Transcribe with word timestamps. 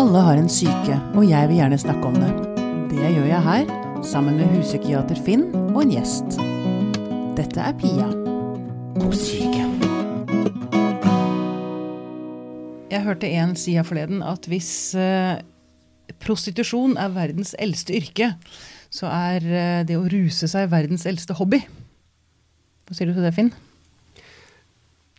Alle 0.00 0.20
har 0.24 0.38
en 0.40 0.46
syke, 0.48 0.94
og 1.12 1.26
jeg 1.28 1.48
vil 1.50 1.58
gjerne 1.58 1.76
snakke 1.76 2.08
om 2.08 2.14
det. 2.16 2.28
Det 2.88 3.00
gjør 3.12 3.26
jeg 3.28 3.40
her, 3.44 3.72
sammen 4.06 4.38
med 4.38 4.48
huspsykiater 4.54 5.18
Finn 5.26 5.42
og 5.74 5.82
en 5.82 5.90
gjest. 5.92 6.38
Dette 7.36 7.60
er 7.60 7.74
Pia 7.76 8.06
om 8.96 9.10
syke. 9.12 9.66
Jeg 12.94 13.04
hørte 13.04 13.28
en 13.28 13.52
si 13.60 13.74
her 13.76 13.84
forleden 13.84 14.24
at 14.24 14.48
hvis 14.48 14.70
eh, 14.96 15.42
prostitusjon 16.24 16.96
er 16.96 17.12
verdens 17.18 17.52
eldste 17.60 17.98
yrke, 18.00 18.30
så 18.88 19.12
er 19.12 19.44
eh, 19.44 19.82
det 19.84 20.00
å 20.00 20.08
ruse 20.08 20.48
seg 20.48 20.72
verdens 20.72 21.04
eldste 21.12 21.36
hobby. 21.36 21.60
Hva 22.88 22.96
sier 22.96 23.12
du 23.12 23.18
til 23.18 23.28
det, 23.28 23.36
Finn? 23.36 23.52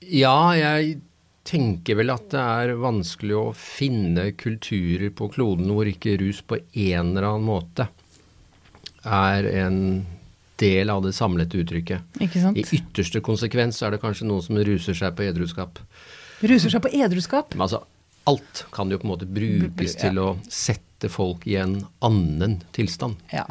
Ja, 0.09 0.55
jeg 0.57 1.03
tenker 1.47 1.97
vel 1.97 2.11
at 2.13 2.27
det 2.33 2.41
er 2.41 2.75
vanskelig 2.79 3.35
å 3.37 3.51
finne 3.57 4.27
kulturer 4.37 5.09
på 5.17 5.29
kloden 5.33 5.71
hvor 5.73 5.89
ikke 5.89 6.17
rus 6.21 6.41
på 6.45 6.59
en 6.61 7.13
eller 7.15 7.27
annen 7.31 7.47
måte 7.47 7.87
er 9.07 9.47
en 9.63 9.79
del 10.61 10.91
av 10.93 11.01
det 11.01 11.15
samlede 11.17 11.57
uttrykket. 11.63 12.19
I 12.21 12.65
ytterste 12.77 13.21
konsekvens 13.25 13.79
er 13.81 13.95
det 13.95 14.01
kanskje 14.03 14.27
noen 14.29 14.43
som 14.45 14.59
ruser 14.61 14.93
seg 14.97 15.15
på 15.17 15.25
edruskap. 15.25 15.79
Ruser 16.45 16.69
seg 16.73 16.83
på 16.85 16.91
edruskap? 16.93 17.55
Men 17.55 17.65
altså, 17.65 17.81
alt 18.29 18.65
kan 18.73 18.91
jo 18.93 18.99
på 19.01 19.07
en 19.07 19.13
måte 19.15 19.25
brukes 19.29 19.95
Ja. 19.97 20.03
til 20.09 20.21
å 20.21 20.27
sette 20.49 21.09
folk 21.09 21.47
i 21.49 21.55
en 21.57 21.79
annen 22.05 22.59
tilstand. 22.77 23.17
Ja. 23.33 23.47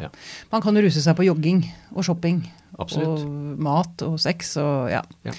Man 0.53 0.61
kan 0.63 0.77
ruse 0.79 1.03
seg 1.03 1.17
på 1.19 1.25
jogging 1.27 1.65
og 1.91 2.05
shopping. 2.07 2.45
Absolutt. 2.81 3.25
Og 3.25 3.61
mat 3.61 4.05
og 4.07 4.17
sex 4.21 4.55
og 4.61 4.91
ja. 4.91 5.03
Ja. 5.27 5.35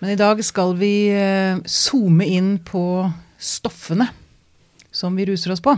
Men 0.00 0.14
i 0.14 0.20
dag 0.20 0.40
skal 0.44 0.76
vi 0.80 0.94
eh, 1.14 1.58
zoome 1.68 2.28
inn 2.28 2.56
på 2.64 2.84
stoffene 3.36 4.08
som 4.94 5.16
vi 5.18 5.28
ruser 5.28 5.52
oss 5.52 5.62
på. 5.64 5.76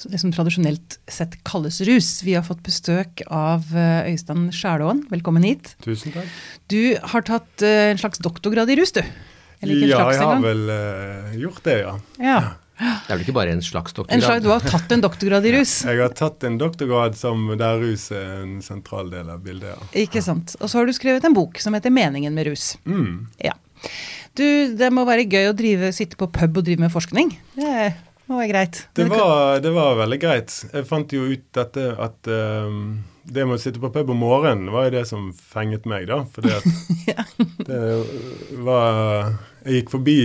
Så 0.00 0.08
det 0.08 0.16
som 0.22 0.30
tradisjonelt 0.32 0.96
sett 1.12 1.34
kalles 1.44 1.76
rus. 1.84 2.22
Vi 2.24 2.32
har 2.32 2.44
fått 2.46 2.62
besøk 2.64 3.20
av 3.26 3.66
eh, 3.76 4.08
Øystein 4.08 4.46
Skjælaaen. 4.54 5.02
Velkommen 5.12 5.44
hit. 5.44 5.74
Tusen 5.84 6.14
takk. 6.14 6.30
Du 6.72 6.96
har 7.12 7.26
tatt 7.28 7.66
eh, 7.66 7.90
en 7.90 8.00
slags 8.00 8.22
doktorgrad 8.24 8.72
i 8.72 8.78
rus, 8.80 8.94
du. 8.96 9.02
Eller 9.60 9.76
ikke 9.76 9.90
en 9.90 9.92
ja, 9.92 9.98
slags 10.00 10.16
jeg 10.16 10.30
har 10.30 10.40
vel 10.40 10.62
uh, 10.72 11.32
gjort 11.36 11.60
det, 11.66 11.76
ja. 11.82 11.92
Ja. 12.16 12.38
Det 12.80 13.12
er 13.12 13.18
vel 13.18 13.24
ikke 13.26 13.36
bare 13.36 13.52
en 13.52 13.62
slags 13.64 13.92
doktorgrad? 13.92 14.16
En 14.16 14.24
slags, 14.24 14.44
du 14.44 14.50
har 14.52 14.64
tatt 14.64 14.92
en 14.94 15.02
doktorgrad 15.04 15.46
i 15.46 15.52
rus. 15.58 15.74
Jeg 15.88 16.00
har 16.00 16.14
tatt 16.16 16.46
en 16.48 16.56
doktorgrad 16.60 17.18
som 17.18 17.50
der 17.60 17.80
rus 17.82 18.06
er 18.16 18.40
en 18.40 18.54
sentral 18.64 19.12
del 19.12 19.28
av 19.32 19.42
bildet, 19.44 19.74
ja. 19.74 19.90
Ikke 20.04 20.22
sant. 20.24 20.56
Og 20.60 20.72
så 20.72 20.80
har 20.80 20.88
du 20.88 20.94
skrevet 20.96 21.26
en 21.28 21.36
bok 21.36 21.60
som 21.60 21.76
heter 21.76 21.92
'Meningen 21.92 22.32
med 22.36 22.48
rus'. 22.48 22.78
Mm. 22.88 23.26
Ja. 23.44 23.52
Du, 24.38 24.46
det 24.76 24.92
må 24.92 25.04
være 25.04 25.28
gøy 25.28 25.50
å 25.50 25.56
drive, 25.56 25.92
sitte 25.92 26.16
på 26.16 26.30
pub 26.32 26.56
og 26.56 26.64
drive 26.64 26.80
med 26.80 26.92
forskning. 26.92 27.34
Det 27.56 27.92
må 28.30 28.38
være 28.38 28.52
greit. 28.52 28.82
Det, 28.94 29.08
var, 29.10 29.60
det 29.60 29.72
var 29.74 29.98
veldig 30.04 30.20
greit. 30.22 30.54
Jeg 30.72 30.86
fant 30.88 31.12
jo 31.12 31.26
ut 31.32 31.46
dette 31.56 31.88
at 31.98 32.30
um 32.30 33.00
det 33.30 33.44
med 33.46 33.58
å 33.58 33.60
sitte 33.60 33.80
på 33.82 33.90
pub 33.94 34.10
om 34.14 34.22
morgenen 34.22 34.70
var 34.72 34.88
jo 34.88 34.94
det 34.96 35.04
som 35.10 35.28
fenget 35.34 35.86
meg, 35.88 36.08
da. 36.10 36.22
Fordi 36.34 36.54
at 36.56 36.64
Ja. 37.10 37.24
det 37.66 37.80
var 38.64 39.36
Jeg 39.64 39.80
gikk 39.80 39.92
forbi 39.92 40.18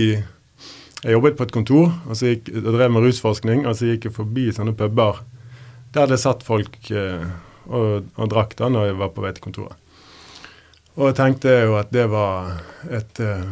Jeg 1.04 1.16
jobbet 1.16 1.36
på 1.38 1.46
et 1.46 1.54
kontor 1.54 1.90
og 2.06 2.20
gikk, 2.20 2.48
og 2.62 2.70
drev 2.74 2.92
med 2.94 3.04
rusforskning, 3.04 3.66
og 3.68 3.76
så 3.76 3.92
gikk 3.92 4.08
jeg 4.08 4.16
forbi 4.16 4.48
sånne 4.54 4.76
puber 4.76 5.22
der 5.96 6.10
det 6.10 6.18
satt 6.20 6.42
folk 6.44 6.76
eh, 6.90 7.24
og, 7.66 8.08
og 8.16 8.30
drakk 8.32 8.56
da 8.58 8.68
når 8.72 8.90
jeg 8.90 8.98
var 9.00 9.12
på 9.14 9.24
vei 9.24 9.32
til 9.36 9.46
kontoret. 9.46 9.78
Og 10.96 11.10
jeg 11.10 11.16
tenkte 11.18 11.52
jo 11.52 11.76
at 11.78 11.92
det 11.92 12.06
var 12.12 12.58
et 12.88 13.20
eh, 13.22 13.48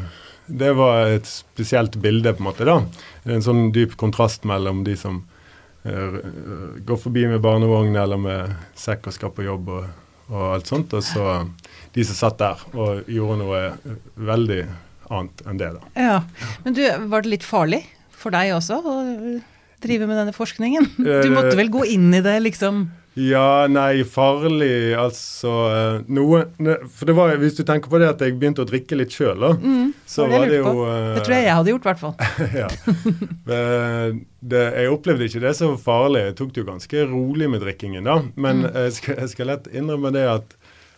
det 0.46 0.72
var 0.76 1.06
et 1.08 1.26
spesielt 1.26 1.96
bilde, 1.96 2.32
på 2.32 2.42
en 2.42 2.48
måte. 2.50 2.64
da. 2.68 2.82
En 3.24 3.42
sånn 3.42 3.70
dyp 3.72 3.96
kontrast 3.96 4.44
mellom 4.44 4.82
de 4.84 4.96
som 4.96 5.22
eh, 5.88 6.18
går 6.84 6.98
forbi 7.00 7.26
med 7.30 7.40
barnevogn 7.44 7.96
eller 7.96 8.20
med 8.20 8.56
sekk 8.76 9.08
og 9.08 9.16
skal 9.16 9.32
på 9.32 9.46
jobb 9.46 9.70
og, 9.72 9.86
og 10.28 10.42
alt 10.52 10.68
sånt, 10.68 10.92
og 10.92 11.04
så 11.04 11.46
de 11.94 12.04
som 12.04 12.18
satt 12.18 12.42
der 12.42 12.66
og 12.74 13.08
gjorde 13.08 13.38
noe 13.40 13.62
eh, 13.70 13.96
veldig 14.32 14.60
annet 15.10 15.44
enn 15.46 15.58
det. 15.60 15.72
da. 15.76 15.92
Ja. 16.00 16.18
Men 16.64 16.76
du, 16.78 16.82
var 17.12 17.22
det 17.26 17.34
litt 17.36 17.44
farlig 17.46 17.82
for 18.10 18.30
deg 18.34 18.54
også 18.56 18.80
å 18.80 18.98
drive 19.84 20.06
med 20.08 20.16
denne 20.16 20.32
forskningen? 20.32 20.92
Du 20.96 21.30
måtte 21.34 21.56
vel 21.58 21.68
gå 21.72 21.84
inn 21.92 22.08
i 22.16 22.22
det, 22.24 22.38
liksom? 22.46 22.86
Ja, 23.14 23.68
nei, 23.70 24.00
farlig 24.10 24.96
Altså 24.98 25.50
eh, 25.70 25.98
noe 26.10 26.40
For 26.90 27.06
det 27.06 27.14
var, 27.14 27.30
hvis 27.38 27.54
du 27.54 27.60
tenker 27.62 27.86
på 27.92 28.00
det 28.02 28.08
at 28.10 28.24
jeg 28.26 28.34
begynte 28.40 28.64
å 28.64 28.66
drikke 28.66 28.98
litt 28.98 29.14
sjøl, 29.14 29.38
da, 29.38 29.52
så 30.02 30.24
Mm, 30.26 30.32
det 30.32 30.40
var 30.40 30.48
det 30.50 30.56
jo 30.58 30.72
eh, 30.88 31.10
Det 31.14 31.22
tror 31.28 31.36
jeg 31.36 31.44
jeg 31.46 31.54
hadde 31.60 31.70
gjort, 31.70 31.84
i 31.86 31.90
hvert 31.92 32.02
fall. 32.02 32.16
ja. 32.64 32.68
Det, 34.44 34.62
jeg 34.80 34.90
opplevde 34.92 35.28
ikke 35.28 35.44
det 35.44 35.54
så 35.60 35.70
farlig. 35.80 36.24
Jeg 36.30 36.36
tok 36.40 36.50
det 36.56 36.62
jo 36.64 36.66
ganske 36.68 37.04
rolig 37.12 37.48
med 37.54 37.62
drikkingen, 37.64 38.04
da. 38.10 38.16
Men 38.34 38.64
Mm. 38.64 38.74
jeg, 38.82 38.92
skal, 38.98 39.16
jeg 39.22 39.28
skal 39.32 39.46
lett 39.52 39.70
innrømme 39.72 40.10
det 40.14 40.24
at 40.30 40.56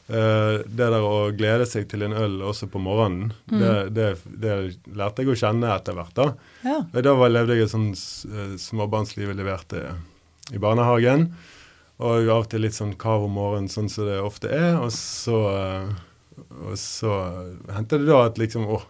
eh, 0.09 0.63
det 0.67 0.89
der 0.93 0.97
å 1.03 1.31
glede 1.37 1.67
seg 1.67 1.89
til 1.91 2.03
en 2.07 2.13
øl 2.17 2.39
også 2.47 2.69
på 2.73 2.79
morgenen, 2.83 3.33
Mm. 3.51 3.59
det, 3.61 3.75
det, 3.95 4.07
det 4.43 4.55
lærte 4.97 5.23
jeg 5.23 5.33
å 5.35 5.39
kjenne 5.39 5.75
etter 5.77 5.95
hvert. 5.99 6.15
Da 6.15 6.29
Ja. 6.65 6.81
Da 7.03 7.15
var, 7.15 7.31
levde 7.31 7.55
jeg 7.57 7.67
et 7.67 7.75
sånn 7.75 7.93
uh, 7.93 8.57
småbarnsliv 8.59 9.29
jeg 9.31 9.37
leverte 9.39 9.85
i 10.53 10.59
barnehagen. 10.63 11.31
Og 11.99 12.27
av 12.29 12.43
og 12.45 12.51
til 12.53 12.61
litt 12.61 12.75
sånn 12.77 12.93
kav 13.01 13.23
om 13.25 13.33
morgenen, 13.39 13.71
sånn 13.73 13.89
som 13.89 14.05
det 14.05 14.19
ofte 14.21 14.51
er. 14.53 14.75
Og 14.83 14.91
så, 14.93 15.39
eh, 15.49 15.95
og 16.69 16.75
så 16.77 17.15
hendte 17.73 17.97
det 18.03 18.11
da 18.11 18.27
at 18.27 18.37
liksom 18.37 18.67
Å, 18.69 18.83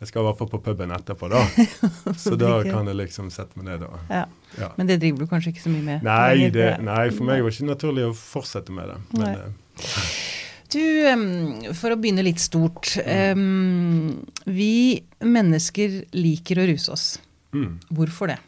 jeg 0.00 0.08
skal 0.08 0.24
i 0.24 0.26
hvert 0.26 0.38
fall 0.40 0.48
på 0.48 0.58
puben 0.64 0.90
etterpå, 0.96 1.28
da. 1.30 1.44
Så 2.18 2.32
da 2.40 2.62
kan 2.64 2.86
jeg 2.88 2.96
liksom 2.96 3.28
sette 3.30 3.54
meg 3.60 3.66
ned 3.68 3.82
og 3.86 3.98
Ja. 4.10 4.24
ja. 4.58 4.70
Men 4.78 4.88
det 4.88 4.96
driver 5.02 5.18
du 5.22 5.26
kanskje 5.30 5.52
ikke 5.52 5.62
så 5.66 5.70
mye 5.74 5.84
med? 5.84 6.02
Nei, 6.02 6.48
det, 6.50 6.70
nei, 6.82 7.10
for 7.12 7.28
meg 7.28 7.42
var 7.44 7.52
det 7.52 7.58
ikke 7.60 7.68
naturlig 7.70 8.06
å 8.08 8.14
fortsette 8.16 8.72
med 8.72 8.88
det. 8.88 8.96
Men 9.12 9.28
eh, 9.28 9.76
Du, 10.70 11.72
for 11.74 11.92
å 11.92 11.98
begynne 11.98 12.22
litt 12.22 12.42
stort. 12.42 12.92
Um, 13.02 14.20
vi 14.46 15.02
mennesker 15.24 16.04
liker 16.14 16.62
å 16.62 16.68
ruse 16.70 16.94
oss. 16.94 17.08
mm. 17.52 17.74
Hvorfor 17.90 18.30
det? 18.30 18.38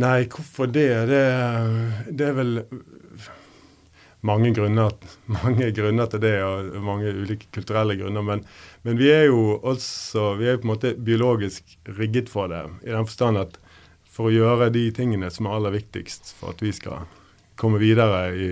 Nei, 0.00 0.24
hvorfor 0.32 0.70
det? 0.72 0.88
Det, 1.10 1.22
det 2.16 2.28
er 2.30 2.36
vel 2.38 2.54
mange 4.24 4.52
grunner, 4.54 4.94
mange 5.42 5.68
grunner 5.76 6.08
til 6.08 6.22
det, 6.22 6.36
og 6.46 6.78
mange 6.86 7.12
ulike 7.12 7.50
kulturelle 7.52 7.98
grunner. 8.00 8.24
Men, 8.24 8.44
men 8.86 9.00
vi 9.00 9.10
er 9.12 9.26
jo 9.28 9.58
også 9.58 10.32
vi 10.40 10.48
er 10.48 10.60
på 10.60 10.68
en 10.68 10.72
måte 10.72 10.94
biologisk 10.96 11.76
rigget 11.98 12.32
for 12.32 12.48
det. 12.52 12.64
I 12.86 12.94
den 12.94 13.08
forstand 13.08 13.42
at 13.42 13.58
for 14.12 14.28
å 14.28 14.34
gjøre 14.34 14.70
de 14.72 14.86
tingene 14.94 15.30
som 15.32 15.48
er 15.48 15.58
aller 15.58 15.76
viktigst 15.76 16.34
for 16.38 16.52
at 16.52 16.62
vi 16.64 16.72
skal 16.76 17.04
komme 17.60 17.80
videre 17.80 18.22
i, 18.32 18.48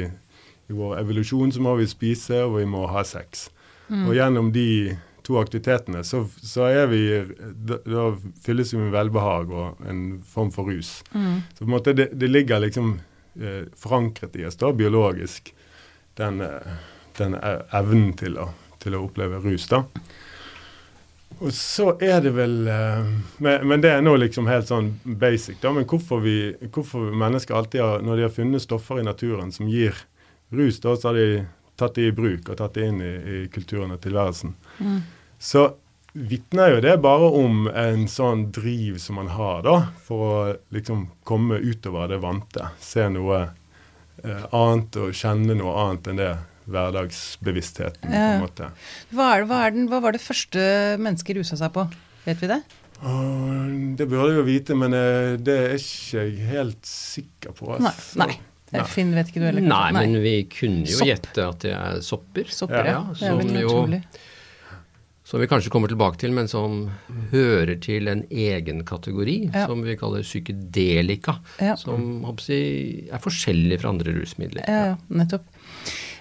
i 0.70 0.76
vår 0.76 1.00
evolusjon, 1.02 1.52
så 1.52 1.62
må 1.64 1.74
vi 1.80 1.88
spise, 1.90 2.44
og 2.46 2.60
vi 2.60 2.66
må 2.70 2.86
ha 2.90 3.02
sex. 3.06 3.48
Og 4.06 4.14
gjennom 4.14 4.52
de 4.54 4.96
to 5.26 5.38
aktivitetene 5.40 6.04
så, 6.06 6.22
så 6.42 6.68
er 6.70 6.86
vi 6.90 7.00
da, 7.66 7.80
da 7.84 8.04
fylles 8.44 8.72
vi 8.74 8.78
med 8.80 8.94
velbehag 8.94 9.50
og 9.50 9.82
en 9.90 10.04
form 10.26 10.52
for 10.54 10.70
rus. 10.70 11.00
Så 11.10 11.64
på 11.64 11.68
en 11.68 11.74
måte 11.74 11.94
det, 11.96 12.10
det 12.14 12.30
ligger 12.30 12.62
liksom 12.62 12.94
eh, 13.40 13.66
forankret 13.76 14.38
i 14.38 14.46
oss 14.46 14.58
da, 14.60 14.72
biologisk, 14.72 15.52
den, 16.20 16.40
eh, 16.46 16.80
den 17.18 17.34
e- 17.34 17.60
evnen 17.76 18.14
til 18.18 18.38
å, 18.38 18.48
til 18.82 18.96
å 18.96 19.04
oppleve 19.08 19.42
rus. 19.44 19.66
da. 19.70 19.84
Og 21.40 21.52
så 21.56 21.92
er 22.04 22.20
det 22.24 22.34
vel 22.36 22.56
eh, 22.68 23.10
men, 23.40 23.66
men 23.68 23.82
det 23.84 23.94
er 23.94 24.02
nå 24.04 24.16
liksom 24.20 24.48
helt 24.50 24.68
sånn 24.70 24.92
basic, 25.04 25.60
da. 25.62 25.72
Men 25.76 25.86
hvorfor, 25.88 26.22
vi, 26.24 26.54
hvorfor 26.68 27.10
mennesker 27.16 27.56
alltid 27.56 27.84
har 27.84 28.02
Når 28.04 28.16
de 28.16 28.26
har 28.26 28.34
funnet 28.34 28.64
stoffer 28.64 29.00
i 29.00 29.06
naturen 29.06 29.52
som 29.54 29.68
gir 29.70 29.96
rus, 30.50 30.80
da, 30.82 30.96
så 30.96 31.10
har 31.10 31.18
de 31.20 31.44
tatt 31.80 31.96
det 31.96 32.10
i 32.10 32.16
bruk 32.16 32.50
og 32.50 32.58
tatt 32.60 32.76
det 32.76 32.88
inn 32.90 33.00
i, 33.04 33.12
i 33.14 33.38
kulturen 33.52 33.94
og 33.94 34.02
tilværelsen. 34.04 34.54
Så 35.40 35.70
vitner 36.12 36.74
jo 36.74 36.82
det 36.84 36.96
bare 37.02 37.30
om 37.38 37.68
en 37.70 38.06
sånn 38.10 38.48
driv 38.54 38.98
som 39.02 39.20
man 39.20 39.30
har, 39.32 39.62
da, 39.66 39.76
for 40.04 40.26
å 40.26 40.36
liksom 40.74 41.06
komme 41.26 41.60
utover 41.62 42.10
det 42.10 42.20
vante. 42.22 42.66
Se 42.82 43.06
noe 43.12 43.40
eh, 43.46 44.44
annet 44.50 44.98
og 45.00 45.14
kjenne 45.16 45.56
noe 45.58 45.76
annet 45.84 46.10
enn 46.10 46.20
det 46.20 46.32
hverdagsbevisstheten, 46.70 48.10
på 48.10 48.18
en 48.18 48.44
måte. 48.44 48.68
Hva, 49.14 49.32
er, 49.38 49.46
hva, 49.48 49.64
den, 49.74 49.88
hva 49.90 50.02
var 50.04 50.14
det 50.14 50.22
første 50.22 50.60
mennesket 51.02 51.40
rusa 51.40 51.58
seg 51.58 51.72
på? 51.74 51.86
Vet 52.26 52.42
vi 52.42 52.50
det? 52.50 52.60
Det 53.00 54.04
burde 54.04 54.28
jeg 54.28 54.36
jo 54.36 54.44
vite, 54.44 54.76
men 54.76 54.94
eh, 54.96 55.34
det 55.40 55.56
er 55.56 55.74
ikke 55.78 56.26
jeg 56.26 56.48
helt 56.50 56.86
sikker 56.86 57.56
på. 57.56 57.72
Nei. 57.80 57.94
nei. 58.20 58.32
Nei. 58.72 58.84
Finn 58.86 59.14
vet 59.16 59.28
ikke 59.32 59.40
du 59.42 59.46
heller? 59.48 59.64
Nei, 59.66 59.92
men 59.96 60.12
vi 60.22 60.34
kunne 60.50 60.84
jo 60.86 60.98
Sopp. 61.00 61.08
gjette 61.08 61.46
at 61.48 61.58
det 61.64 61.72
er 61.74 62.00
sopper. 62.06 62.44
Sopper, 62.54 62.84
ja. 62.86 63.00
Ja, 63.00 63.14
det 63.14 63.22
er 63.22 63.40
som 63.40 63.56
jo- 63.56 63.68
utrolig. 63.68 64.02
Som 65.30 65.38
vi 65.40 65.46
kanskje 65.46 65.70
kommer 65.70 65.86
tilbake 65.88 66.18
til, 66.18 66.32
men 66.34 66.48
som 66.50 66.90
hører 67.30 67.80
til 67.80 68.08
en 68.08 68.24
egen 68.30 68.82
kategori 68.84 69.52
Ja. 69.54 69.66
som 69.66 69.82
vi 69.82 69.94
kaller 69.96 70.22
psykedelika. 70.26 71.38
Ja. 71.60 71.76
Som 71.76 72.24
jeg, 72.24 73.08
er 73.12 73.18
forskjellig 73.18 73.80
fra 73.80 73.90
andre 73.90 74.12
rusmidler. 74.16 74.64
Ja, 74.66 74.96
nettopp. 75.08 75.42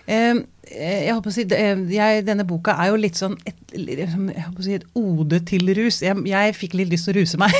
Eh, 0.07 0.35
jeg 0.69 1.13
håper 1.15 1.31
å 1.31 1.33
si, 1.33 1.45
jeg, 1.49 2.23
Denne 2.27 2.45
boka 2.47 2.75
er 2.77 2.91
jo 2.91 2.99
litt 2.99 3.17
sånn 3.17 3.35
et, 3.47 3.57
jeg 3.73 4.09
håper 4.09 4.61
å 4.61 4.65
si, 4.65 4.75
et 4.77 4.85
ode 4.97 5.39
til 5.45 5.69
rus. 5.77 5.99
Jeg, 6.01 6.17
jeg 6.29 6.55
fikk 6.57 6.75
litt 6.77 6.89
lyst 6.91 7.07
til 7.07 7.13
å 7.13 7.19
ruse 7.19 7.39
meg. 7.41 7.53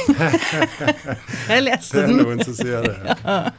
jeg 1.52 1.64
leste 1.66 2.04
den. 2.06 2.18
Det 2.18 2.24
er 2.24 2.28
noen 2.28 2.44
som 2.46 2.58
sier 2.58 2.86
det. 2.88 2.98
Ja. 3.30 3.52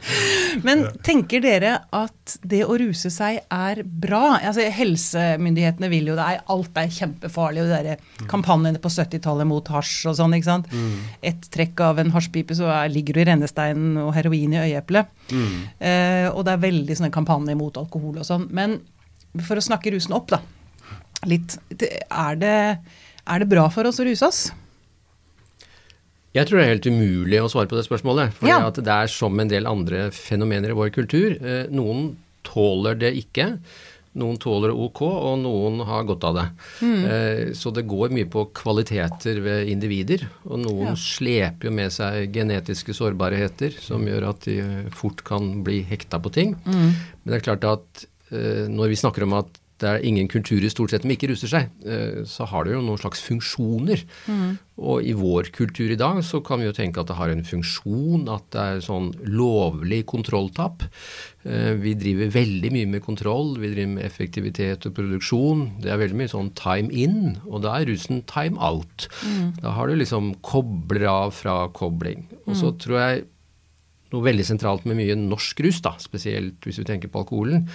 Men 0.65 0.83
tenker 1.05 1.41
dere 1.43 1.73
at 1.95 2.33
det 2.47 2.63
å 2.65 2.75
ruse 2.79 3.11
seg 3.13 3.39
er 3.53 3.81
bra? 3.85 4.37
Altså, 4.39 4.65
helsemyndighetene 4.73 5.89
vil 5.91 6.11
jo 6.11 6.17
det. 6.17 6.25
Er, 6.25 6.43
alt 6.51 6.79
er 6.79 6.91
kjempefarlig. 6.91 7.63
og 7.63 7.71
de 7.71 7.95
mm. 7.95 8.27
Kampanjene 8.31 8.81
på 8.83 8.91
70-tallet 8.91 9.47
mot 9.47 9.71
hasj 9.71 10.09
og 10.11 10.17
sånn. 10.19 10.35
ikke 10.37 10.49
sant? 10.49 10.71
Mm. 10.71 10.95
Et 11.31 11.51
trekk 11.55 11.83
av 11.87 12.01
en 12.03 12.11
hasjpipe, 12.15 12.57
så 12.57 12.67
er, 12.73 12.91
ligger 12.91 13.15
du 13.15 13.23
i 13.23 13.27
rennesteinen 13.31 13.99
og 14.03 14.11
heroin 14.17 14.57
i 14.57 14.63
øyeeplet. 14.65 15.11
Mm. 15.31 15.59
Eh, 15.79 16.27
og 16.31 16.43
det 16.47 16.55
er 16.55 16.65
veldig 16.67 16.99
sånne 16.99 17.13
kampanjer 17.15 17.59
mot 17.59 17.79
alkohol 17.79 18.19
og 18.19 18.27
sånn. 18.27 18.49
Men 18.55 18.81
for 19.39 19.59
å 19.59 19.63
snakke 19.63 19.93
rusen 19.95 20.15
opp, 20.17 20.31
da. 20.33 20.41
Litt. 21.29 21.57
Er 21.77 22.39
det, 22.41 22.57
er 23.23 23.43
det 23.43 23.49
bra 23.51 23.67
for 23.73 23.87
oss 23.87 24.01
å 24.01 24.07
ruse 24.07 24.27
oss? 24.27 24.41
Jeg 26.31 26.47
tror 26.47 26.61
det 26.61 26.65
er 26.65 26.73
helt 26.77 26.87
umulig 26.87 27.39
å 27.43 27.49
svare 27.51 27.67
på 27.67 27.75
det 27.75 27.85
spørsmålet. 27.87 28.35
For 28.39 28.47
ja. 28.47 28.59
det 28.71 28.87
er 28.87 29.09
som 29.11 29.39
en 29.39 29.51
del 29.51 29.67
andre 29.67 30.07
fenomener 30.15 30.71
i 30.71 30.77
vår 30.77 30.91
kultur. 30.95 31.35
Eh, 31.35 31.65
noen 31.73 32.13
tåler 32.47 32.95
det 32.99 33.11
ikke. 33.19 33.57
Noen 34.19 34.35
tåler 34.43 34.71
det 34.71 34.75
ok, 34.83 35.01
og 35.07 35.35
noen 35.39 35.83
har 35.87 36.07
godt 36.07 36.25
av 36.27 36.37
det. 36.39 36.45
Mm. 36.83 37.03
Eh, 37.07 37.43
så 37.55 37.71
det 37.75 37.85
går 37.87 38.11
mye 38.15 38.27
på 38.31 38.45
kvaliteter 38.55 39.39
ved 39.43 39.71
individer. 39.71 40.23
Og 40.47 40.63
noen 40.63 40.93
ja. 40.93 40.95
sleper 40.99 41.67
jo 41.67 41.75
med 41.75 41.95
seg 41.95 42.31
genetiske 42.35 42.95
sårbarheter 42.95 43.75
som 43.79 44.07
gjør 44.07 44.29
at 44.33 44.47
de 44.47 44.57
fort 44.95 45.23
kan 45.27 45.53
bli 45.67 45.81
hekta 45.87 46.19
på 46.23 46.31
ting. 46.35 46.55
Mm. 46.63 46.87
Men 46.91 47.33
det 47.33 47.39
er 47.39 47.47
klart 47.47 47.67
at 47.67 48.05
når 48.31 48.93
vi 48.93 48.99
snakker 48.99 49.25
om 49.25 49.33
at 49.35 49.57
det 49.81 49.89
er 49.89 50.05
ingen 50.05 50.29
kulturer 50.29 50.69
stort 50.71 50.93
sett 50.93 51.05
som 51.05 51.13
ikke 51.13 51.31
ruster 51.31 51.49
seg, 51.49 51.71
eh, 51.89 52.21
så 52.29 52.45
har 52.49 52.65
det 52.65 52.75
jo 52.75 52.83
noen 52.85 52.99
slags 53.01 53.21
funksjoner. 53.25 54.03
Mm. 54.29 54.59
Og 54.81 55.05
i 55.05 55.15
vår 55.17 55.49
kultur 55.55 55.89
i 55.89 55.97
dag 55.99 56.21
så 56.25 56.41
kan 56.45 56.61
vi 56.61 56.67
jo 56.67 56.75
tenke 56.75 57.01
at 57.01 57.09
det 57.09 57.17
har 57.17 57.33
en 57.33 57.43
funksjon, 57.45 58.27
at 58.31 58.45
det 58.53 58.61
er 58.61 58.83
sånn 58.85 59.11
lovlig 59.25 60.03
kontrolltap. 60.11 60.85
Eh, 61.45 61.73
vi 61.81 61.95
driver 61.97 62.33
veldig 62.37 62.73
mye 62.75 62.91
med 62.93 63.05
kontroll, 63.05 63.55
vi 63.61 63.73
driver 63.73 63.95
med 63.97 64.05
effektivitet 64.05 64.85
og 64.89 64.95
produksjon. 64.97 65.65
Det 65.81 65.93
er 65.93 66.01
veldig 66.01 66.21
mye 66.21 66.35
sånn 66.35 66.53
time 66.59 66.93
in, 66.93 67.35
og 67.47 67.65
da 67.65 67.79
er 67.79 67.89
russen 67.89 68.23
time 68.29 68.61
out. 68.61 69.09
Mm. 69.25 69.57
Da 69.63 69.75
har 69.77 69.89
du 69.89 69.97
liksom 69.97 70.35
kobler 70.45 71.09
av 71.09 71.35
fra 71.41 71.63
kobling. 71.73 72.27
Og 72.45 72.53
så 72.53 72.73
mm. 72.73 72.81
tror 72.85 73.01
jeg 73.01 73.27
noe 74.11 74.27
veldig 74.27 74.43
sentralt 74.43 74.83
med 74.83 74.97
mye 74.99 75.15
norsk 75.15 75.61
rus, 75.63 75.77
da, 75.85 75.95
spesielt 76.03 76.65
hvis 76.67 76.81
vi 76.81 76.87
tenker 76.89 77.07
på 77.07 77.21
alkoholen, 77.21 77.69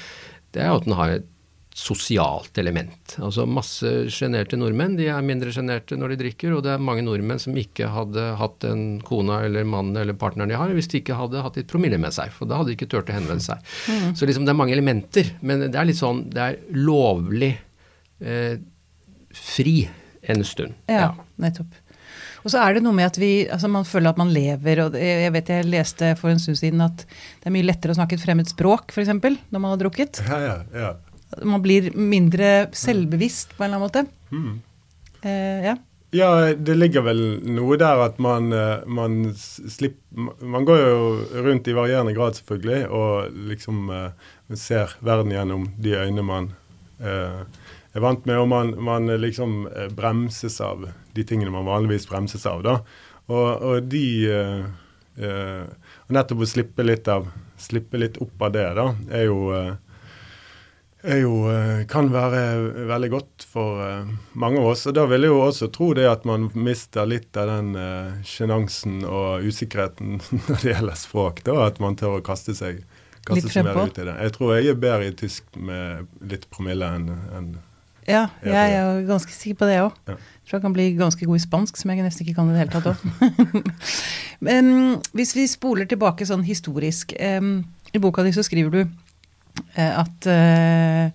det 0.57 0.65
er 0.65 0.75
at 0.75 0.87
den 0.89 0.97
har 0.97 1.19
et 1.19 1.33
sosialt 1.77 2.57
element. 2.59 3.19
Altså 3.21 3.45
Masse 3.45 3.91
sjenerte 4.13 4.57
nordmenn 4.57 4.95
de 4.97 5.11
er 5.13 5.25
mindre 5.25 5.53
sjenerte 5.53 5.99
når 6.01 6.15
de 6.15 6.19
drikker, 6.23 6.55
og 6.57 6.63
det 6.65 6.73
er 6.73 6.81
mange 6.83 7.05
nordmenn 7.05 7.43
som 7.43 7.57
ikke 7.61 7.91
hadde 7.93 8.25
hatt 8.41 8.57
den 8.65 8.87
kona 9.05 9.43
eller 9.45 9.67
mannen 9.69 9.99
eller 10.01 10.17
partneren 10.17 10.49
de 10.49 10.57
har, 10.57 10.73
hvis 10.73 10.89
de 10.93 11.03
ikke 11.03 11.19
hadde 11.19 11.43
hatt 11.45 11.59
litt 11.61 11.69
promille 11.69 12.01
med 12.01 12.17
seg. 12.17 12.33
For 12.33 12.49
da 12.49 12.63
hadde 12.63 12.73
de 12.73 12.79
ikke 12.79 12.89
turt 12.95 13.13
å 13.13 13.19
henvende 13.19 13.45
seg. 13.45 13.61
Mm. 13.93 14.17
Så 14.17 14.29
liksom 14.29 14.49
det 14.49 14.55
er 14.55 14.61
mange 14.63 14.73
elementer. 14.73 15.35
Men 15.45 15.67
det 15.67 15.77
er 15.77 15.91
litt 15.91 16.01
sånn 16.01 16.25
Det 16.33 16.47
er 16.47 16.59
lovlig 16.73 17.53
eh, 18.25 18.57
fri 19.37 19.77
en 20.33 20.45
stund. 20.49 20.81
Ja, 20.89 21.11
ja. 21.11 21.27
nettopp. 21.45 21.77
Og 22.47 22.53
så 22.53 22.61
er 22.63 22.77
det 22.77 22.85
noe 22.85 22.95
med 22.95 23.09
at 23.09 23.17
vi, 23.19 23.31
altså 23.51 23.67
man 23.67 23.87
føler 23.89 24.13
at 24.13 24.21
man 24.21 24.31
lever. 24.31 24.85
og 24.85 24.95
Jeg 24.95 25.33
vet 25.35 25.49
jeg 25.51 25.67
leste 25.67 26.13
for 26.21 26.31
en 26.31 26.39
stund 26.39 26.61
siden 26.61 26.85
at 26.85 27.03
det 27.03 27.51
er 27.51 27.55
mye 27.57 27.67
lettere 27.67 27.91
å 27.91 27.99
snakke 27.99 28.15
et 28.15 28.23
fremmed 28.23 28.47
språk 28.47 28.95
f.eks. 28.95 29.11
når 29.11 29.59
man 29.59 29.73
har 29.73 29.81
drukket. 29.81 30.21
Ja, 30.29 30.39
ja, 30.45 30.57
ja. 30.71 30.93
Man 31.43 31.65
blir 31.65 31.91
mindre 31.99 32.69
selvbevisst 32.71 33.57
på 33.57 33.65
en 33.65 33.75
eller 33.75 33.81
annen 33.81 33.89
måte. 33.89 34.05
Mm. 34.31 34.61
Eh, 35.27 35.65
ja. 35.67 35.75
ja. 36.15 36.29
det 36.55 36.77
ligger 36.77 37.03
vel 37.09 37.23
noe 37.51 37.79
der 37.83 38.05
at 38.05 38.21
man, 38.23 38.53
eh, 38.55 38.85
man 38.87 39.33
slipper 39.35 40.47
Man 40.47 40.69
går 40.69 40.79
jo 40.79 41.09
rundt 41.49 41.67
i 41.67 41.75
varierende 41.77 42.15
grad, 42.15 42.39
selvfølgelig, 42.39 42.87
og 42.95 43.41
liksom 43.51 43.91
eh, 43.91 44.31
ser 44.55 44.95
verden 45.05 45.35
gjennom 45.35 45.67
de 45.83 45.99
øynene 45.99 46.25
man 46.25 46.47
eh, 47.03 47.43
er 47.91 48.07
vant 48.07 48.23
med, 48.29 48.39
og 48.39 48.49
man, 48.49 48.73
man, 48.87 49.11
liksom 49.19 49.67
bremses 49.99 50.61
av 50.65 50.87
de 51.17 51.25
tingene 51.27 51.53
man 51.55 51.67
vanligvis 51.69 52.09
bremses 52.11 52.47
av. 52.49 52.63
da. 52.67 52.79
Og, 53.27 53.63
og 53.63 53.89
de 53.91 54.05
uh, 54.31 55.65
Nettopp 56.13 56.45
å 56.45 56.47
slippe 56.47 56.85
litt, 56.87 57.09
av, 57.11 57.27
slippe 57.59 57.99
litt 57.99 58.21
opp 58.23 58.47
av 58.47 58.55
det, 58.55 58.67
da, 58.77 58.85
er 59.11 59.25
jo, 59.27 59.39
eh, 59.57 59.73
er 61.03 61.19
jo 61.23 61.33
kan 61.91 62.11
være 62.13 62.43
veldig 62.87 63.09
godt 63.11 63.47
for 63.49 63.81
mange 64.39 64.61
av 64.61 64.69
oss. 64.71 64.85
Og 64.87 64.95
da 64.95 65.07
vil 65.11 65.27
jeg 65.27 65.33
jo 65.33 65.41
også 65.43 65.71
tro 65.75 65.89
det 65.99 66.05
at 66.07 66.29
man 66.29 66.47
mister 66.55 67.09
litt 67.11 67.35
av 67.41 67.51
den 67.51 67.73
sjenansen 68.29 69.01
og 69.09 69.49
usikkerheten 69.49 70.21
når 70.45 70.63
det 70.63 70.71
gjelder 70.77 71.01
språk. 71.01 71.43
da, 71.49 71.59
At 71.65 71.83
man 71.83 71.99
tør 71.99 72.21
å 72.21 72.23
kaste 72.27 72.55
seg, 72.55 72.85
kaste 73.27 73.51
seg 73.51 73.67
mer 73.67 73.83
ut 73.83 73.99
i 73.99 74.07
det. 74.07 74.15
Jeg 74.29 74.37
tror 74.37 74.55
jeg 74.55 74.71
er 74.71 74.81
bedre 74.87 75.11
i 75.11 75.17
tysk 75.25 75.59
med 75.59 76.07
litt 76.23 76.47
promille 76.55 76.93
enn 77.01 77.11
en, 77.35 77.53
Ja, 78.07 78.29
jeg 78.47 78.55
er 78.55 78.77
jo 78.79 79.07
ganske 79.09 79.35
sikker 79.35 79.65
på 79.65 79.73
det 79.73 79.81
òg. 79.89 80.03
Ja 80.13 80.21
tror 80.47 80.59
jeg 80.59 80.65
kan 80.65 80.75
bli 80.77 80.87
ganske 80.95 81.27
god 81.27 81.41
i 81.41 81.43
spansk, 81.43 81.79
som 81.81 81.91
jeg 81.91 82.05
nesten 82.07 82.23
ikke 82.23 82.37
kan 82.39 82.51
i 82.51 82.55
det 82.55 82.63
hele 82.63 82.75
tatt 82.75 82.87
òg. 82.93 83.71
Men 84.47 84.71
hvis 85.17 85.35
vi 85.35 85.47
spoler 85.51 85.89
tilbake 85.91 86.27
sånn 86.29 86.45
historisk 86.47 87.17
um, 87.19 87.59
I 87.91 88.03
boka 88.03 88.23
di 88.23 88.35
så 88.37 88.45
skriver 88.47 88.75
du 88.75 88.81
uh, 88.85 89.93
at 90.05 90.29
uh, 90.31 91.09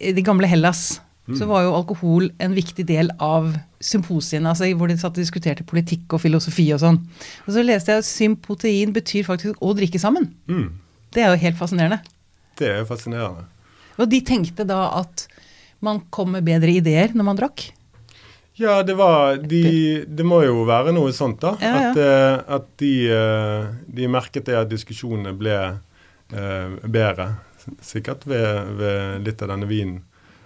i 0.00 0.12
det 0.16 0.24
gamle 0.24 0.48
Hellas 0.48 1.00
mm. 1.26 1.34
så 1.40 1.48
var 1.50 1.64
jo 1.66 1.74
alkohol 1.80 2.30
en 2.38 2.54
viktig 2.56 2.86
del 2.88 3.10
av 3.18 3.50
symposiene, 3.80 4.52
altså 4.52 4.68
hvor 4.76 4.90
de 4.90 4.98
satt 5.00 5.16
og 5.16 5.22
diskuterte 5.22 5.66
politikk 5.66 6.14
og 6.14 6.22
filosofi 6.22 6.68
og 6.76 6.82
sånn. 6.82 7.00
Og 7.46 7.54
så 7.56 7.64
leste 7.64 7.94
jeg 7.94 8.04
at 8.04 8.08
sympotein 8.08 8.94
betyr 8.94 9.26
faktisk 9.26 9.60
å 9.64 9.72
drikke 9.76 10.00
sammen. 10.00 10.30
Mm. 10.52 10.68
Det 11.10 11.24
er 11.24 11.32
jo 11.32 11.42
helt 11.42 11.58
fascinerende. 11.58 12.00
Det 12.60 12.70
er 12.70 12.86
fascinerende. 12.88 13.48
Og 13.98 14.08
de 14.12 14.20
tenkte 14.24 14.68
da 14.68 14.84
at 15.00 15.26
man 15.84 16.04
kom 16.12 16.36
med 16.36 16.46
bedre 16.46 16.72
ideer 16.76 17.16
når 17.16 17.26
man 17.26 17.40
drakk? 17.40 17.70
Ja, 18.60 18.82
det 18.82 18.94
var 18.94 19.36
de, 19.36 20.04
Det 20.06 20.24
må 20.26 20.42
jo 20.44 20.66
være 20.68 20.92
noe 20.92 21.14
sånt, 21.16 21.40
da. 21.40 21.54
Ja, 21.64 21.70
ja. 21.70 21.90
At, 21.90 22.00
uh, 22.00 22.56
at 22.58 22.66
de, 22.82 22.92
uh, 23.08 23.70
de, 23.88 24.08
merket 24.12 24.50
det 24.50 24.58
at 24.58 24.68
diskusjonene 24.68 25.32
ble 25.38 25.56
uh, 25.70 26.74
bedre. 26.84 27.30
Sikkert 27.80 28.26
ved, 28.28 28.74
ved, 28.76 29.24
litt 29.24 29.40
av 29.40 29.54
denne 29.54 29.68
vinen. 29.70 30.02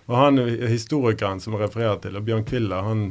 Og 0.07 0.15
han 0.21 0.39
historikeren 0.71 1.43
som 1.43 1.59
refererer 1.59 1.99
til, 2.05 2.15
og 2.15 2.27
Bjørn 2.29 2.47
Kviller, 2.47 2.87
han 2.87 3.05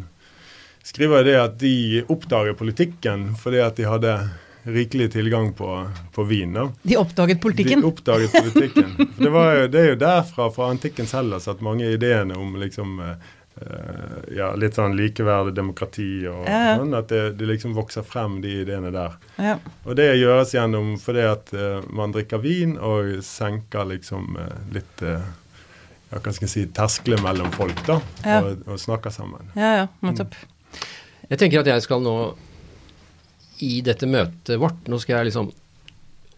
skriver 0.88 1.27
det 1.27 1.35
at 1.41 1.59
de 1.59 1.75
oppdager 2.11 2.56
politikken 2.59 3.31
fordi 3.39 3.59
at 3.63 3.79
de 3.79 3.87
hadde 3.87 4.16
rikelig 4.63 5.09
tilgang 5.11 5.51
på, 5.57 5.69
på 6.16 6.23
vin. 6.23 6.56
da. 6.56 6.69
De 6.87 6.95
oppdaget 6.95 7.42
politikken? 7.44 7.81
De 7.83 7.92
oppdaget 7.92 8.31
politikken. 8.31 8.92
For 9.16 9.23
det, 9.25 9.31
var, 9.35 9.63
det 9.68 9.80
er 9.81 9.89
jo 9.89 9.99
derfra, 9.99 10.47
fra 10.56 10.69
antikkens 10.71 11.11
Hellas, 11.18 11.49
at 11.51 11.63
mange 11.66 11.89
ideene 11.92 12.37
om 12.39 12.56
liksom 12.61 13.01
ja, 14.33 14.49
litt 14.59 14.77
sånn 14.77 14.95
likeverd, 14.97 15.53
demokrati 15.55 16.25
og 16.29 16.47
ja, 16.49 16.75
sånn. 16.79 16.93
At 16.97 17.09
det, 17.11 17.21
det, 17.39 17.47
liksom 17.49 17.75
vokser 17.77 18.05
frem, 18.07 18.39
de 18.43 18.57
ideene 18.63 18.91
der. 18.93 19.15
Ja. 19.37 19.55
Og 19.85 19.97
det 19.99 20.09
gjøres 20.17 20.53
gjennom 20.55 20.95
fordi 21.01 21.25
at 21.29 21.53
uh, 21.55 21.79
man 21.93 22.15
drikker 22.15 22.41
vin 22.43 22.75
og 22.77 23.19
senker 23.25 23.87
liksom 23.93 24.37
uh, 24.39 24.49
litt 24.75 25.05
uh, 25.05 25.19
ja, 26.13 26.19
hva 26.19 26.33
skal 26.33 26.47
jeg 26.47 26.53
si, 26.53 26.65
terskelen 26.75 27.23
mellom 27.25 27.49
folk, 27.55 27.79
da, 27.87 27.97
og, 28.37 28.65
og, 28.67 28.77
snakker 28.81 29.13
sammen. 29.13 29.49
Ja, 29.57 29.71
ja, 29.81 29.85
nettopp. 30.05 30.37
Mm. 30.37 30.87
Jeg 31.31 31.39
tenker 31.41 31.63
at 31.63 31.71
jeg 31.71 31.85
skal 31.85 32.03
nå 32.05 32.17
i 33.63 33.77
dette 33.85 34.09
møtet 34.09 34.59
vårt 34.59 34.89
Nå 34.91 34.97
skal 35.01 35.19
jeg 35.21 35.29
liksom 35.29 35.51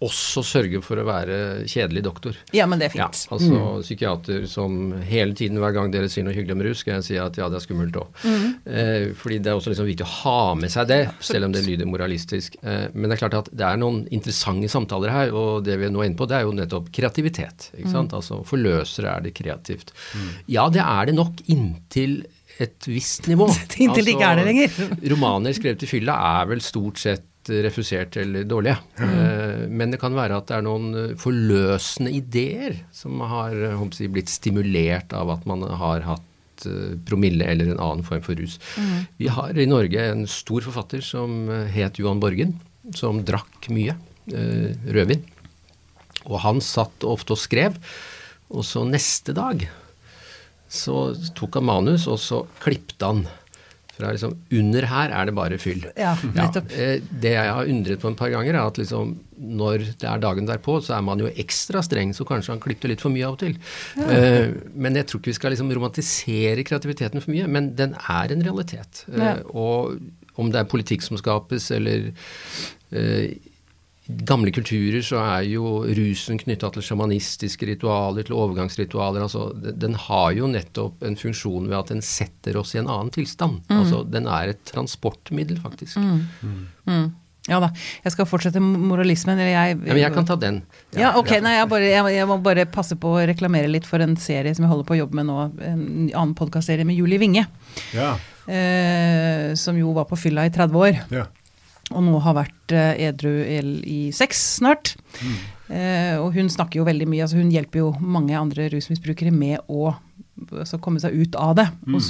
også 0.03 0.43
sørge 0.45 0.81
for 0.83 0.99
å 0.99 1.05
være 1.07 1.37
kjedelig 1.71 2.03
doktor. 2.05 2.37
Ja, 2.55 2.65
men 2.67 2.81
det 2.81 2.89
er 2.89 2.93
fint. 2.95 3.01
Ja, 3.03 3.35
altså 3.35 3.51
mm. 3.51 3.83
psykiater 3.85 4.45
som 4.49 4.91
hele 5.07 5.35
tiden, 5.37 5.59
hver 5.63 5.75
gang 5.75 5.93
dere 5.93 6.09
sier 6.11 6.25
noe 6.27 6.35
hyggelig 6.35 6.57
om 6.57 6.63
rus, 6.67 6.81
skal 6.83 6.97
jeg 6.97 7.07
si 7.07 7.19
at 7.21 7.39
ja, 7.39 7.47
det 7.51 7.59
er 7.59 7.63
skummelt 7.63 7.99
òg. 8.01 8.21
Mm. 8.25 8.45
Eh, 8.65 9.07
fordi 9.17 9.39
det 9.43 9.51
er 9.51 9.59
også 9.59 9.71
liksom 9.71 9.89
viktig 9.89 10.07
å 10.07 10.13
ha 10.17 10.39
med 10.59 10.73
seg 10.73 10.89
det, 10.91 11.01
selv 11.23 11.47
om 11.49 11.55
det 11.55 11.63
lyder 11.65 11.89
moralistisk. 11.89 12.57
Eh, 12.61 12.87
men 12.93 13.07
det 13.07 13.17
er 13.17 13.23
klart 13.23 13.39
at 13.39 13.51
det 13.55 13.67
er 13.67 13.81
noen 13.81 14.03
interessante 14.15 14.71
samtaler 14.71 15.13
her, 15.13 15.35
og 15.35 15.65
det 15.67 15.79
vi 15.79 15.87
er 15.87 15.93
nå 15.95 16.03
inne 16.05 16.19
på, 16.19 16.27
det 16.29 16.39
er 16.39 16.47
jo 16.47 16.55
nettopp 16.55 16.91
kreativitet. 16.95 17.69
ikke 17.77 17.93
sant? 17.93 18.11
Mm. 18.11 18.17
Altså 18.19 18.41
forløsere 18.47 19.13
er 19.13 19.27
det 19.27 19.35
kreativt. 19.37 19.95
Mm. 20.15 20.33
Ja, 20.57 20.67
det 20.73 20.83
er 20.83 21.11
det 21.11 21.15
nok 21.17 21.45
inntil 21.51 22.23
et 22.61 22.87
visst 22.87 23.29
nivå. 23.31 23.47
inntil 23.83 24.05
det 24.05 24.15
ikke 24.15 24.33
er 24.33 24.41
det 24.41 24.49
lenger. 24.49 24.83
romaner 25.15 25.55
skrevet 25.55 25.87
i 25.87 25.89
fylla 25.89 26.17
er 26.39 26.51
vel 26.51 26.63
stort 26.63 27.01
sett 27.01 27.31
refusert 27.49 28.17
eller 28.17 28.45
dårlige. 28.47 28.77
Mm. 28.97 29.73
Men 29.77 29.93
det 29.93 29.99
kan 30.01 30.15
være 30.17 30.39
at 30.39 30.47
det 30.49 30.57
er 30.57 30.65
noen 30.65 30.87
eh, 30.99 31.11
forløsende 31.19 32.13
ideer 32.15 32.79
som 32.95 33.21
har 33.25 33.55
si, 33.95 34.09
blitt 34.11 34.31
stimulert 34.33 35.13
av 35.15 35.33
at 35.35 35.45
man 35.49 35.65
har 35.65 36.05
hatt 36.07 36.65
eh, 36.69 36.95
promille 37.07 37.47
eller 37.51 37.73
en 37.73 37.83
annen 37.83 38.07
form 38.07 38.23
for 38.25 38.39
rus. 38.39 38.57
Mm. 38.79 38.97
Vi 39.21 39.31
har 39.37 39.57
i 39.57 39.69
Norge 39.69 40.09
en 40.11 40.25
stor 40.29 40.65
forfatter 40.65 41.05
som 41.05 41.47
het 41.73 42.01
Johan 42.01 42.23
Borgen, 42.23 42.57
som 42.95 43.23
drakk 43.25 43.69
mye 43.73 43.97
rødvin. 44.25 45.21
Og 46.25 46.39
han 46.41 46.61
satt 46.63 47.05
ofte 47.05 47.35
og 47.35 47.41
skrev, 47.41 47.75
og 48.49 48.65
så 48.65 48.81
neste 48.87 49.35
dag 49.37 49.67
så 50.71 51.13
tok 51.37 51.59
han 51.59 51.67
manus, 51.69 52.07
og 52.09 52.19
så 52.21 52.43
klippte 52.63 53.09
han. 53.09 53.25
Fra 53.95 54.09
liksom 54.11 54.33
Under 54.51 54.85
her 54.91 55.09
er 55.15 55.25
det 55.29 55.33
bare 55.37 55.57
fyll. 55.61 55.85
Ja, 55.95 56.15
nettopp. 56.35 56.71
eh, 56.75 56.99
det 57.21 57.31
jeg 57.31 57.51
har 57.53 57.65
undret 57.71 58.01
på 58.01 58.09
en 58.11 58.15
par 58.19 58.29
ganger, 58.33 58.53
er 58.57 58.65
at 58.67 58.77
liksom 58.81 59.13
når 59.39 59.85
det 59.99 60.03
er 60.07 60.19
dagen 60.23 60.45
derpå, 60.47 60.77
så 60.83 60.97
er 60.97 61.01
man 61.03 61.19
jo 61.19 61.27
ekstra 61.27 61.81
streng, 61.83 62.13
så 62.15 62.23
kanskje 62.27 62.53
han 62.53 62.59
klippte 62.63 62.87
litt 62.91 63.01
for 63.03 63.11
mye 63.11 63.25
av 63.27 63.33
og 63.35 63.39
til. 63.39 63.55
Eh, 63.99 64.51
men 64.75 64.95
jeg 64.95 65.07
tror 65.07 65.19
ikke 65.19 65.31
vi 65.33 65.37
skal 65.39 65.51
liksom 65.55 65.71
romantisere 65.75 66.63
kreativiteten 66.67 67.21
for 67.23 67.31
mye, 67.35 67.47
men 67.51 67.73
den 67.75 67.95
er 68.09 68.31
en 68.35 68.43
realitet. 68.43 69.03
Eh, 69.11 69.19
Ja. 69.19 69.33
og 69.51 69.99
om 70.37 70.51
det 70.51 70.59
er 70.59 70.71
politikk 70.71 71.01
som 71.03 71.15
skapes, 71.19 71.71
eller 71.71 72.11
gamle 74.07 74.51
kulturer, 74.53 75.01
så 75.01 75.17
er 75.23 75.47
jo 75.49 75.79
rusen 75.97 76.37
knytta 76.41 76.69
til 76.75 76.85
sjamanistiske 76.85 77.65
ritualer, 77.71 78.25
til 78.27 78.37
overgangsritualer. 78.37 79.25
altså 79.25 79.49
Den 79.55 79.97
har 80.07 80.31
jo 80.37 80.49
nettopp 80.51 81.03
en 81.05 81.17
funksjon 81.17 81.69
ved 81.71 81.77
at 81.79 81.93
den 81.93 82.05
setter 82.05 82.59
oss 82.61 82.75
i 82.75 82.81
en 82.83 82.89
annen 82.89 83.11
tilstand. 83.15 83.63
Altså 83.73 84.03
Den 84.05 84.29
er 84.29 84.53
et 84.53 84.65
transportmiddel, 84.69 85.57
faktisk. 85.63 85.97
Mm. 85.97 87.13
Ja 87.45 87.59
da. 87.61 87.69
Jeg 88.01 88.13
skal 88.15 88.27
fortsette 88.29 88.61
moralismen. 88.61 89.37
Eller 89.37 89.53
jeg 89.53 89.77
Ja, 89.77 89.93
men 89.93 90.01
jeg 90.01 90.13
kan 90.13 90.25
ta 90.25 90.37
den. 90.41 90.61
Ja, 90.97 91.13
ok. 91.19 91.35
Nei, 91.45 91.55
jeg, 91.59 91.69
bare, 91.69 91.89
jeg, 91.89 92.13
jeg 92.17 92.29
må 92.29 92.37
bare 92.45 92.65
passe 92.65 92.97
på 92.97 93.15
å 93.17 93.25
reklamere 93.29 93.69
litt 93.69 93.85
for 93.89 94.01
en 94.01 94.17
serie 94.17 94.53
som 94.57 94.65
jeg 94.65 94.73
holder 94.73 94.87
på 94.89 94.97
å 94.97 95.01
jobbe 95.03 95.21
med 95.21 95.29
nå. 95.29 95.39
En 95.65 95.83
annen 96.09 96.35
podkastserie 96.37 96.85
med 96.87 96.97
Julie 96.97 97.21
Winge. 97.21 97.45
Ja. 97.93 98.15
Eh, 98.45 99.53
som 99.57 99.77
jo 99.77 99.93
var 99.97 100.09
på 100.09 100.17
fylla 100.19 100.45
i 100.45 100.53
30 100.53 100.81
år. 100.81 101.01
ja. 101.21 101.25
Og 101.93 102.01
nå 102.01 102.17
har 102.25 102.33
vært 102.39 102.73
eh, 102.73 102.95
edru 103.09 103.29
i, 103.45 103.99
seks 104.15 104.39
snart. 104.57 104.95
Eh, 105.69 106.15
og 106.17 106.31
hun 106.33 106.49
snakker 106.49 106.79
jo 106.81 106.85
veldig 106.87 107.05
mye. 107.09 107.21
altså 107.27 107.37
Hun 107.37 107.51
hjelper 107.53 107.83
jo 107.83 107.91
mange 108.01 108.33
andre 108.37 108.65
rusmisbrukere 108.73 109.29
med 109.33 109.61
å 109.69 109.91
altså, 110.49 110.79
komme 110.81 110.99
seg 111.03 111.13
ut 111.13 111.37
av 111.37 111.53
det. 111.59 111.67
Og 111.91 111.99
s- 112.01 112.09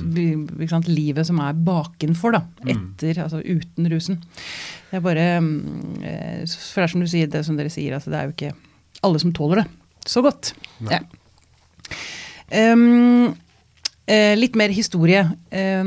sant, 0.72 0.88
livet 0.88 1.28
som 1.28 1.40
er 1.44 1.54
bakenfor, 1.68 2.38
da. 2.38 2.42
Etter, 2.72 3.20
altså 3.26 3.42
uten 3.44 3.90
rusen. 3.92 4.22
Det 4.90 5.02
er 5.02 5.04
bare 5.04 5.28
mm, 5.44 5.60
eh, 6.08 6.42
For 6.48 6.82
det 6.82 6.88
er 6.88 6.94
som 6.96 7.04
du 7.04 7.10
sier, 7.12 7.28
det 7.36 7.44
som 7.48 7.60
dere 7.60 7.74
sier, 7.74 7.98
altså 8.00 8.14
det 8.16 8.22
er 8.22 8.30
jo 8.32 8.36
ikke 8.38 8.56
alle 9.04 9.20
som 9.22 9.36
tåler 9.36 9.64
det 9.66 9.68
så 10.08 10.22
godt. 10.24 10.54
Ja. 10.88 11.02
Um, 12.52 13.34
eh, 14.08 14.36
litt 14.38 14.56
mer 14.56 14.70
historie, 14.70 15.26
Eh, 15.52 15.84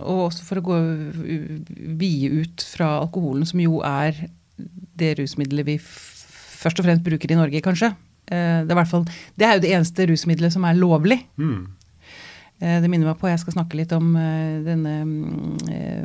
og 0.00 0.30
også 0.30 0.44
for 0.46 0.60
å 0.60 0.66
gå 0.66 0.78
vide 2.00 2.44
ut 2.44 2.66
fra 2.74 2.98
alkoholen, 3.00 3.46
som 3.46 3.60
jo 3.60 3.80
er 3.86 4.28
det 5.00 5.14
rusmiddelet 5.18 5.66
vi 5.66 5.78
først 5.80 6.80
og 6.80 6.84
fremst 6.86 7.04
bruker 7.06 7.32
i 7.32 7.38
Norge, 7.38 7.62
kanskje. 7.64 7.94
Eh, 8.30 8.62
det, 8.66 8.76
er 8.76 8.88
fall, 8.88 9.06
det 9.36 9.46
er 9.46 9.56
jo 9.56 9.64
det 9.64 9.74
eneste 9.74 10.06
rusmiddelet 10.10 10.52
som 10.52 10.66
er 10.68 10.76
lovlig. 10.78 11.20
Mm. 11.40 11.68
Eh, 12.60 12.80
Det 12.82 12.90
minner 12.90 13.08
meg 13.08 13.18
på, 13.18 13.30
jeg 13.30 13.40
skal 13.40 13.56
snakke 13.56 13.78
litt 13.80 13.92
om 13.96 14.12
eh, 14.20 14.60
denne, 14.66 14.94
eh, 15.72 16.04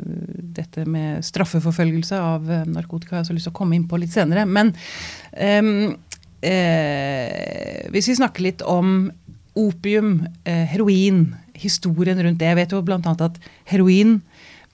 dette 0.56 0.86
med 0.88 1.24
straffeforfølgelse 1.26 2.16
av 2.16 2.48
narkotika. 2.72 3.18
Jeg 3.18 3.20
har 3.20 3.28
så 3.28 3.36
lyst 3.36 3.50
til 3.50 3.52
å 3.54 3.58
komme 3.60 3.76
inn 3.76 3.86
på 3.88 4.00
litt 4.00 4.14
senere. 4.14 4.46
Men 4.48 4.72
em, 5.36 5.96
eh, 6.40 7.86
hvis 7.92 8.08
vi 8.08 8.18
snakker 8.22 8.46
litt 8.48 8.64
om 8.64 9.10
opium, 9.56 10.26
eh, 10.44 10.64
heroin, 10.72 11.34
historien 11.56 12.18
rundt 12.22 12.38
det. 12.42 12.50
Jeg 12.52 12.58
vet 12.60 12.74
jo 12.76 12.82
bl.a. 12.84 13.00
at 13.00 13.38
heroin 13.72 14.18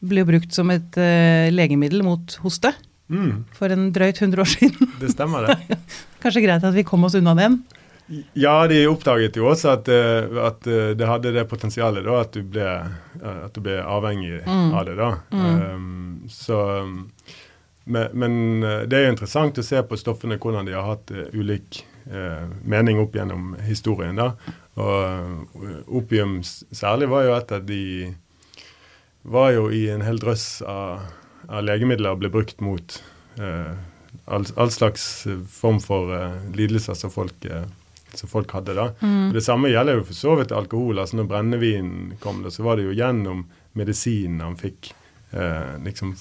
ble 0.03 0.25
brukt 0.27 0.51
som 0.55 0.71
et 0.75 0.97
eh, 0.99 1.51
legemiddel 1.55 2.03
mot 2.07 2.39
hoste 2.43 2.73
Mm. 3.13 3.43
for 3.53 3.69
en 3.69 3.91
drøyt 3.93 4.17
100 4.23 4.41
år 4.41 4.49
siden. 4.49 4.89
Det 5.01 5.11
stemmer, 5.13 5.45
det. 5.45 5.77
Kanskje 6.23 6.41
greit 6.47 6.63
at 6.65 6.73
vi 6.73 6.85
kom 6.87 7.03
oss 7.05 7.17
unna 7.19 7.35
den? 7.37 7.59
Ja, 8.33 8.55
de 8.71 8.79
oppdaget 8.89 9.37
jo 9.37 9.51
også 9.51 9.75
at, 9.75 9.89
eh, 9.93 10.31
at 10.47 10.65
det 10.97 11.09
hadde 11.11 11.33
det 11.35 11.45
potensialet 11.51 12.07
da, 12.07 12.15
at 12.23 12.33
du 12.33 12.41
ble, 12.55 12.65
at 13.21 13.53
du 13.53 13.61
ble 13.67 13.77
avhengig 13.85 14.41
av 14.49 14.87
det. 14.89 14.97
da. 14.97 15.11
Um, 15.29 16.23
så, 16.33 16.57
men, 17.85 18.09
men 18.17 18.35
det 18.89 18.97
er 18.97 19.07
jo 19.07 19.13
interessant 19.13 19.61
å 19.61 19.67
se 19.67 19.83
på 19.85 19.99
stoffene 20.01 20.39
hvordan 20.41 20.71
de 20.71 20.77
har 20.79 20.89
hatt 20.95 21.13
ulik 21.37 21.83
eh, 22.09 22.49
mening 22.65 23.03
opp 23.03 23.17
gjennom 23.19 23.53
historien. 23.67 24.17
da. 24.17 24.33
Og 24.81 25.65
eh, 25.65 25.81
opium 25.93 26.39
særlig 26.45 27.11
var 27.13 27.27
jo 27.27 27.35
et 27.37 27.53
av 27.53 27.65
de 27.69 27.83
var 29.23 29.53
jo 29.55 29.69
i 29.71 29.85
en 29.93 30.03
hel 30.03 30.19
drøss 30.19 30.63
av, 30.67 31.05
av 31.49 31.65
legemidler 31.65 32.17
ble 32.19 32.31
brukt 32.33 32.63
mot 32.65 32.97
eh, 33.39 33.75
all, 34.25 34.47
all 34.57 34.73
slags 34.75 35.27
eh, 35.27 35.39
form 35.49 35.79
for 35.83 36.11
eh, 36.17 36.41
lidelser 36.57 36.99
som 36.99 37.13
folk, 37.13 37.45
eh, 37.45 37.69
som 38.15 38.31
folk 38.33 38.51
hadde. 38.57 38.75
da. 38.79 38.89
Mm. 39.01 39.31
Det 39.37 39.45
samme 39.45 39.71
gjelder 39.71 40.01
jo 40.01 40.09
for 40.09 40.19
så 40.19 40.39
vidt 40.41 40.57
alkohol. 40.57 40.99
altså 40.99 41.21
Når 41.21 41.31
brennevinen 41.31 42.17
kom, 42.23 42.43
da, 42.43 42.51
så 42.51 42.67
var 42.67 42.81
det 42.81 42.89
jo 42.89 42.97
gjennom 42.97 43.47
medisinen 43.79 44.43
han 44.45 44.59
fikk 44.61 44.93
eh, 45.33 45.77
liksom 45.85 46.17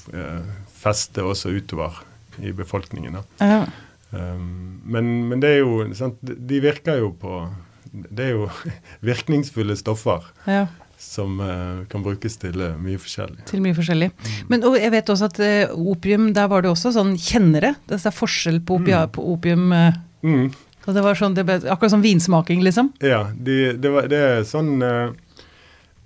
feste 0.81 1.25
også 1.25 1.55
utover 1.55 2.03
i 2.39 2.53
befolkningen. 2.55 3.17
da. 3.20 3.25
Ja. 3.39 3.63
Um, 4.12 4.81
men, 4.91 5.05
men 5.29 5.39
det 5.39 5.53
er 5.53 5.62
jo 5.62 5.86
sant, 5.96 6.17
De 6.20 6.58
virker 6.60 6.98
jo 7.00 7.13
på 7.15 7.46
Det 7.91 8.29
er 8.29 8.33
jo 8.38 8.48
virkningsfulle 9.12 9.75
stoffer 9.79 10.25
ja. 10.48 10.65
som 11.01 11.39
uh, 11.43 11.83
kan 11.91 12.03
brukes 12.05 12.38
til 12.41 12.57
uh, 12.63 12.74
mye 12.79 13.00
forskjellig. 13.01 13.45
Til 13.50 13.63
mye 13.63 13.77
forskjellig. 13.77 14.12
Men 14.51 14.65
og 14.67 14.77
jeg 14.79 14.93
vet 14.93 15.13
også 15.13 15.31
at 15.31 15.41
uh, 15.43 15.77
opium, 15.93 16.31
der 16.38 16.51
var 16.51 16.63
det 16.63 16.71
også 16.71 16.93
sånn 16.95 17.17
kjennere. 17.19 17.75
Det 17.89 18.00
er 18.00 18.15
forskjell 18.15 18.62
på, 18.63 18.79
opia, 18.81 19.05
på 19.12 19.25
opium. 19.33 19.71
Mm, 20.21 20.48
Så 20.86 20.95
det 20.95 21.03
var 21.05 21.17
sånn, 21.17 21.36
det 21.38 21.45
ble, 21.48 21.60
akkurat 21.65 21.93
som 21.93 22.05
vinsmaking, 22.05 22.63
liksom. 22.65 22.93
ja, 23.03 23.25
de, 23.33 23.57
det, 23.77 23.91
var, 23.93 24.07
det 24.10 24.24
er 24.31 24.48
sånn 24.50 24.79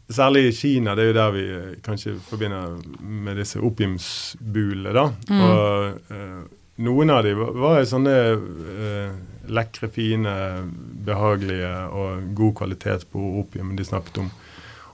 Særlig 0.05 0.43
i 0.47 0.51
Kina, 0.53 0.93
det 0.93 1.01
er 1.01 1.07
jo 1.07 1.13
der 1.17 1.31
vi 1.33 1.43
kanskje 1.81 2.11
forbinder 2.27 2.75
med 3.01 3.39
disse 3.41 3.57
opiumsbulene. 3.57 4.91
da. 4.93 5.05
Og 5.33 6.13
eh, 6.13 6.43
noen 6.85 7.09
av 7.09 7.23
de 7.25 7.31
var, 7.39 7.55
var 7.57 7.87
sånne 7.89 8.13
lekre, 9.47 9.89
fine, 9.93 10.31
behagelige 11.05 11.71
og 11.93 12.29
god 12.37 12.55
kvalitet 12.61 13.07
på 13.11 13.21
opium. 13.41 13.75
De 13.75 13.85
snakket 13.85 14.23
om 14.23 14.31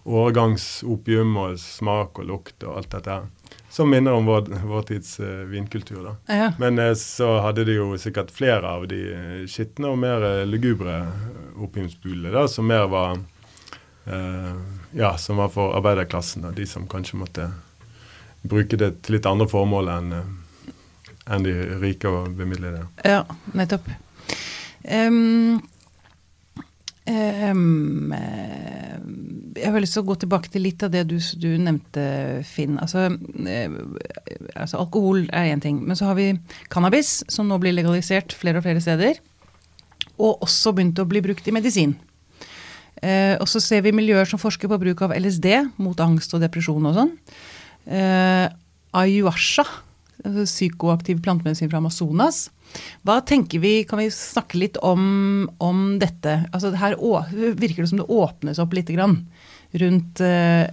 årgangsopium 0.03 1.35
og 1.37 1.59
smak 1.61 2.19
og 2.19 2.27
lukt 2.29 2.65
og 2.65 2.79
alt 2.79 2.91
dette 2.95 3.17
her. 3.17 3.29
Som 3.71 3.91
minner 3.93 4.15
om 4.17 4.25
vår, 4.27 4.49
vår 4.67 4.81
tids 4.89 5.13
uh, 5.23 5.45
vinkultur. 5.47 6.01
da. 6.03 6.15
Ja. 6.35 6.49
Men 6.59 6.79
uh, 6.79 6.93
så 6.97 7.37
hadde 7.45 7.63
de 7.67 7.77
jo 7.77 7.93
sikkert 7.99 8.31
flere 8.35 8.67
av 8.67 8.87
de 8.91 8.99
eh, 9.13 9.37
skitne 9.47 9.93
og 9.93 9.99
mer 10.01 10.25
eh, 10.27 10.43
lugubre 10.47 10.97
opiumsbulene, 11.55 12.33
da, 12.33 12.47
som 12.51 12.67
mer 12.67 12.89
var 12.91 13.21
Ja, 14.97 15.11
som 15.21 15.37
var 15.37 15.51
for 15.53 15.75
arbeiderklassen, 15.77 16.41
da, 16.41 16.49
de 16.51 16.65
som 16.65 16.87
kanskje 16.89 17.19
måtte 17.21 17.43
bruke 18.41 18.75
det 18.75 18.89
til 19.05 19.15
litt 19.15 19.27
andre 19.29 19.45
formål 19.47 19.91
enn 19.93 20.15
enn 21.29 21.45
de 21.45 21.53
rike 21.81 22.09
og 22.09 22.31
bemidlede. 22.35 22.85
Ja, 23.05 23.21
nettopp. 23.53 23.87
Em, 24.83 25.61
eh, 27.05 27.53
jeg 29.57 29.73
har 29.73 29.81
lyst 29.83 29.97
til 29.97 30.03
å 30.03 30.09
gå 30.09 30.15
tilbake 30.21 30.51
til 30.53 30.63
litt 30.65 30.83
av 30.85 30.91
det 30.93 31.03
du, 31.09 31.17
du 31.17 31.49
nevnte, 31.61 32.03
Finn. 32.47 32.77
Altså, 32.81 33.09
eh, 33.45 33.73
altså 34.55 34.81
alkohol 34.81 35.25
er 35.29 35.51
én 35.51 35.63
ting, 35.63 35.81
men 35.85 35.97
så 35.97 36.11
har 36.11 36.17
vi 36.19 36.31
cannabis, 36.73 37.19
som 37.31 37.49
nå 37.49 37.59
blir 37.61 37.75
legalisert 37.75 38.35
flere 38.37 38.61
og 38.61 38.67
flere 38.67 38.83
steder. 38.83 39.19
Og 40.21 40.45
også 40.45 40.73
begynt 40.77 41.01
å 41.01 41.09
bli 41.09 41.21
brukt 41.25 41.47
i 41.49 41.55
medisin. 41.55 41.97
Eh, 43.01 43.35
og 43.41 43.47
så 43.49 43.61
ser 43.63 43.81
vi 43.85 43.95
miljøer 43.95 44.27
som 44.29 44.41
forsker 44.41 44.69
på 44.69 44.79
bruk 44.81 45.01
av 45.01 45.15
LSD 45.17 45.47
mot 45.81 45.99
angst 46.03 46.35
og 46.37 46.43
depresjon 46.43 46.85
og 46.85 46.97
sånn. 46.97 47.13
Eh, 47.89 48.45
ayahuasca, 48.93 49.65
altså 50.21 50.45
psykoaktiv 50.45 51.21
plantemedisin 51.25 51.71
fra 51.71 51.81
Amazonas. 51.81 52.49
Hva 53.05 53.21
tenker 53.25 53.59
vi, 53.63 53.73
Kan 53.89 53.99
vi 53.99 54.11
snakke 54.13 54.57
litt 54.61 54.77
om, 54.77 55.49
om 55.57 55.99
dette? 56.01 56.43
Altså 56.51 56.71
Her 56.77 56.95
å, 56.99 57.25
virker 57.31 57.83
det 57.83 57.89
som 57.91 58.01
det 58.01 58.09
åpnes 58.09 58.61
opp 58.61 58.73
litt 58.77 58.89
grann 58.93 59.25
rundt, 59.71 60.19
eh, 60.19 60.67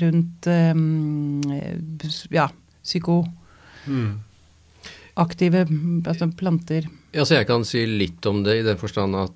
rundt 0.00 0.46
eh, 0.46 0.74
ja, 2.30 2.50
psykoaktive 2.82 5.66
altså 6.06 6.32
planter. 6.36 6.88
Ja, 7.12 7.24
så 7.24 7.34
jeg 7.38 7.46
kan 7.48 7.64
si 7.68 7.86
litt 7.86 8.26
om 8.28 8.42
det 8.44 8.56
i 8.60 8.66
den 8.66 8.78
forstand 8.80 9.16
at 9.16 9.32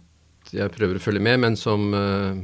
jeg 0.55 0.71
prøver 0.77 0.97
å 0.99 1.03
følge 1.03 1.25
med, 1.25 1.41
men 1.43 1.57
som 1.59 1.95
eh, 1.97 2.35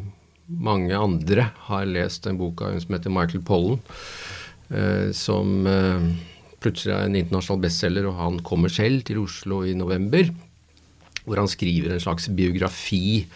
mange 0.46 0.98
andre 0.98 1.50
har 1.68 1.84
lest 1.88 2.26
en 2.26 2.38
bok 2.40 2.62
av 2.64 2.68
en 2.72 2.80
som 2.82 2.94
heter 2.96 3.14
Michael 3.14 3.44
Pollen, 3.46 3.78
eh, 4.72 5.08
som 5.16 5.66
eh, 5.68 6.00
plutselig 6.62 6.94
er 6.94 7.08
en 7.08 7.18
internasjonal 7.18 7.64
bestselger, 7.66 8.08
og 8.08 8.18
han 8.18 8.40
kommer 8.46 8.72
selv 8.72 9.04
til 9.08 9.22
Oslo 9.24 9.62
i 9.66 9.74
november, 9.78 10.30
hvor 11.26 11.38
han 11.38 11.50
skriver 11.50 11.94
en 11.94 12.02
slags 12.02 12.28
biografi 12.34 13.26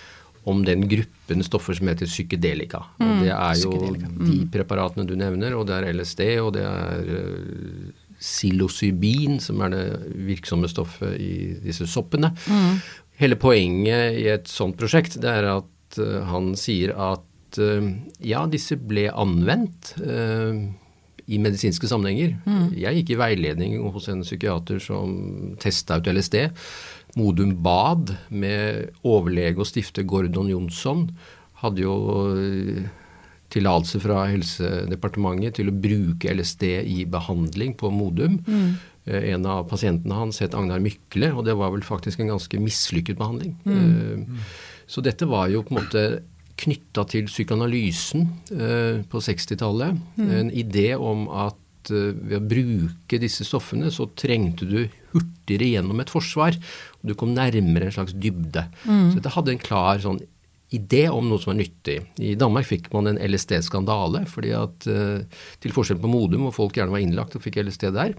om 0.47 0.63
den 0.67 0.85
gruppen 0.87 1.43
stoffer 1.43 1.75
som 1.75 1.91
heter 1.91 2.09
psykedelika. 2.09 2.85
Mm, 3.03 3.15
det 3.25 3.33
er 3.35 3.63
jo 3.63 3.73
mm. 3.75 4.19
de 4.23 4.41
preparatene 4.55 5.07
du 5.07 5.17
nevner, 5.19 5.57
og 5.59 5.67
det 5.69 5.79
er 5.79 5.89
LSD, 5.95 6.23
og 6.43 6.53
det 6.55 6.67
er 6.67 7.09
psilocybin, 8.17 9.41
som 9.43 9.61
er 9.67 9.75
det 9.75 9.87
virksomme 10.27 10.71
stoffet 10.71 11.19
i 11.21 11.33
disse 11.67 11.89
soppene. 11.91 12.31
Hele 13.21 13.39
poenget 13.41 14.21
i 14.21 14.29
et 14.31 14.49
sånt 14.51 14.79
prosjekt 14.79 15.19
det 15.21 15.33
er 15.33 15.51
at 15.57 15.73
at 15.87 15.99
uh, 16.03 16.25
han 16.31 16.55
sier 16.59 16.95
at 16.95 17.61
uh, 17.61 17.87
ja, 18.21 18.45
disse 18.51 18.77
ble 18.77 19.09
anvendt 19.13 19.95
uh, 20.03 20.67
i 21.27 21.39
medisinske 21.43 21.89
sammenhenger. 21.91 22.37
Mm. 22.47 22.69
Jeg 22.79 23.01
gikk 23.01 23.15
i 23.15 23.19
veiledning 23.21 23.79
hos 23.95 24.07
en 24.13 24.23
psykiater 24.27 24.79
som 24.83 25.57
testa 25.63 25.99
ut 25.99 26.11
LSD. 26.13 26.39
Modum 27.19 27.57
Bad 27.65 28.15
med 28.29 28.93
overlege 29.07 29.63
og 29.63 29.69
stifter 29.69 30.07
Gordon 30.07 30.53
Jonsson 30.53 31.09
hadde 31.63 31.83
jo 31.83 31.97
tillatelse 33.53 34.01
fra 34.03 34.27
Helsedepartementet 34.31 35.59
til 35.61 35.71
å 35.71 35.75
bruke 35.75 36.33
LSD 36.35 36.67
i 36.83 37.01
behandling 37.11 37.75
på 37.79 37.91
Modum. 37.95 38.41
Mm. 38.47 38.71
Eh, 39.07 39.29
en 39.33 39.47
av 39.47 39.67
pasientene 39.71 40.19
hans 40.19 40.41
het 40.43 40.55
Agnar 40.59 40.83
Mykle, 40.83 41.31
og 41.33 41.47
det 41.47 41.57
var 41.59 41.73
vel 41.75 41.85
faktisk 41.87 42.23
en 42.23 42.35
ganske 42.35 42.61
mislykket 42.63 43.19
behandling. 43.19 43.55
Mm. 43.65 44.41
Så 44.91 45.03
dette 45.03 45.29
var 45.31 45.51
jo 45.51 45.63
på 45.67 45.75
en 45.75 45.81
måte 45.83 46.07
knytta 46.57 47.05
til 47.13 47.29
psykoanalysen 47.29 48.27
eh, 48.57 49.01
på 49.11 49.23
60-tallet. 49.23 49.99
Mm. 50.17 50.31
En 50.41 50.53
idé 50.53 50.91
om 50.97 51.29
at 51.31 51.63
ved 51.87 52.33
å 52.35 52.43
bruke 52.43 53.19
disse 53.23 53.45
stoffene, 53.47 53.93
så 53.95 54.09
trengte 54.19 54.67
du 54.67 54.81
hurtigere 55.13 55.69
gjennom 55.77 56.01
et 56.03 56.11
forsvar. 56.11 56.57
og 56.99 57.05
Du 57.07 57.15
kom 57.15 57.31
nærmere 57.37 57.87
en 57.87 57.95
slags 57.95 58.17
dybde. 58.19 58.65
Mm. 58.83 59.13
Så 59.13 59.21
dette 59.21 59.35
hadde 59.37 59.53
en 59.55 59.63
klar 59.63 60.03
sånn 60.03 60.19
idé 60.75 61.05
om 61.15 61.29
noe 61.31 61.39
som 61.39 61.53
er 61.53 61.61
nyttig. 61.61 62.01
I 62.19 62.35
Danmark 62.35 62.67
fikk 62.67 62.91
man 62.91 63.13
en 63.13 63.21
LSD-skandale, 63.23 64.25
fordi 64.27 64.51
at 64.59 64.89
til 65.63 65.77
forskjell 65.77 66.01
på 66.03 66.11
Modum, 66.11 66.49
hvor 66.49 66.57
folk 66.57 66.81
gjerne 66.81 66.91
var 66.97 67.05
innlagt 67.05 67.39
og 67.39 67.45
fikk 67.47 67.61
LSD 67.63 67.93
der, 67.95 68.17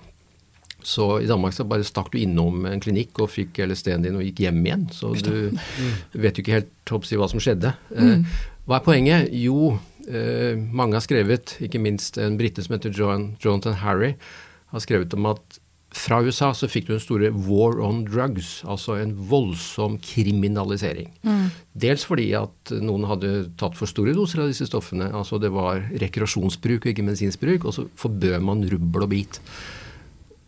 så 0.87 1.17
i 1.19 1.27
Danmark 1.27 1.55
så 1.55 1.65
bare 1.67 1.83
stakk 1.83 2.13
du 2.13 2.21
innom 2.21 2.63
en 2.69 2.79
klinikk 2.79 3.19
og 3.19 3.33
fikk 3.33 3.59
LSD-en 3.65 4.05
din 4.05 4.15
og 4.15 4.23
gikk 4.23 4.45
hjem 4.45 4.61
igjen. 4.63 4.87
Så 4.95 5.11
du 5.19 5.49
mm. 5.51 5.59
vet 6.23 6.39
jo 6.39 6.45
ikke 6.45 6.59
helt 6.61 6.93
hoppsi, 6.93 7.17
hva 7.19 7.27
som 7.27 7.43
skjedde. 7.43 7.73
Eh, 7.91 8.13
mm. 8.13 8.25
Hva 8.67 8.79
er 8.79 8.85
poenget? 8.85 9.33
Jo, 9.35 9.73
eh, 10.07 10.55
mange 10.55 10.95
har 10.95 11.03
skrevet, 11.03 11.57
ikke 11.63 11.81
minst 11.83 12.19
en 12.23 12.37
brite 12.39 12.63
som 12.63 12.77
heter 12.77 12.95
John, 12.95 13.33
Jonathan 13.43 13.75
Harry, 13.81 14.13
har 14.71 14.83
skrevet 14.83 15.15
om 15.17 15.27
at 15.33 15.59
fra 15.97 16.19
USA 16.23 16.53
så 16.55 16.67
fikk 16.69 16.87
du 16.87 16.93
den 16.93 17.01
store 17.03 17.31
war 17.31 17.79
on 17.83 18.03
drugs, 18.07 18.61
altså 18.67 18.97
en 18.99 19.11
voldsom 19.29 19.97
kriminalisering. 20.03 21.09
Mm. 21.27 21.49
Dels 21.83 22.05
fordi 22.07 22.29
at 22.37 22.71
noen 22.83 23.07
hadde 23.09 23.31
tatt 23.59 23.75
for 23.75 23.89
store 23.89 24.15
doser 24.15 24.43
av 24.43 24.51
disse 24.51 24.67
stoffene. 24.69 25.09
altså 25.15 25.39
Det 25.41 25.51
var 25.51 25.83
rekreasjonsbruk 26.03 26.85
og 26.85 26.93
ikke 26.93 27.07
medisinsk 27.07 27.43
bruk, 27.43 27.67
og 27.67 27.75
så 27.75 27.87
forbød 27.99 28.39
man 28.43 28.63
rubbel 28.71 29.07
og 29.07 29.11
bit. 29.15 29.41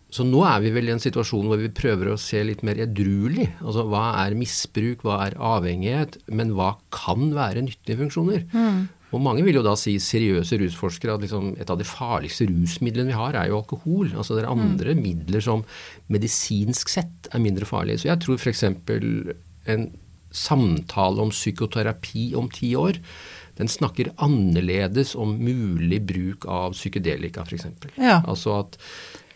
Så 0.09 0.25
nå 0.25 0.41
er 0.47 0.61
vi 0.63 0.71
vel 0.73 0.89
i 0.89 0.93
en 0.95 1.01
situasjon 1.01 1.45
hvor 1.45 1.59
vi 1.61 1.69
prøver 1.73 2.09
å 2.09 2.19
se 2.19 2.41
litt 2.45 2.63
mer 2.65 2.79
edruelig. 2.81 3.45
Altså 3.61 3.85
hva 3.89 4.05
er 4.23 4.37
misbruk, 4.37 5.03
hva 5.05 5.19
er 5.27 5.37
avhengighet, 5.37 6.17
men 6.33 6.55
hva 6.57 6.73
kan 6.93 7.29
være 7.35 7.61
nyttige 7.67 7.99
funksjoner? 7.99 8.47
Mm. 8.49 8.87
Og 9.09 9.23
mange 9.25 9.41
vil 9.45 9.57
jo 9.57 9.65
da 9.65 9.75
si, 9.77 9.95
seriøse 10.01 10.59
rusforskere, 10.61 11.15
at 11.17 11.25
liksom 11.25 11.53
et 11.61 11.69
av 11.69 11.79
de 11.79 11.87
farligste 11.87 12.45
rusmidlene 12.49 13.09
vi 13.09 13.17
har, 13.17 13.37
er 13.37 13.49
jo 13.49 13.61
alkohol. 13.61 14.11
Altså 14.13 14.37
det 14.37 14.43
er 14.43 14.51
andre 14.51 14.97
mm. 14.97 15.01
midler 15.05 15.45
som 15.45 15.65
medisinsk 16.13 16.93
sett 16.93 17.29
er 17.33 17.41
mindre 17.41 17.69
farlige. 17.69 18.03
Så 18.03 18.11
jeg 18.11 18.21
tror 18.25 18.41
f.eks. 18.41 18.65
en 19.69 19.89
samtale 20.29 21.25
om 21.25 21.33
psykoterapi 21.33 22.31
om 22.37 22.49
ti 22.53 22.75
år, 22.77 23.01
den 23.59 23.67
snakker 23.67 24.13
annerledes 24.23 25.15
om 25.19 25.33
mulig 25.41 25.99
bruk 26.07 26.45
av 26.47 26.77
psykedelika, 26.77 27.43
f.eks. 27.43 27.65
Ja. 27.97 28.21
Altså 28.21 28.61
at 28.61 28.77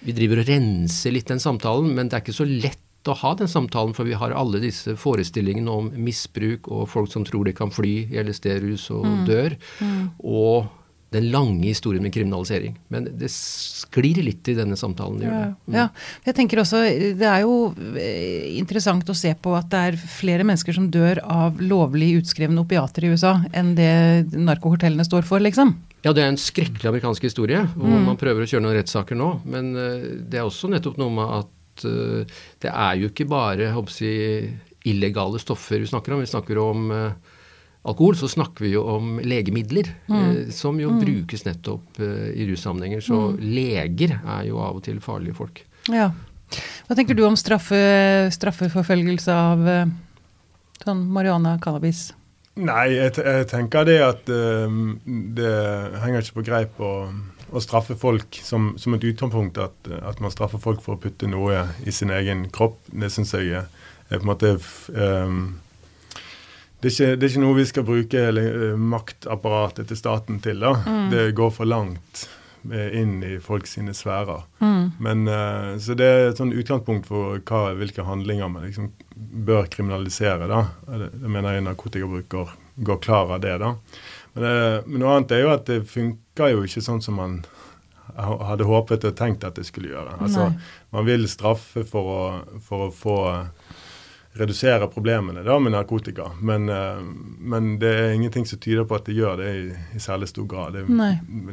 vi 0.04 0.16
driver 0.16 0.42
og 0.44 0.50
renser 0.50 1.16
litt 1.16 1.30
den 1.32 1.42
samtalen, 1.44 1.94
men 1.96 2.10
det 2.10 2.18
er 2.18 2.26
ikke 2.26 2.36
så 2.36 2.48
lett 2.48 2.80
å 3.12 3.16
ha 3.20 3.34
den 3.36 3.50
samtalen, 3.52 3.96
for 3.96 4.08
vi 4.08 4.16
har 4.16 4.36
alle 4.36 4.62
disse 4.64 4.96
forestillingene 5.00 5.72
om 5.72 5.90
misbruk 6.00 6.70
og 6.72 6.88
folk 6.92 7.12
som 7.12 7.26
tror 7.28 7.50
de 7.50 7.56
kan 7.56 7.74
fly 7.74 7.96
i 8.14 8.22
LSD-rus 8.24 8.88
og 8.96 9.04
mm. 9.04 9.20
dør, 9.28 9.58
mm. 9.84 10.00
og 10.24 10.72
den 11.14 11.28
lange 11.30 11.68
historien 11.68 12.02
med 12.02 12.14
kriminalisering. 12.14 12.74
Men 12.90 13.06
det 13.20 13.30
sklir 13.30 14.18
litt 14.26 14.48
i 14.50 14.56
denne 14.58 14.78
samtalen. 14.80 15.22
Ja, 15.22 15.42
mm. 15.54 15.76
ja, 15.76 15.88
jeg 16.26 16.38
tenker 16.40 16.64
også, 16.64 16.82
Det 17.20 17.28
er 17.30 17.44
jo 17.44 17.74
eh, 18.00 18.50
interessant 18.58 19.10
å 19.10 19.18
se 19.18 19.36
på 19.38 19.54
at 19.58 19.70
det 19.70 19.84
er 19.90 20.00
flere 20.00 20.48
mennesker 20.48 20.74
som 20.74 20.90
dør 20.94 21.22
av 21.22 21.62
lovlig 21.62 22.16
utskrevne 22.22 22.64
opiater 22.64 23.06
i 23.06 23.14
USA, 23.14 23.36
enn 23.54 23.76
det 23.78 23.94
narkohotellene 24.34 25.06
står 25.06 25.28
for, 25.30 25.44
liksom. 25.44 25.76
Ja, 26.04 26.12
det 26.12 26.24
er 26.24 26.34
en 26.34 26.40
skrekkelig 26.40 26.90
amerikansk 26.90 27.24
historie, 27.30 27.62
hvor 27.78 27.88
mm. 27.88 28.08
man 28.10 28.20
prøver 28.20 28.44
å 28.44 28.48
kjøre 28.50 28.66
noen 28.66 28.76
rettssaker 28.76 29.16
nå. 29.16 29.30
Men 29.48 29.72
uh, 29.78 30.08
det 30.20 30.42
er 30.42 30.48
også 30.48 30.68
nettopp 30.72 30.98
noe 31.00 31.14
med 31.16 31.36
at 31.40 31.86
uh, 31.88 32.42
det 32.64 32.72
er 32.72 32.98
jo 33.00 33.12
ikke 33.12 33.28
bare 33.32 33.70
jeg, 33.72 34.50
illegale 34.90 35.40
stoffer 35.40 35.80
vi 35.80 35.88
snakker 35.88 36.16
om. 36.16 36.24
Vi 36.26 36.32
snakker 36.34 36.60
om 36.60 36.92
uh, 36.92 37.38
alkohol, 37.88 38.18
så 38.20 38.28
snakker 38.32 38.66
vi 38.66 38.74
jo 38.74 38.84
om 38.98 39.16
legemidler. 39.24 39.94
Mm. 40.12 40.52
som 40.52 40.80
jo 40.80 40.92
mm. 40.92 41.00
brukes 41.00 41.46
nettopp 41.48 42.02
i 42.04 42.50
russammenhenger. 42.52 43.04
Så 43.04 43.20
mm. 43.32 43.40
leger 43.56 44.18
er 44.20 44.48
jo 44.50 44.60
av 44.64 44.82
og 44.82 44.84
til 44.84 45.00
farlige 45.04 45.38
folk. 45.40 45.64
Ja. 45.92 46.10
Hva 46.88 46.98
tenker 47.00 47.16
du 47.16 47.24
om 47.26 47.40
straffe, 47.40 47.80
straffeforfølgelse 48.36 49.36
av 49.36 49.64
sånn 50.84 51.08
marihuana, 51.16 51.56
cannabis? 51.64 52.10
Nei, 52.54 52.92
jeg, 52.94 53.16
jeg, 53.18 53.46
tenker 53.50 53.86
det 53.88 53.98
at 54.06 54.28
um, 54.30 55.00
det 55.34 55.54
henger 56.04 56.22
ikke 56.22 56.38
på 56.38 56.46
greip 56.46 56.82
å, 56.86 56.92
å 57.50 57.62
straffe 57.64 57.98
folk 57.98 58.38
som, 58.46 58.76
som, 58.78 58.94
et 58.94 59.08
utgangspunkt. 59.10 59.58
At, 59.58 59.90
at, 59.90 60.22
man 60.22 60.34
straffer 60.34 60.62
folk 60.62 60.84
for 60.86 60.96
å 60.96 61.02
putte 61.02 61.30
noe 61.30 61.64
i 61.82 61.94
sin 61.96 62.14
egen 62.14 62.46
kropp. 62.54 62.78
Det 62.94 63.10
syns 63.14 63.34
jeg 63.34 63.56
er, 63.58 63.66
er, 64.10 64.20
på 64.20 64.22
en 64.22 64.30
måte 64.30 64.54
um, 64.94 65.42
det, 66.84 66.92
er 66.92 66.94
ikke, 66.94 67.10
det, 67.16 67.26
er 67.26 67.32
ikke, 67.32 67.44
noe 67.48 67.58
vi 67.58 67.68
skal 67.72 67.88
bruke 67.88 68.24
eller, 68.30 68.78
maktapparatet 68.78 69.90
til 69.90 69.98
staten 70.04 70.40
til. 70.44 70.62
da. 70.62 70.76
Mm. 70.86 71.10
Det 71.16 71.28
går 71.40 71.54
for 71.58 71.70
langt 71.70 72.28
inn 72.72 73.18
i 73.24 73.38
folk 73.44 73.68
sine 73.68 73.94
sfærer. 73.98 74.46
Mm. 74.64 74.92
Men, 75.04 75.24
uh, 75.28 75.74
så 75.84 75.96
det 76.00 76.08
er 76.08 76.28
et 76.30 76.40
sånn 76.40 76.54
utgangspunkt 76.56 77.10
for 77.10 77.40
hva, 77.40 77.64
hvilke 77.80 78.06
handlinger 78.08 78.52
man 78.52 78.68
liksom 78.68 78.92
bør 79.48 79.68
kriminalisere. 79.74 80.48
da. 80.48 80.66
Det 80.88 81.30
mener 81.30 81.58
jeg 81.58 81.68
narkotikabruker 81.68 82.54
går, 82.76 83.02
klar 83.04 83.34
av 83.36 83.44
det. 83.44 83.58
da. 83.60 83.74
Men, 84.34 84.46
det, 84.46 84.56
men, 84.88 85.02
noe 85.02 85.18
annet 85.18 85.36
er 85.36 85.44
jo 85.44 85.52
at 85.54 85.68
det 85.70 85.84
funker 85.90 86.56
jo 86.56 86.64
ikke 86.68 86.86
sånn 86.86 87.04
som 87.04 87.20
man 87.22 87.44
hadde 88.14 88.68
håpet 88.68 89.06
og 89.08 89.16
tenkt 89.18 89.46
at 89.48 89.58
det 89.58 89.66
skulle 89.66 89.90
gjøre. 89.94 90.18
Altså, 90.22 90.52
Man 90.94 91.06
vil 91.08 91.26
straffe 91.32 91.86
for 91.88 92.10
å, 92.14 92.24
for 92.62 92.88
å 92.88 92.94
få 92.94 93.18
redusere 94.34 94.88
problemene 94.88 95.44
da 95.44 95.60
med 95.60 95.72
narkotika. 95.72 96.32
Men, 96.42 96.70
uh, 96.70 97.02
men, 97.40 97.80
det 97.80 97.90
er 97.90 98.14
ingenting 98.14 98.46
som 98.46 98.60
tyder 98.60 98.88
på 98.90 98.98
at 98.98 99.06
det 99.06 99.18
gjør 99.18 99.38
det 99.42 99.52
i, 99.58 99.66
i 99.96 100.02
særlig 100.02 100.32
stor 100.32 100.48
grad. 100.50 100.74
Det, 100.74 100.86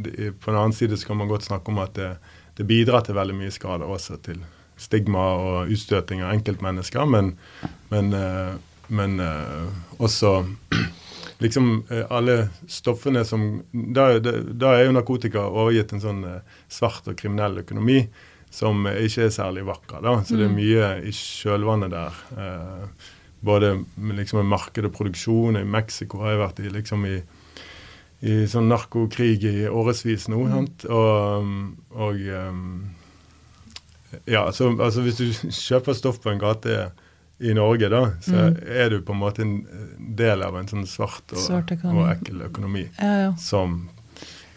det, 0.07 0.31
på 0.40 0.51
den 0.51 0.61
annen 0.61 0.77
side 0.77 0.97
så 0.97 1.11
kan 1.11 1.21
man 1.21 1.29
godt 1.29 1.49
snakke 1.49 1.73
om 1.73 1.83
at 1.83 1.95
det, 1.99 2.14
det 2.57 2.69
bidrar 2.69 3.05
til 3.05 3.19
veldig 3.19 3.37
mye 3.37 3.53
skade 3.53 3.85
også 3.85 4.16
til 4.25 4.40
stigma 4.81 5.27
og 5.37 5.75
utstøting 5.75 6.23
av 6.25 6.33
enkeltmennesker, 6.33 7.05
men, 7.05 7.35
men, 7.93 8.14
uh, 8.16 8.57
men 8.88 9.21
uh, 9.21 9.69
også 10.01 10.38
liksom 11.45 11.83
alle 12.12 12.51
stoffene 12.69 13.25
som 13.25 13.47
da, 13.73 14.14
da, 14.21 14.75
er 14.75 14.87
jo 14.87 14.97
narkotika 14.97 15.45
overgitt 15.49 15.93
en 15.97 16.03
sånn 16.03 16.27
svart 16.69 17.09
og 17.09 17.16
kriminell 17.16 17.62
økonomi 17.62 18.03
som 18.51 18.87
ikke 18.91 19.29
er 19.29 19.35
særlig 19.35 19.65
vakker. 19.69 20.03
da, 20.03 20.21
Så 20.27 20.37
det 20.37 20.49
er 20.49 20.53
mm. 20.53 20.59
mye 20.59 20.87
i 21.07 21.13
kjølvannet 21.15 21.93
der. 21.95 22.23
Eh, 22.37 23.11
både 23.41 23.85
liksom 23.97 24.41
i 24.43 24.49
marked 24.49 24.85
og 24.85 24.95
produksjon. 24.97 25.57
I 25.57 25.65
Mexico 25.65 26.25
har 26.25 26.35
jeg 26.35 26.43
vært 26.43 26.63
i 26.63 26.73
liksom 26.75 27.07
i, 27.09 27.21
i 28.27 28.41
sånn 28.51 28.69
narkokrig 28.69 29.39
i 29.49 29.69
årevis 29.69 30.29
nå. 30.33 30.41
Mm. 30.51 30.67
Og, 30.91 31.53
og 31.95 32.25
um, 32.51 32.65
Ja, 34.27 34.49
så 34.53 34.73
altså 34.75 35.07
hvis 35.07 35.23
du 35.23 35.31
kjøper 35.55 35.95
stoff 35.95 36.19
på 36.21 36.33
en 36.33 36.43
gate 36.43 36.91
i 37.41 37.55
Norge, 37.57 37.89
da, 37.89 38.03
så 38.21 38.35
mm. 38.35 38.57
er 38.67 38.91
du 38.93 38.99
på 39.07 39.15
en 39.15 39.21
måte 39.23 39.47
en 39.47 39.55
del 40.19 40.43
av 40.45 40.59
en 40.59 40.67
sånn 40.69 40.85
svart 40.91 41.33
og, 41.33 41.71
og 41.89 42.03
ekkel 42.11 42.43
økonomi 42.51 42.83
ja, 42.99 43.13
ja. 43.23 43.31
Som, 43.41 43.87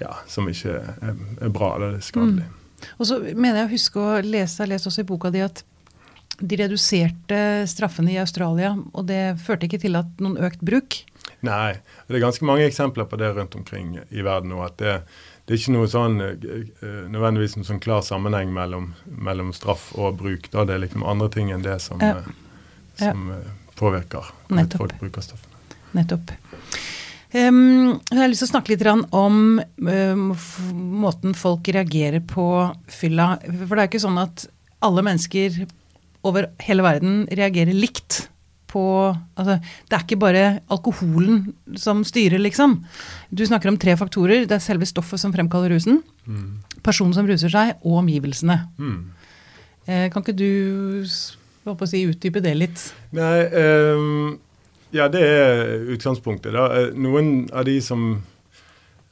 ja, 0.01 0.17
som 0.27 0.49
ikke 0.51 0.81
er, 0.81 1.21
er 1.39 1.53
bra. 1.53 1.77
Det 1.79 1.93
er 1.93 2.03
skadelig. 2.03 2.49
Mm. 2.49 2.59
Og 2.97 3.09
så 3.09 3.19
mener 3.33 3.63
jeg 3.63 3.69
å 3.69 3.73
huske 3.73 4.01
å 4.01 4.19
lese, 4.21 4.57
jeg 4.57 4.65
har 4.65 4.73
lest 4.75 4.89
også 4.89 5.03
i 5.03 5.09
boka 5.09 5.31
di 5.33 5.43
at 5.45 5.63
de 6.41 6.57
reduserte 6.57 7.39
straffene 7.69 8.15
i 8.15 8.19
Australia, 8.21 8.73
og 8.93 9.05
det 9.09 9.37
førte 9.43 9.67
ikke 9.67 9.81
til 9.83 9.99
at 9.99 10.23
noen 10.23 10.39
økt 10.41 10.63
bruk? 10.65 11.03
Nei, 11.45 11.75
det 12.07 12.17
er 12.17 12.23
ganske 12.23 12.47
mange 12.47 12.65
eksempler 12.65 13.07
på 13.09 13.19
det 13.19 13.33
rundt 13.35 13.55
omkring 13.59 13.97
i 14.09 14.23
verden 14.25 14.53
nå. 14.53 14.61
at 14.65 14.77
det, 14.79 14.95
det 15.45 15.55
er 15.55 15.59
ikke 15.59 15.75
noe 15.75 15.89
sånn, 15.91 16.21
eh, 16.23 17.03
nødvendigvis 17.11 17.57
en 17.59 17.67
sånn 17.67 17.81
klar 17.83 18.03
sammenheng 18.05 18.53
mellom, 18.55 18.93
mellom, 19.05 19.51
straff 19.55 19.89
og 19.99 20.17
bruk. 20.21 20.47
Da 20.53 20.63
det 20.67 20.77
er 20.77 20.85
liksom 20.85 21.03
andre 21.03 21.29
ting 21.33 21.51
enn 21.51 21.65
det 21.65 21.77
som, 21.83 21.99
ja. 22.03 22.21
Eh, 22.23 22.31
som 23.01 23.27
ja. 23.33 23.41
Eh, 23.41 23.75
påvirker 23.75 24.31
at 24.55 24.79
folk 24.79 24.95
bruker 25.01 25.25
stoffene. 25.25 25.51
Nettopp. 25.93 26.31
Um, 27.33 27.97
jeg 28.11 28.19
har 28.19 28.29
lyst 28.29 28.43
til 28.43 28.49
å 28.51 28.53
snakke 28.53 28.75
litt 28.75 28.83
om 28.85 29.37
um, 29.57 30.25
måten 31.01 31.33
folk 31.33 31.65
reagerer 31.73 32.21
på 32.29 32.45
fylla. 32.85 33.33
For 33.41 33.73
det 33.73 33.81
er 33.81 33.89
ikke 33.89 34.03
sånn 34.03 34.19
at 34.21 34.45
alle 34.85 35.01
mennesker 35.05 35.63
over 36.23 36.51
hele 36.61 36.85
verden 36.85 37.23
reagerer 37.33 37.73
likt 37.73 38.27
på 38.73 38.83
altså, 39.37 39.59
Det 39.89 39.97
er 39.97 40.05
ikke 40.05 40.21
bare 40.21 40.43
alkoholen 40.73 41.43
som 41.77 42.01
styrer, 42.07 42.41
liksom. 42.41 42.79
Du 43.29 43.43
snakker 43.45 43.69
om 43.69 43.77
tre 43.81 43.93
faktorer. 43.97 44.47
Det 44.49 44.57
er 44.57 44.63
selve 44.65 44.87
stoffet 44.89 45.21
som 45.21 45.33
fremkaller 45.33 45.73
rusen, 45.73 46.01
personen 46.85 47.13
som 47.17 47.29
ruser 47.29 47.53
seg, 47.53 47.75
og 47.81 48.01
omgivelsene. 48.01 48.59
Mm. 48.77 48.97
Uh, 49.89 50.07
kan 50.13 50.21
ikke 50.21 50.37
du 50.37 51.05
si, 51.05 52.05
utdype 52.07 52.41
det 52.45 52.55
litt? 52.57 52.87
Nei, 53.13 53.37
ehm, 53.61 54.35
ja, 54.93 55.09
det 55.11 55.23
er 55.25 55.89
utgangspunktet. 55.95 56.53
da. 56.53 56.67
Eh, 56.77 56.93
Noen 56.95 57.49
av 57.53 57.65
de 57.69 57.79
som 57.81 58.21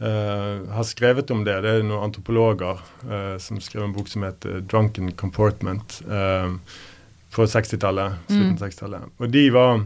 Uh, 0.02 0.66
har 0.74 0.84
skrevet 0.90 1.30
om 1.30 1.44
det, 1.46 1.60
det 1.62 1.70
er 1.70 1.84
noen 1.86 2.08
antropologer 2.08 2.80
uh, 3.06 3.36
som 3.38 3.60
skrev 3.62 3.84
en 3.86 3.92
bok 3.94 4.08
som 4.10 4.24
heter 4.26 4.64
'Drunken 4.66 5.12
Comportment' 5.14 6.00
uh, 6.10 6.56
på 7.30 7.46
60-tallet. 7.46 8.16
Slutten 8.26 8.56
av 8.56 8.64
60-tallet. 8.64 9.12
Og 9.22 9.30
de 9.30 9.44
var 9.54 9.84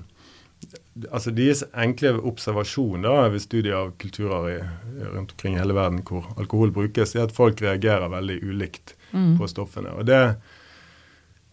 Altså 1.12 1.34
Deres 1.36 1.66
enkle 1.76 2.14
observasjon 2.24 3.04
da, 3.04 3.28
ved 3.28 3.44
studier 3.44 3.76
av 3.76 3.92
kulturer 4.00 4.46
i, 4.54 4.56
rundt 5.04 5.34
omkring 5.36 5.58
i 5.58 5.60
hele 5.60 5.76
verden 5.76 6.00
hvor 6.08 6.30
alkohol 6.40 6.72
brukes, 6.72 7.12
er 7.16 7.26
at 7.28 7.36
folk 7.36 7.60
reagerer 7.60 8.08
veldig 8.08 8.38
ulikt 8.40 8.96
på 9.12 9.50
stoffene. 9.52 9.92
Og 10.00 10.08
det, 10.08 10.38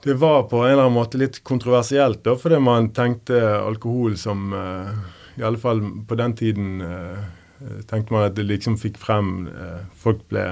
det 0.04 0.14
var 0.14 0.42
på 0.42 0.56
en 0.56 0.72
eller 0.72 0.82
annen 0.82 0.98
måte 0.98 1.18
litt 1.20 1.42
kontroversielt, 1.46 2.24
da, 2.26 2.34
fordi 2.38 2.58
man 2.58 2.90
tenkte 2.94 3.38
alkohol 3.60 4.16
som 4.18 4.50
uh, 4.50 4.90
I 5.38 5.44
alle 5.46 5.60
fall 5.62 5.82
på 6.08 6.18
den 6.18 6.34
tiden 6.36 6.80
eh, 6.84 7.22
tenkte 7.88 8.12
man 8.12 8.26
at 8.26 8.34
det 8.36 8.44
liksom 8.44 8.74
fikk 8.80 8.98
frem 9.00 9.46
eh, 9.48 9.78
Folk 10.02 10.26
ble 10.28 10.42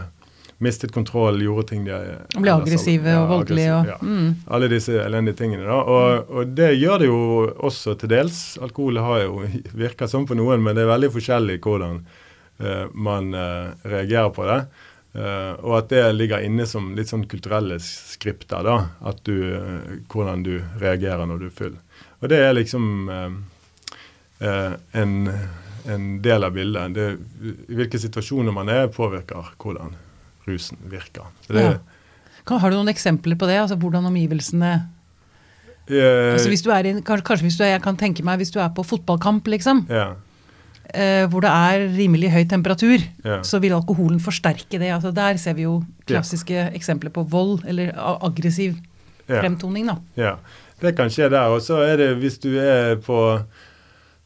mistet 0.61 0.93
kontroll, 0.93 1.41
gjorde 1.43 1.67
ting 1.71 1.85
de 1.85 1.97
Og 2.37 2.45
ble 2.45 2.53
aggressive 2.53 3.15
og 3.17 3.29
voldelige 3.31 3.75
og 3.75 3.91
ja. 3.91 3.97
mm. 4.01 4.31
Alle 4.53 4.69
disse 4.73 4.97
elendige 5.01 5.39
tingene. 5.41 5.65
da, 5.65 5.79
og, 5.81 6.31
og 6.31 6.55
det 6.57 6.75
gjør 6.77 7.01
det 7.01 7.09
jo 7.09 7.21
også 7.71 7.97
til 8.01 8.13
dels. 8.13 8.41
Alkohol 8.61 9.01
har 9.01 9.23
jo 9.25 9.41
virker 9.73 10.11
sånn 10.11 10.29
på 10.29 10.37
noen, 10.37 10.61
men 10.65 10.77
det 10.77 10.85
er 10.85 10.93
veldig 10.93 11.11
forskjellig 11.17 11.57
hvordan 11.65 12.03
uh, 12.61 12.85
man 12.93 13.33
uh, 13.33 13.73
reagerer 13.89 14.29
på 14.37 14.49
det. 14.53 14.61
Eh, 15.11 15.53
og 15.67 15.73
at 15.81 15.89
det 15.91 16.03
ligger 16.15 16.45
inne 16.47 16.67
som 16.71 16.93
litt 16.95 17.11
sånn 17.11 17.27
kulturelle 17.31 17.81
skripter. 17.83 18.63
da, 18.67 18.77
at 19.11 19.23
du, 19.27 19.35
uh, 19.55 19.97
Hvordan 20.11 20.45
du 20.47 20.61
reagerer 20.79 21.27
når 21.27 21.41
du 21.41 21.47
er 21.49 21.57
full. 21.57 21.75
Og 22.21 22.31
det 22.31 22.39
er 22.39 22.55
liksom 22.55 23.09
uh, 23.11 23.33
en, 24.93 25.17
en 25.91 26.07
del 26.23 26.47
av 26.47 26.55
bildet. 26.55 26.95
Det, 26.95 27.09
I 27.71 27.81
hvilke 27.81 27.99
situasjoner 27.99 28.55
man 28.55 28.71
er, 28.71 28.93
påvirker 28.95 29.55
hvordan 29.59 29.97
rusen 30.47 30.79
virker. 30.91 31.33
Det, 31.49 31.65
Ja. 31.65 31.79
Kan, 32.49 32.59
har 32.63 32.73
du 32.73 32.79
noen 32.79 32.89
eksempler 32.89 33.37
på 33.37 33.47
det? 33.47 33.59
Altså 33.61 33.77
Hvordan 33.77 34.07
omgivelsene 34.09 34.71
altså 35.91 36.49
hvis 36.49 36.63
du 36.65 36.71
er 36.73 36.87
i, 36.87 36.93
kanskje, 37.05 37.25
kanskje 37.27 37.45
hvis 37.45 37.57
du 37.59 37.65
er, 37.67 37.75
jeg 37.75 37.83
kan 37.85 37.97
tenke 37.99 38.25
meg 38.25 38.39
hvis 38.41 38.53
du 38.55 38.61
er 38.63 38.71
på 38.73 38.85
fotballkamp, 38.87 39.49
liksom, 39.51 39.83
ja, 39.91 40.15
eh, 40.95 41.27
hvor 41.31 41.41
det 41.45 41.51
er 41.51 41.87
rimelig 41.97 42.31
høy 42.35 42.45
temperatur, 42.51 42.99
Ja. 43.25 43.41
så 43.43 43.61
vil 43.61 43.73
alkoholen 43.77 44.21
forsterke 44.21 44.79
det. 44.79 44.91
Altså 44.95 45.13
Der 45.15 45.37
ser 45.37 45.55
vi 45.55 45.63
jo 45.63 45.83
klassiske 46.07 46.71
eksempler 46.75 47.11
på 47.11 47.23
vold, 47.29 47.61
eller 47.67 47.93
aggressiv 48.23 48.77
ja. 49.29 49.41
fremtoning, 49.41 49.87
da. 49.87 49.97
Ja, 50.17 50.37
det 50.81 50.97
kan 50.97 51.11
skje 51.11 51.31
der. 51.31 51.49
Og 51.55 51.61
så 51.63 51.81
er 51.85 51.97
det 51.97 52.11
hvis 52.19 52.39
du 52.43 52.51
er 52.59 52.97
på 52.97 53.21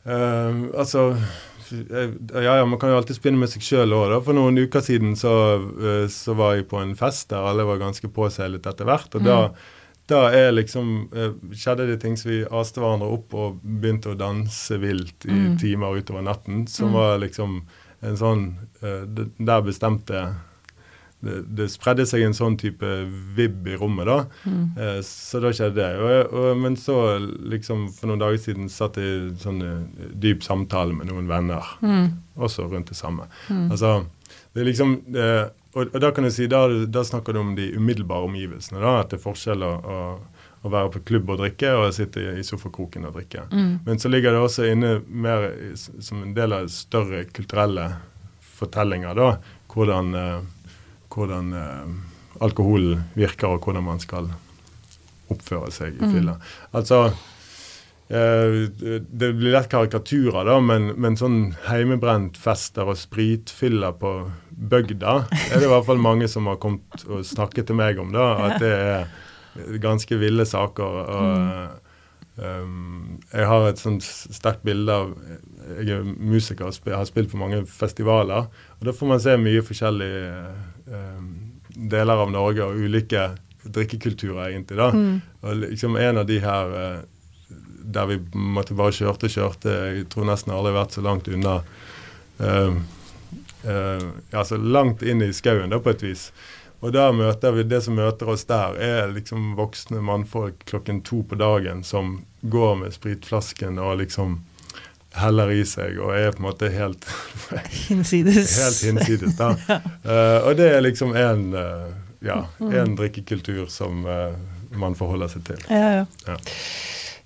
eh, 0.06 0.52
Altså 0.78 1.14
ja, 1.74 2.58
ja, 2.58 2.64
Man 2.64 2.78
kan 2.78 2.90
jo 2.92 2.98
alltid 3.00 3.16
spinne 3.16 3.40
med 3.40 3.50
seg 3.50 3.62
sjøl 3.64 3.94
òg. 3.96 4.12
For 4.26 4.36
noen 4.36 4.58
uker 4.60 4.82
siden 4.84 5.16
så, 5.18 5.32
eh, 5.80 6.04
så 6.12 6.34
var 6.36 6.54
jeg 6.58 6.68
på 6.70 6.80
en 6.82 6.94
fest 6.98 7.30
der 7.32 7.46
alle 7.48 7.64
var 7.66 7.80
ganske 7.80 8.08
påseilet 8.12 8.66
etter 8.66 8.84
hvert. 8.88 9.14
Og 9.16 9.24
da, 9.24 9.38
da 10.10 10.26
er 10.36 10.52
liksom, 10.52 11.08
eh, 11.16 11.32
skjedde 11.56 11.86
det 11.88 12.00
ting 12.02 12.16
som 12.20 12.30
vi 12.30 12.42
aste 12.44 12.82
hverandre 12.82 13.08
opp 13.08 13.34
og 13.34 13.60
begynte 13.62 14.12
å 14.12 14.18
danse 14.18 14.76
vilt 14.82 15.24
i 15.24 15.38
timer 15.60 15.96
utover 15.96 16.26
natten. 16.26 16.66
Som 16.68 16.92
var 16.92 17.18
liksom 17.22 17.62
en 18.04 18.18
sånn 18.20 18.42
eh, 18.82 19.06
Der 19.40 19.62
bestemte 19.64 20.26
det, 21.24 21.38
det 21.56 21.70
spredde 21.72 22.04
seg 22.04 22.20
en 22.26 22.36
sånn 22.36 22.58
type 22.60 22.84
vibb 23.36 23.64
i 23.72 23.78
rommet, 23.80 24.04
da. 24.04 24.18
Eh, 24.76 24.98
så 25.08 25.40
da 25.40 25.54
skjedde 25.56 25.78
det. 25.80 25.90
Og, 25.96 26.34
og, 26.36 26.50
men 26.60 26.76
så, 26.76 26.98
liksom, 27.48 27.86
for 27.96 28.10
noen 28.10 28.20
dager 28.20 28.42
siden 28.44 28.68
satt 28.68 28.98
jeg 29.00 29.30
i 29.30 29.34
sånn 29.40 29.62
dyp 30.20 30.44
samtale 30.44 30.92
med 30.92 31.08
noen 31.08 31.30
venner, 31.30 31.64
også 32.36 32.68
rundt 32.68 32.92
det 32.92 32.98
samme. 33.00 33.24
Altså, 33.72 34.02
det 34.52 34.60
er 34.60 34.68
liksom 34.68 34.98
eh, 35.16 35.46
og, 35.74 35.90
og 35.90 35.98
da 36.00 36.10
kan 36.14 36.26
du 36.26 36.30
si, 36.34 36.46
da, 36.50 36.64
da 36.86 37.04
snakker 37.04 37.34
du 37.34 37.42
om 37.42 37.52
de 37.58 37.72
umiddelbare 37.76 38.28
omgivelsene. 38.28 38.80
da, 38.82 38.96
At 39.02 39.12
det 39.12 39.20
er 39.20 39.24
forskjell 39.26 39.66
å, 39.66 39.74
å, 39.84 40.00
være 40.64 40.94
på 40.94 41.04
klubb 41.10 41.34
og 41.34 41.42
drikke 41.42 41.74
og 41.76 41.90
sitte 41.92 42.22
i, 42.22 42.38
i 42.40 42.46
sofakroken 42.46 43.04
og 43.04 43.18
drikke. 43.18 43.48
Men 43.84 44.00
så 44.00 44.08
ligger 44.08 44.32
det 44.32 44.44
også 44.46 44.70
inne 44.70 44.94
mer 45.04 45.50
som 45.76 46.22
en 46.24 46.32
del 46.36 46.56
av 46.56 46.70
større 46.72 47.26
kulturelle 47.36 47.90
fortellinger, 48.54 49.18
da, 49.18 49.34
hvordan 49.74 50.14
eh, 50.16 50.38
hvordan 51.14 51.52
eh, 51.52 51.94
alkoholen 52.44 53.04
virker, 53.14 53.54
og 53.54 53.64
hvordan 53.64 53.86
man 53.86 54.02
skal 54.02 54.30
oppføre 55.32 55.70
seg 55.72 55.96
i 55.98 56.10
fylla. 56.10 56.36
Altså 56.76 57.06
eh, 57.08 57.22
Det 58.08 59.30
blir 59.32 59.52
lett 59.54 59.70
karikaturer, 59.72 60.44
da, 60.44 60.58
men, 60.60 60.90
men 61.00 61.16
sånn 61.16 61.38
heimebrent 61.70 62.36
fester 62.36 62.90
og 62.92 62.98
spritfyller 63.00 63.94
på 63.96 64.10
bygda 64.50 65.14
er 65.24 65.56
det 65.56 65.64
i 65.64 65.70
hvert 65.72 65.86
fall 65.88 66.02
mange 66.04 66.28
som 66.30 66.50
har 66.50 66.60
kommet 66.62 67.06
og 67.08 67.24
snakket 67.26 67.70
til 67.70 67.78
meg 67.80 67.98
om. 68.02 68.12
da, 68.14 68.26
At 68.50 68.60
det 68.62 68.74
er 68.74 69.80
ganske 69.82 70.20
ville 70.20 70.44
saker. 70.48 71.00
og 71.04 71.80
Um, 72.34 73.20
jeg 73.30 73.46
har 73.46 73.68
et 73.68 73.78
sånt 73.78 74.02
sterkt 74.02 74.64
bilde 74.66 74.90
av 74.90 75.12
Jeg 75.78 76.00
er 76.00 76.00
musiker 76.02 76.66
og 76.66 76.88
har 76.90 77.04
spilt 77.06 77.30
på 77.30 77.38
mange 77.38 77.60
festivaler. 77.70 78.48
og 78.80 78.88
Da 78.88 78.90
får 78.90 79.06
man 79.06 79.20
se 79.22 79.36
mye 79.38 79.62
forskjellige 79.62 80.32
um, 80.90 81.28
deler 81.74 82.24
av 82.24 82.32
Norge 82.34 82.66
og 82.66 82.74
ulike 82.82 83.28
drikkekulturer, 83.64 84.50
egentlig. 84.50 84.76
da. 84.76 84.90
Og 85.46 85.62
liksom 85.62 85.96
En 85.96 86.18
av 86.18 86.26
de 86.26 86.40
her 86.42 86.74
eh, 86.74 86.98
der 87.84 88.06
vi 88.10 88.18
måtte 88.32 88.76
bare 88.78 88.94
kjørte 88.94 89.28
og 89.28 89.34
kjørte 89.34 89.72
Jeg 89.94 90.06
tror 90.12 90.28
nesten 90.28 90.52
aldri 90.54 90.72
har 90.72 90.80
vært 90.82 90.96
så 90.96 91.04
langt 91.04 91.28
unna 91.28 91.58
uh, 92.40 92.76
uh, 93.64 94.06
ja, 94.32 94.44
så 94.44 94.56
langt 94.56 95.02
inn 95.02 95.22
i 95.22 95.32
skauen, 95.36 95.70
da, 95.70 95.80
på 95.82 95.92
et 95.92 96.04
vis. 96.04 96.28
Og 96.84 96.92
der 96.92 97.12
møter 97.16 97.54
vi, 97.56 97.64
Det 97.68 97.82
som 97.84 97.96
møter 97.96 98.28
oss 98.28 98.44
der, 98.48 98.76
er 98.76 99.12
liksom 99.12 99.54
voksne 99.58 100.02
mannfolk 100.04 100.66
klokken 100.68 101.00
to 101.04 101.22
på 101.28 101.38
dagen 101.40 101.84
som 101.84 102.18
går 102.42 102.74
med 102.82 102.92
spritflasken 102.92 103.78
og 103.80 104.02
liksom 104.02 104.42
heller 105.14 105.52
i 105.54 105.62
seg 105.68 106.00
og 106.02 106.10
er 106.16 106.34
på 106.34 106.42
en 106.42 106.48
måte 106.48 106.68
helt, 106.74 107.06
Hinsides. 107.88 108.56
helt 108.58 108.82
hinsides. 108.82 109.36
da. 109.38 109.54
Uh, 110.04 110.50
og 110.50 110.58
det 110.58 110.66
er 110.68 110.82
liksom 110.84 111.14
en, 111.16 111.46
uh, 111.56 111.88
ja, 112.20 112.42
en 112.60 112.92
drikkekultur 112.98 113.70
som 113.72 114.02
uh, 114.04 114.34
man 114.76 114.96
forholder 114.98 115.30
seg 115.32 115.46
til. 115.46 115.62
Ja, 115.70 116.02
ja. 116.02 116.04
Ja. 116.26 116.36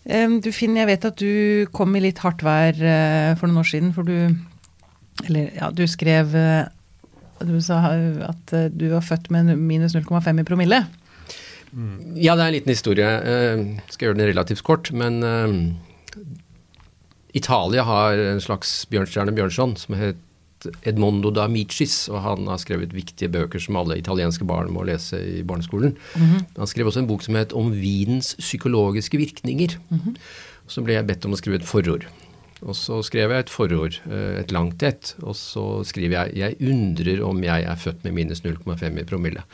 Du 0.08 0.48
Finn, 0.56 0.76
jeg 0.78 0.88
vet 0.88 1.04
at 1.04 1.20
du 1.20 1.68
kom 1.76 1.92
i 1.98 2.00
litt 2.00 2.22
hardt 2.24 2.40
vær 2.40 2.78
eh, 2.80 3.34
for 3.36 3.44
noen 3.44 3.60
år 3.60 3.68
siden, 3.68 3.90
for 3.92 4.08
du 4.08 4.32
Eller 5.26 5.50
ja, 5.52 5.68
du 5.68 5.82
skrev 5.84 6.32
eh, 6.32 6.64
Du 7.44 7.58
sa 7.60 7.82
at 8.24 8.54
eh, 8.56 8.70
du 8.72 8.88
var 8.94 9.04
født 9.04 9.28
med 9.34 9.52
minus 9.58 9.96
0,5 9.96 10.40
i 10.40 10.46
promille. 10.48 10.80
Ja, 12.16 12.32
det 12.32 12.40
er 12.40 12.46
en 12.46 12.56
liten 12.56 12.72
historie. 12.72 13.04
Jeg 13.04 13.92
skal 13.92 14.06
gjøre 14.08 14.16
den 14.16 14.30
relativt 14.30 14.64
kort. 14.64 14.88
Men 14.96 15.20
Italia 17.36 17.84
har 17.84 18.16
en 18.16 18.40
slags 18.40 18.86
Bjørnstjerne 18.88 19.34
Bjørnson 19.36 19.76
som 19.76 19.98
het 20.00 20.16
Edmondo 20.87 21.31
da 21.35 21.48
Micis, 21.50 22.09
og 22.12 22.22
han 22.24 22.46
har 22.50 22.61
skrevet 22.62 22.94
viktige 22.96 23.31
bøker 23.33 23.62
som 23.62 23.78
alle 23.81 23.98
italienske 23.98 24.46
barn 24.48 24.72
må 24.74 24.85
lese 24.88 25.18
i 25.18 25.42
barneskolen. 25.46 25.96
Han 26.59 26.70
skrev 26.70 26.90
også 26.90 27.02
en 27.02 27.11
bok 27.11 27.22
som 27.22 27.38
het 27.38 27.52
Om 27.52 27.72
vinens 27.72 28.35
psykologiske 28.38 29.18
virkninger. 29.18 29.78
Så 30.68 30.85
ble 30.85 30.98
jeg 30.98 31.07
bedt 31.09 31.24
om 31.24 31.33
å 31.33 31.40
skrive 31.40 31.61
et 31.61 31.68
forord. 31.68 32.07
Og 32.66 32.74
så 32.74 32.98
skrev 33.07 33.31
jeg 33.31 33.44
et 33.44 33.52
forord, 33.52 34.00
eh, 34.11 34.40
et 34.40 34.52
langt 34.54 34.83
et, 34.83 35.14
og 35.22 35.37
så 35.38 35.85
skriver 35.87 36.26
jeg 36.26 36.37
'Jeg 36.37 36.57
undrer 36.61 37.22
om 37.22 37.42
jeg 37.42 37.62
er 37.62 37.76
født 37.76 38.02
med 38.04 38.14
minus 38.14 38.40
0,5 38.42 38.98
i 38.98 39.04
promille'. 39.04 39.44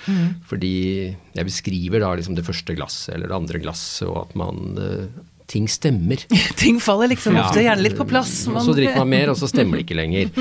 Fordi 0.47 1.17
jeg 1.35 1.45
beskriver 1.45 2.01
da 2.01 2.15
liksom 2.15 2.35
det 2.35 2.47
første 2.47 2.75
glasset 2.75 3.15
eller 3.15 3.29
det 3.29 3.37
andre 3.37 3.59
glasset, 3.61 4.09
og 4.09 4.29
at 4.29 4.37
man 4.37 4.79
eh, 4.79 5.07
Ting 5.51 5.69
stemmer. 5.69 6.23
Ting 6.63 6.81
faller 6.81 7.11
liksom 7.13 7.37
Ja. 7.37 7.45
ofte 7.49 7.63
gjerne 7.65 7.85
litt 7.85 7.99
på 7.99 8.07
plass. 8.09 8.47
Man... 8.49 8.65
så 8.65 8.75
drikker 8.77 9.03
man 9.03 9.13
mer, 9.13 9.33
og 9.35 9.37
så 9.41 9.49
stemmer 9.51 9.79
det 9.81 9.87
ikke 9.89 10.01
lenger. 10.01 10.35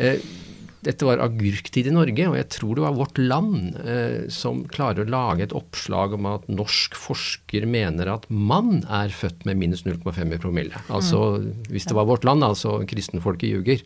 Eh, 0.00 0.20
Dette 0.80 1.04
var 1.04 1.20
agurktid 1.20 1.90
i 1.90 1.92
Norge, 1.92 2.24
og 2.30 2.38
jeg 2.38 2.46
tror 2.54 2.78
det 2.78 2.82
var 2.86 2.94
Vårt 2.96 3.18
Land 3.20 3.74
eh, 3.84 4.22
som 4.32 4.62
klarer 4.72 5.04
å 5.04 5.10
lage 5.12 5.44
et 5.44 5.52
oppslag 5.52 6.14
om 6.16 6.24
at 6.30 6.46
norsk 6.48 6.96
forsker 6.96 7.66
mener 7.68 8.08
at 8.14 8.24
mann 8.32 8.78
er 8.88 9.12
født 9.12 9.44
med 9.44 9.60
minus 9.60 9.82
0,5 9.84 10.32
i 10.32 10.38
promille. 10.40 10.80
Altså, 10.88 11.20
hvis 11.68 11.84
det 11.84 11.98
var 11.98 12.08
Vårt 12.08 12.24
Land, 12.24 12.46
altså 12.48 12.78
kristenfolket 12.88 13.52
ljuger. 13.52 13.84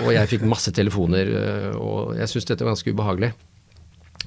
Og 0.00 0.08
jeg 0.16 0.30
fikk 0.32 0.48
masse 0.48 0.72
telefoner, 0.72 1.34
eh, 1.36 1.76
og 1.76 2.16
jeg 2.16 2.32
syns 2.32 2.48
dette 2.48 2.64
var 2.64 2.72
ganske 2.78 2.96
ubehagelig. 2.96 3.34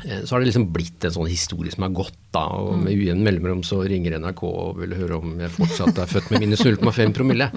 Eh, 0.06 0.24
så 0.24 0.36
har 0.36 0.44
det 0.44 0.50
liksom 0.52 0.68
blitt 0.76 1.06
en 1.08 1.16
sånn 1.16 1.32
historie 1.32 1.74
som 1.74 1.86
har 1.88 1.96
gått 1.96 2.20
da, 2.36 2.44
og 2.60 2.84
med 2.84 2.98
ujevn 2.98 3.24
mellomrom 3.26 3.64
så 3.68 3.84
ringer 3.88 4.18
NRK 4.20 4.44
og 4.50 4.84
vil 4.84 4.98
høre 5.00 5.22
om 5.22 5.40
jeg 5.42 5.54
fortsatt 5.56 6.04
er 6.04 6.12
født 6.12 6.34
med 6.34 6.46
minus 6.48 6.66
0,5 6.66 7.16
promille. 7.16 7.50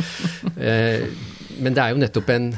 Eh, 0.57 1.07
men 1.61 1.77
det 1.77 1.83
er 1.83 1.93
jo 1.93 2.01
nettopp 2.01 2.31
en 2.35 2.51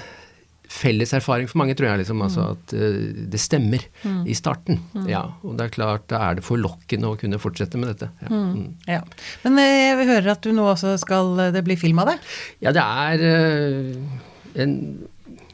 felles 0.69 1.15
erfaring 1.17 1.49
for 1.49 1.63
mange, 1.63 1.75
tror 1.79 1.89
jeg, 1.89 2.03
liksom, 2.03 2.21
altså 2.23 2.51
at 2.53 2.75
uh, 2.77 2.99
det 3.33 3.41
stemmer 3.41 3.83
mm. 4.03 4.21
i 4.29 4.35
starten. 4.37 4.83
Mm. 4.93 5.07
Ja, 5.09 5.23
og 5.41 5.57
det 5.57 5.65
er 5.65 5.75
klart, 5.75 6.05
da 6.13 6.21
er 6.27 6.39
det 6.39 6.45
forlokkende 6.47 7.09
å 7.09 7.17
kunne 7.19 7.41
fortsette 7.41 7.81
med 7.81 7.95
dette. 7.95 8.11
Ja. 8.21 8.29
Mm. 8.29 8.67
ja. 8.85 9.01
Men 9.47 9.61
jeg 9.63 10.09
hører 10.11 10.35
at 10.35 10.45
du 10.45 10.53
nå 10.55 10.69
også 10.75 10.93
skal 11.01 11.33
det 11.57 11.65
bli 11.67 11.79
film 11.81 12.03
av 12.05 12.13
det? 12.13 12.19
Ja, 12.67 12.75
det 12.77 12.85
er 12.85 13.25
en 14.61 14.77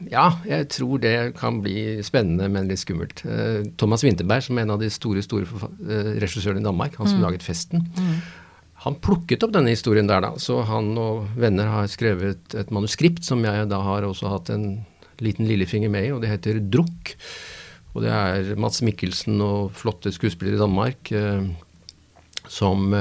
ja, 0.03 0.25
jeg 0.47 0.67
tror 0.73 0.99
det 1.03 1.15
kan 1.39 1.61
bli 1.63 2.01
spennende, 2.05 2.49
men 2.51 2.67
litt 2.69 2.81
skummelt. 2.81 3.21
Uh, 3.23 3.63
Thomas 3.79 4.03
Winterberg, 4.03 4.43
som 4.43 4.57
er 4.57 4.65
en 4.65 4.73
av 4.75 4.81
de 4.81 4.89
store 4.91 5.23
store 5.23 5.47
uh, 5.47 6.15
regissørene 6.19 6.63
i 6.63 6.65
Danmark, 6.65 6.97
han 6.99 7.07
som 7.07 7.21
mm. 7.21 7.23
laget 7.23 7.45
'Festen', 7.45 7.85
mm. 7.95 8.17
han 8.85 8.99
plukket 8.99 9.45
opp 9.45 9.53
denne 9.55 9.71
historien 9.71 10.09
der, 10.09 10.25
da. 10.25 10.33
Så 10.41 10.61
han 10.67 10.91
og 10.99 11.29
venner 11.39 11.71
har 11.71 11.87
skrevet 11.91 12.57
et 12.57 12.73
manuskript 12.75 13.23
som 13.27 13.43
jeg 13.47 13.69
da 13.71 13.79
har 13.85 14.07
også 14.07 14.33
hatt 14.33 14.51
en 14.51 14.83
liten 15.23 15.47
lillefinger 15.47 15.91
med 15.91 16.09
i, 16.09 16.11
og 16.11 16.21
det 16.23 16.33
heter 16.33 16.59
'Drukk'. 16.59 17.15
Og 17.95 18.03
det 18.03 18.11
er 18.11 18.59
Mats 18.59 18.81
Mikkelsen 18.83 19.39
og 19.39 19.71
flotte 19.71 20.11
skuespillere 20.11 20.59
i 20.59 20.63
Danmark 20.65 21.11
uh, 21.15 21.47
som 22.51 22.91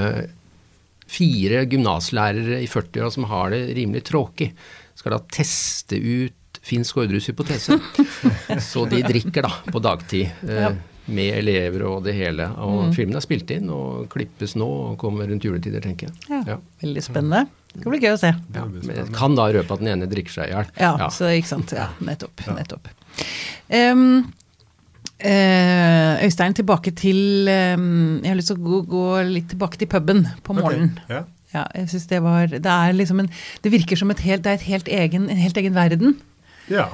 fire 1.04 1.66
gymnaslærere 1.68 2.62
i 2.62 2.70
40-åra 2.70 3.10
som 3.12 3.26
har 3.28 3.50
det 3.52 3.74
rimelig 3.76 4.06
tråkig, 4.08 4.54
skal 4.96 5.12
da 5.12 5.20
teste 5.28 5.98
ut 5.98 6.38
finsk 6.64 7.02
ordrushypotese. 7.04 7.78
så 8.70 8.84
de 8.90 9.02
drikker 9.04 9.46
da 9.46 9.52
på 9.70 9.82
dagtid. 9.84 10.44
Ja. 10.48 10.74
med 11.04 11.34
elever 11.36 11.82
og 11.84 11.98
det 12.06 12.14
hele. 12.16 12.46
Og 12.64 12.86
mm. 12.86 12.92
filmen 12.96 13.18
er 13.18 13.24
spilt 13.24 13.50
inn 13.52 13.68
og 13.68 14.06
klippes 14.12 14.54
nå 14.56 14.68
og 14.86 14.94
kommer 15.02 15.28
rundt 15.28 15.44
juletider, 15.44 15.84
tenker 15.84 16.08
jeg. 16.08 16.30
Ja, 16.30 16.38
ja. 16.54 16.56
Veldig 16.80 17.02
spennende. 17.04 17.44
Det 17.74 17.82
kan 17.82 17.92
bli 17.92 18.00
gøy 18.00 18.14
å 18.14 18.20
se. 18.22 18.30
Ja, 18.54 18.64
kan 19.16 19.34
da 19.36 19.48
røpe 19.52 19.74
at 19.74 19.82
den 19.82 19.90
ene 19.90 20.08
drikker 20.08 20.36
seg 20.36 20.48
i 20.48 20.54
hjel. 20.54 20.72
Ja, 20.78 20.94
ja, 21.02 21.10
så 21.12 21.28
ikke 21.34 21.50
sant. 21.50 21.74
Ja, 21.74 21.90
nettopp. 22.06 22.44
nettopp. 22.54 22.88
Um, 23.68 24.30
Øystein, 25.24 26.54
tilbake 26.54 26.90
til 26.98 27.48
um, 27.48 28.18
Jeg 28.18 28.28
har 28.28 28.36
lyst 28.36 28.50
til 28.50 28.58
å 28.58 28.64
gå, 28.64 28.80
gå, 28.90 29.04
litt 29.30 29.48
tilbake 29.54 29.80
til 29.80 29.88
puben 29.90 30.24
på 30.44 30.56
morgenen. 30.56 30.92
Okay. 31.04 31.16
Ja. 31.16 31.22
ja. 31.54 31.64
jeg 31.80 31.92
synes 31.94 32.06
det 32.10 32.20
var 32.24 32.50
Det 32.52 32.72
er 32.72 32.96
liksom 32.96 33.22
en 33.22 33.30
Det 33.64 33.72
virker 33.72 33.96
som 33.96 34.10
et 34.12 34.24
helt, 34.26 34.44
det 34.44 34.52
er 34.52 34.58
et 34.60 34.68
helt 34.68 34.90
egen, 34.90 35.28
en 35.30 35.40
helt 35.40 35.60
egen 35.60 35.74
verden. 35.74 36.18
Ja. 36.72 36.88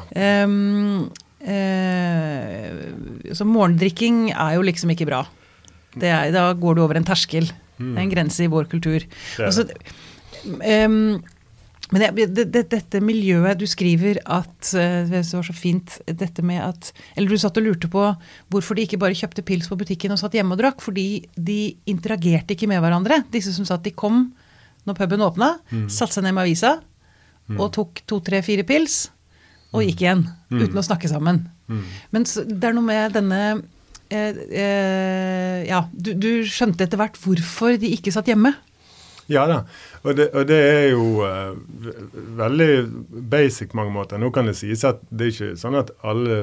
Um, 0.45 1.11
uh, 1.45 3.35
så 3.37 3.47
morgendrikking 3.47 4.31
er 4.33 4.57
jo 4.59 4.65
liksom 4.67 4.93
ikke 4.95 5.09
bra. 5.11 5.25
Er, 5.99 6.31
da 6.35 6.53
går 6.55 6.79
du 6.79 6.85
over 6.85 6.99
en 6.99 7.07
terskel. 7.07 7.51
Mm. 7.81 7.95
En 7.99 8.11
grense 8.13 8.45
i 8.45 8.51
vår 8.51 8.69
kultur. 8.71 9.05
Også, 9.41 9.67
um, 10.45 11.21
men 11.91 12.05
det, 12.15 12.27
det, 12.55 12.65
dette 12.71 13.01
miljøet 13.03 13.59
Du 13.59 13.65
skriver 13.67 14.21
at 14.31 14.69
eh, 14.79 15.09
Det 15.11 15.25
var 15.27 15.47
så 15.47 15.55
fint 15.57 15.97
dette 16.07 16.45
med 16.47 16.63
at 16.63 16.93
Eller 17.17 17.33
du 17.33 17.41
satt 17.41 17.59
og 17.59 17.67
lurte 17.67 17.91
på 17.91 18.05
hvorfor 18.53 18.79
de 18.79 18.85
ikke 18.87 19.01
bare 19.01 19.17
kjøpte 19.19 19.43
pils 19.47 19.67
på 19.71 19.79
butikken 19.81 20.15
og 20.15 20.21
satt 20.21 20.37
hjemme 20.39 20.55
og 20.55 20.61
drakk. 20.63 20.79
Fordi 20.85 21.25
de 21.35 21.61
interagerte 21.91 22.55
ikke 22.55 22.69
med 22.71 22.83
hverandre. 22.83 23.25
Disse 23.33 23.55
som 23.57 23.67
satt, 23.67 23.83
de 23.87 23.95
kom 23.95 24.29
når 24.89 24.97
puben 24.97 25.23
åpna, 25.25 25.55
mm. 25.69 25.89
satte 25.93 26.17
seg 26.17 26.25
ned 26.25 26.37
med 26.37 26.47
avisa 26.47 26.77
mm. 26.79 27.59
og 27.59 27.67
tok 27.77 28.01
to, 28.09 28.21
tre, 28.25 28.41
fire 28.47 28.65
pils 28.67 29.09
og 29.71 29.85
gikk 29.87 30.05
igjen. 30.05 30.25
Mm. 30.51 30.65
Uten 30.65 30.81
å 30.81 30.87
snakke 30.87 31.11
sammen. 31.11 31.45
Mm. 31.71 31.85
Men 32.15 32.27
det 32.27 32.67
er 32.67 32.75
noe 32.77 32.87
med 32.87 33.15
denne 33.15 33.43
eh, 34.11 34.41
eh, 34.51 35.61
Ja, 35.69 35.85
du, 35.93 36.13
du, 36.19 36.31
skjønte 36.49 36.87
etter 36.87 37.01
hvert 37.01 37.19
hvorfor 37.23 37.79
de 37.81 37.93
ikke 37.95 38.15
satt 38.15 38.31
hjemme. 38.31 38.55
Ja 39.31 39.45
da, 39.47 39.61
og 40.03 40.17
det, 40.19 40.25
og 40.35 40.49
det 40.49 40.57
er 40.59 40.89
jo 40.91 41.21
uh, 41.23 41.53
veldig 42.41 42.71
basic 43.31 43.77
mange 43.79 43.93
måter. 43.95 44.19
Nå 44.19 44.33
kan 44.35 44.51
det 44.51 44.57
sies 44.59 44.83
at 44.89 45.05
det 45.07 45.29
er 45.29 45.31
ikke 45.31 45.61
sånn 45.61 45.79
at 45.79 45.93
alle 46.03 46.39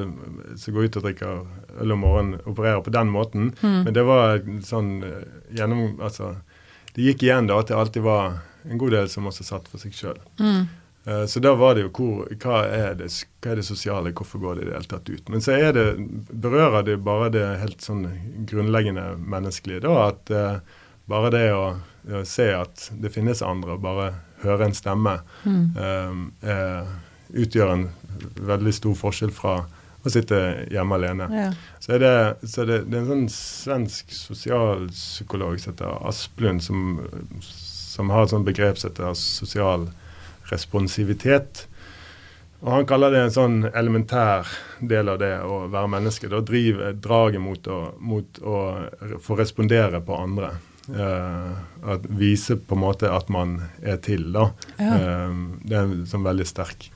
som 0.56 0.72
går 0.72 0.88
ut 0.88 1.00
og 1.02 1.04
drikker 1.10 1.82
øl 1.84 1.96
om 1.98 2.06
morgenen, 2.06 2.40
opererer 2.48 2.80
på 2.86 2.94
den 2.96 3.12
måten. 3.12 3.50
Mm. 3.60 3.82
Men 3.90 3.98
det 3.98 4.06
var 4.08 4.40
sånn 4.63 4.94
uh, 5.04 5.20
gjennom 5.52 6.00
Altså, 6.00 6.38
det 6.96 7.10
gikk 7.10 7.28
igjen 7.28 7.52
da 7.52 7.60
at 7.60 7.68
det 7.68 7.76
alltid 7.76 8.08
var 8.08 8.40
en 8.68 8.80
god 8.80 8.96
del 8.96 9.10
som 9.12 9.28
også 9.30 9.46
satt 9.48 9.68
for 9.72 9.82
seg 9.82 9.96
sjøl. 9.96 10.18
Eh, 10.40 10.63
så 11.28 11.39
da 11.39 11.54
var 11.56 11.78
det 11.78 11.86
jo 11.86 11.91
hvor, 11.96 12.32
hva, 12.43 12.58
er 12.67 12.98
det, 13.00 13.08
hva 13.39 13.54
er 13.54 13.62
det 13.62 13.63
sosiale, 13.63 14.12
hvorfor 14.12 14.41
går 14.43 14.58
det 14.58 14.65
i 14.65 14.67
det 14.67 14.74
hele 14.76 14.89
tatt 14.91 15.12
ut. 15.12 15.30
Men 15.32 15.43
så 15.43 15.56
det, 15.76 15.86
berører 16.32 16.84
det 16.84 16.98
bare 17.06 17.30
det 17.32 17.46
helt 17.62 17.86
sånn 17.86 18.04
grunnleggende 18.50 19.13
menneskelige. 19.22 19.86
da, 19.86 20.10
At 20.10 20.34
uh, 20.34 20.82
bare 21.08 21.32
det 21.32 21.46
å, 21.56 21.63
å, 22.12 22.24
se 22.28 22.50
at 22.52 22.89
det 23.00 23.13
finnes 23.15 23.43
andre, 23.46 23.78
bare 23.80 24.10
høre 24.43 24.67
en 24.67 24.76
stemme, 24.76 25.15
mm. 25.48 25.63
uh, 25.80 26.20
uh, 26.43 26.91
utgjør 27.39 27.74
en 27.74 27.88
veldig 28.48 28.74
stor 28.76 28.98
forskjell 29.00 29.32
fra 29.36 29.62
å 30.08 30.12
sitte 30.12 30.41
hjemme 30.72 30.98
alene. 31.00 31.28
Ja. 31.32 31.48
Så, 31.80 31.93
er 31.96 32.04
det, 32.04 32.13
så 32.48 32.65
det, 32.67 32.82
det, 32.88 32.98
er 32.98 33.06
en 33.06 33.12
sånn 33.12 33.30
svensk 33.32 34.12
sosialpsykolog 34.15 35.60
som 35.60 35.74
heter 35.74 35.96
Asplund, 36.08 36.63
som, 36.63 37.00
som 37.43 38.12
har 38.13 38.26
et 38.26 38.36
sånt 38.36 38.48
begrep 38.48 38.80
som 38.80 38.91
heter 38.91 39.17
sosial 39.20 39.88
responsivitet. 40.51 41.67
Og 42.60 42.71
Han 42.71 42.88
kaller 42.89 43.13
det 43.13 43.19
en 43.21 43.33
sånn 43.33 43.57
elementær 43.69 44.49
del 44.81 45.12
av 45.13 45.19
det 45.21 45.36
å 45.45 45.67
være 45.69 45.91
menneske. 45.93 46.29
Da 46.31 46.41
driver 46.41 46.95
draget 46.97 47.41
mot 47.41 47.67
å, 47.69 47.81
mot 47.99 48.39
å 48.41 48.57
få 49.21 49.38
respondere 49.38 50.01
på 50.01 50.17
andre. 50.17 50.55
Eh, 50.88 51.97
Vise 52.17 52.57
på 52.57 52.75
en 52.75 52.81
måte 52.81 53.12
at 53.13 53.29
man 53.29 53.60
er 53.83 53.99
til, 54.01 54.31
da. 54.33 54.49
Ja. 54.79 54.93
Eh, 54.95 55.36
det 55.67 55.77
er 55.77 55.86
en 55.86 56.07
sånn 56.10 56.25
veldig 56.25 56.47
sterk 56.49 56.89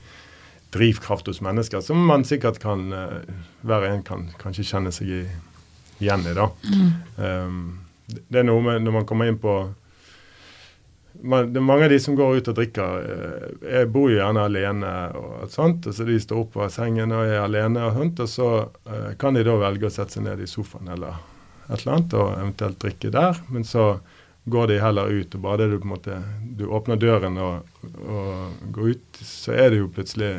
drivkraft 0.72 1.28
hos 1.28 1.42
mennesker 1.44 1.82
som 1.84 2.00
man 2.08 2.22
sikkert 2.24 2.56
kan 2.62 2.86
uh, 2.96 3.18
Hver 3.60 3.84
en 3.90 4.00
kan 4.06 4.22
kanskje 4.40 4.64
kjenne 4.64 4.88
seg 4.94 5.10
i, 5.12 5.18
igjen 6.00 6.24
i, 6.24 6.32
da. 6.32 6.46
Mm. 6.64 7.66
det 8.08 8.40
er 8.40 8.46
noe 8.48 8.62
med 8.64 8.80
når 8.80 8.94
man 8.96 9.04
kommer 9.04 9.28
inn 9.28 9.36
på 9.42 9.52
man, 11.22 11.64
mange 11.64 11.84
av 11.84 11.90
de 11.90 11.98
som 12.00 12.16
går 12.16 12.36
ut 12.36 12.48
og 12.50 12.56
drikker, 12.58 13.04
eh, 13.12 13.74
jeg 13.76 13.90
bor 13.94 14.10
jo 14.10 14.18
gjerne 14.18 14.46
alene. 14.48 14.92
og 15.18 15.50
sånt, 15.50 15.86
og 15.86 15.94
så 15.94 16.04
De 16.04 16.20
står 16.20 16.40
opp 16.40 16.56
av 16.56 16.72
sengen 16.74 17.12
og 17.12 17.26
er 17.26 17.42
alene, 17.42 17.84
og, 17.86 17.98
sånt, 17.98 18.20
og 18.20 18.28
så 18.28 18.48
uh, 18.88 19.12
kan 19.18 19.34
de 19.34 19.44
da 19.46 19.56
velge 19.60 19.86
å 19.86 19.92
sette 19.92 20.18
seg 20.18 20.26
ned 20.26 20.40
i 20.42 20.50
sofaen 20.50 20.88
eller 20.88 21.20
et 21.68 21.80
eller 21.80 21.94
annet, 21.96 22.14
og 22.14 22.32
eventuelt 22.38 22.80
drikke 22.82 23.12
der. 23.14 23.38
Men 23.48 23.64
så 23.64 24.00
går 24.44 24.72
de 24.72 24.80
heller 24.82 25.10
ut. 25.10 25.34
og 25.34 25.40
Bare 25.40 25.62
det 25.62 25.68
du 25.70 25.78
på 25.78 25.86
en 25.86 25.94
måte, 25.94 26.22
du 26.42 26.66
åpner 26.66 26.96
døren 26.96 27.38
og, 27.38 27.84
og 28.02 28.72
går 28.74 28.96
ut, 28.96 29.22
så 29.22 29.54
er 29.54 29.70
det 29.70 29.82
jo 29.82 29.92
plutselig 29.92 30.32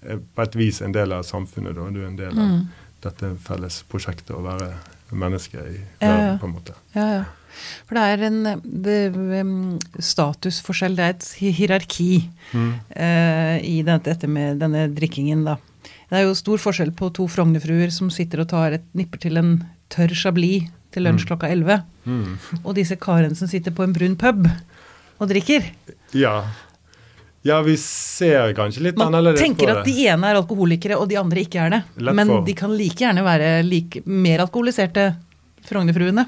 eh, 0.00 0.18
på 0.34 0.46
et 0.46 0.56
vis 0.56 0.80
en 0.82 0.96
del 0.96 1.12
av 1.12 1.26
samfunnet. 1.28 1.76
da, 1.76 1.90
Du 1.90 2.00
er 2.00 2.08
en 2.08 2.18
del 2.18 2.32
av 2.32 2.56
mm. 2.56 2.64
dette 3.04 3.34
felles 3.44 3.82
prosjektet 3.92 4.34
å 4.36 4.42
være 4.44 4.72
menneske 5.12 5.60
i 5.60 5.76
verden, 5.76 5.86
ja, 6.00 6.32
ja. 6.32 6.36
på 6.40 6.48
en 6.48 6.56
måte. 6.56 6.76
Ja, 6.96 7.06
ja. 7.18 7.24
For 7.88 7.98
det 7.98 8.04
er 8.12 8.24
en 8.28 8.38
det, 8.64 8.98
statusforskjell, 10.02 10.96
det 10.98 11.04
er 11.04 11.16
et 11.16 11.28
hierarki 11.58 12.10
mm. 12.52 12.72
uh, 12.96 13.56
i 13.60 13.78
dette, 13.86 14.06
dette, 14.10 14.30
med 14.30 14.62
denne 14.62 14.88
drikkingen, 14.94 15.44
da. 15.48 15.58
Det 15.82 16.20
er 16.20 16.26
jo 16.26 16.36
stor 16.36 16.60
forskjell 16.60 16.92
på 16.96 17.08
to 17.16 17.26
Frognerfruer 17.30 17.92
som 17.94 18.10
sitter 18.12 18.42
og 18.44 18.50
tar 18.52 18.76
et 18.76 18.88
nipper 18.96 19.22
til 19.22 19.40
en 19.40 19.54
tørr 19.92 20.12
chablis 20.16 20.68
til 20.92 21.06
lunsj 21.06 21.24
mm. 21.24 21.28
klokka 21.30 21.48
11, 21.48 21.78
mm. 22.04 22.58
og 22.62 22.74
disse 22.76 22.98
karene 23.00 23.36
som 23.38 23.48
sitter 23.48 23.72
på 23.72 23.86
en 23.86 23.94
brun 23.96 24.18
pub 24.20 24.44
og 24.44 25.30
drikker. 25.30 25.70
Ja. 26.18 26.42
Ja, 27.42 27.58
vi 27.64 27.74
ser 27.80 28.52
kanskje 28.54 28.84
litt 28.86 28.98
Man 29.00 29.10
annerledes 29.10 29.40
på 29.40 29.42
det. 29.42 29.48
Man 29.48 29.56
tenker 29.58 29.72
at 29.80 29.88
de 29.88 30.06
ene 30.12 30.28
er 30.30 30.38
alkoholikere, 30.38 30.98
og 31.00 31.08
de 31.10 31.18
andre 31.18 31.42
ikke 31.42 31.64
er 31.64 31.72
det. 31.74 31.80
Lett 31.98 32.18
Men 32.20 32.30
for. 32.30 32.44
de 32.46 32.54
kan 32.58 32.76
like 32.76 33.02
gjerne 33.02 33.24
være 33.26 33.50
like, 33.66 34.04
mer 34.06 34.44
alkoholiserte 34.44 35.08
Frognerfruene. 35.66 36.26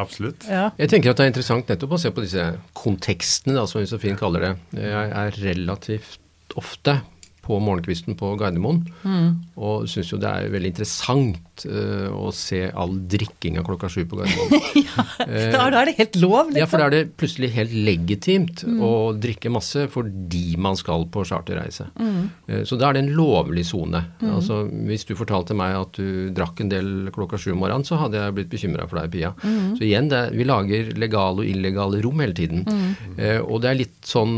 Absolutt. 0.00 0.46
Ja. 0.50 0.68
Jeg 0.80 0.90
tenker 0.90 1.12
at 1.12 1.20
det 1.20 1.26
er 1.26 1.30
interessant 1.30 1.68
nettopp 1.70 1.94
å 1.94 2.00
se 2.02 2.10
på 2.14 2.24
disse 2.24 2.44
kontekstene, 2.74 3.54
da, 3.54 3.66
som 3.70 3.82
Josefin 3.84 4.18
kaller 4.18 4.48
det. 4.48 4.52
Jeg 4.82 5.12
er 5.20 5.38
relativt 5.44 6.56
ofte 6.58 6.98
på 7.44 7.58
morgenkvisten 7.60 8.16
på 8.18 8.34
Gardermoen. 8.40 8.82
Mm. 9.04 9.28
Og 9.60 9.88
syns 9.90 10.12
jo 10.12 10.18
det 10.20 10.30
er 10.30 10.52
veldig 10.52 10.70
interessant 10.72 11.64
uh, 11.68 12.08
å 12.16 12.30
se 12.34 12.62
all 12.70 12.96
drikkinga 13.10 13.64
klokka 13.66 13.90
sju 13.92 14.02
på 14.08 14.18
Gardermoen. 14.18 14.64
ja, 14.86 15.04
da 15.52 15.66
er 15.68 15.90
det 15.90 15.96
helt 15.98 16.18
lov, 16.22 16.50
liksom. 16.50 16.60
Ja, 16.62 16.68
for 16.70 16.80
da 16.80 16.88
er 16.88 16.94
det 16.96 17.02
plutselig 17.20 17.52
helt 17.54 17.74
legitimt 17.86 18.64
mm. 18.66 18.80
å 18.84 18.92
drikke 19.20 19.52
masse 19.52 19.86
fordi 19.92 20.56
man 20.60 20.78
skal 20.80 21.06
på 21.12 21.26
charterreise. 21.28 21.90
Mm. 22.00 22.22
Uh, 22.48 22.62
så 22.66 22.78
da 22.80 22.88
er 22.88 22.98
det 22.98 23.04
en 23.04 23.12
lovlig 23.18 23.66
sone. 23.68 24.02
Mm. 24.22 24.32
Altså, 24.38 24.62
hvis 24.88 25.06
du 25.08 25.14
fortalte 25.18 25.56
meg 25.58 25.76
at 25.82 26.00
du 26.00 26.32
drakk 26.34 26.64
en 26.64 26.72
del 26.72 26.90
klokka 27.14 27.40
sju 27.40 27.52
om 27.52 27.62
morgenen, 27.62 27.86
så 27.86 28.00
hadde 28.00 28.20
jeg 28.20 28.38
blitt 28.38 28.52
bekymra 28.54 28.88
for 28.88 29.02
deg, 29.02 29.12
Pia. 29.14 29.34
Mm. 29.44 29.76
Så 29.78 29.86
igjen, 29.86 30.10
det, 30.10 30.24
vi 30.34 30.48
lager 30.48 30.94
legale 30.98 31.44
og 31.44 31.50
illegale 31.52 32.00
rom 32.04 32.24
hele 32.24 32.36
tiden. 32.36 32.64
Uh, 33.20 33.40
og 33.44 33.60
det 33.62 33.70
er 33.70 33.80
litt 33.84 34.00
sånn 34.08 34.34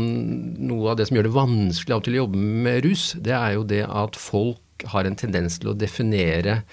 noe 0.67 0.91
av 0.91 0.99
det 0.99 1.07
som 1.07 1.17
gjør 1.17 1.29
det 1.29 1.35
vanskelig 1.37 1.95
av 1.95 2.01
og 2.01 2.05
til 2.05 2.17
å 2.17 2.23
jobbe 2.25 2.45
med 2.67 2.83
rus 2.85 2.96
rus, 2.97 3.15
det 3.21 3.33
er 3.33 3.53
jo 3.55 3.63
det 3.63 3.85
at 3.85 4.17
folk 4.17 4.85
har 4.93 5.05
en 5.05 5.15
tendens 5.17 5.59
til 5.59 5.71
å 5.71 5.77
definere 5.77 6.63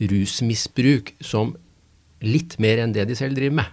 rusmisbruk 0.00 1.14
som 1.24 1.54
litt 2.24 2.58
mer 2.60 2.80
enn 2.82 2.92
det 2.92 3.06
de 3.08 3.16
selv 3.16 3.36
driver 3.36 3.62
med. 3.62 3.72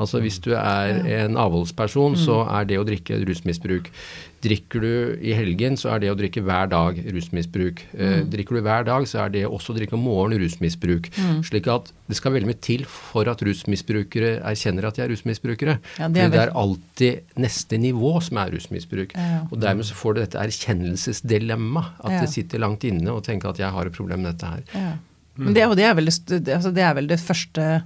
Altså 0.00 0.20
Hvis 0.20 0.40
du 0.40 0.54
er 0.56 1.02
en 1.24 1.36
avholdsperson, 1.36 2.16
så 2.16 2.42
er 2.48 2.64
det 2.64 2.78
å 2.80 2.84
drikke 2.88 3.20
rusmisbruk. 3.28 3.90
Drikker 4.42 4.82
du 4.82 5.18
i 5.22 5.34
helgen, 5.38 5.76
så 5.78 5.92
er 5.94 6.02
det 6.02 6.08
å 6.10 6.16
drikke 6.18 6.42
hver 6.42 6.66
dag 6.72 6.96
rusmisbruk. 7.14 7.82
Eh, 7.94 8.24
drikker 8.26 8.58
du 8.58 8.64
hver 8.66 8.86
dag, 8.88 9.06
så 9.06 9.20
er 9.24 9.34
det 9.36 9.42
også 9.46 9.70
å 9.70 9.76
drikke 9.76 9.94
om 9.94 10.02
morgenen 10.02 10.42
rusmisbruk. 10.42 11.10
Slik 11.46 11.68
at 11.70 11.92
det 12.10 12.18
skal 12.18 12.34
veldig 12.34 12.50
mye 12.50 12.60
til 12.64 12.82
for 12.90 13.30
at 13.30 13.44
rusmisbrukere 13.46 14.34
erkjenner 14.50 14.88
at 14.88 14.98
de 14.98 15.04
er 15.04 15.12
rusmisbrukere. 15.14 15.78
Ja, 16.00 16.08
det 16.10 16.24
er 16.26 16.34
det 16.34 16.40
er 16.42 16.54
alltid 16.58 17.38
neste 17.38 17.78
nivå 17.78 18.16
som 18.26 18.42
er 18.42 18.50
rusmisbruk. 18.56 19.14
Ja. 19.14 19.44
Og 19.46 19.62
dermed 19.62 19.86
så 19.86 19.94
får 19.96 20.18
du 20.18 20.22
dette 20.24 20.42
erkjennelsesdilemma. 20.42 21.84
At 22.02 22.10
Ja. 22.10 22.20
det 22.20 22.30
sitter 22.34 22.58
langt 22.58 22.84
inne 22.84 23.14
og 23.14 23.22
tenker 23.24 23.50
at 23.50 23.58
jeg 23.62 23.70
har 23.70 23.86
et 23.86 23.92
problem 23.94 24.22
med 24.22 24.34
dette 24.34 24.50
her. 24.50 24.62
Ja. 24.74 24.92
Men 25.36 25.54
det, 25.54 25.64
det, 25.76 25.84
er 25.84 25.94
vel 25.94 26.06
det, 26.06 26.48
altså 26.52 26.74
det 26.74 26.82
er 26.82 26.94
vel 26.94 27.06
det 27.08 27.20
første 27.20 27.82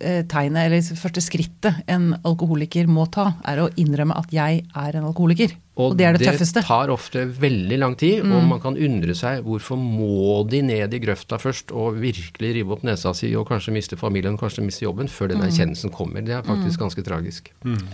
tegnet, 0.00 0.66
eller 0.66 0.96
første 0.98 1.22
skrittet 1.22 1.82
en 1.90 2.14
alkoholiker 2.26 2.88
må 2.90 3.06
ta, 3.10 3.34
er 3.46 3.62
å 3.64 3.68
innrømme 3.80 4.16
at 4.18 4.32
jeg 4.34 4.64
er 4.74 4.96
en 4.98 5.04
alkoholiker. 5.10 5.54
Og, 5.74 5.96
det 5.98 6.04
er 6.06 6.14
det 6.14 6.22
tøffeste. 6.28 6.60
Det 6.62 6.68
tar 6.68 6.90
ofte 6.94 7.24
veldig 7.26 7.78
lang 7.82 7.96
tid, 7.98 8.20
og 8.22 8.44
man 8.46 8.60
kan 8.62 8.76
undre 8.78 9.14
seg 9.18 9.40
hvorfor 9.42 9.74
må 9.80 10.44
de 10.46 10.60
ned 10.62 10.94
i 10.94 11.00
grøfta 11.02 11.34
først 11.42 11.72
og 11.74 11.96
virkelig 11.98 12.52
rive 12.54 12.76
opp 12.76 12.84
nesa 12.86 13.10
si 13.18 13.32
og 13.34 13.48
kanskje 13.48 13.74
miste 13.74 13.98
familien, 13.98 14.38
kanskje 14.38 14.62
miste 14.62 14.84
jobben, 14.86 15.10
før 15.10 15.32
Mm. 15.32 15.34
den 15.34 15.48
erkjennelsen 15.48 15.90
kommer. 15.90 16.22
Det 16.22 16.36
er 16.36 16.42
faktisk 16.46 16.78
ganske 16.78 17.02
tragisk. 17.02 17.50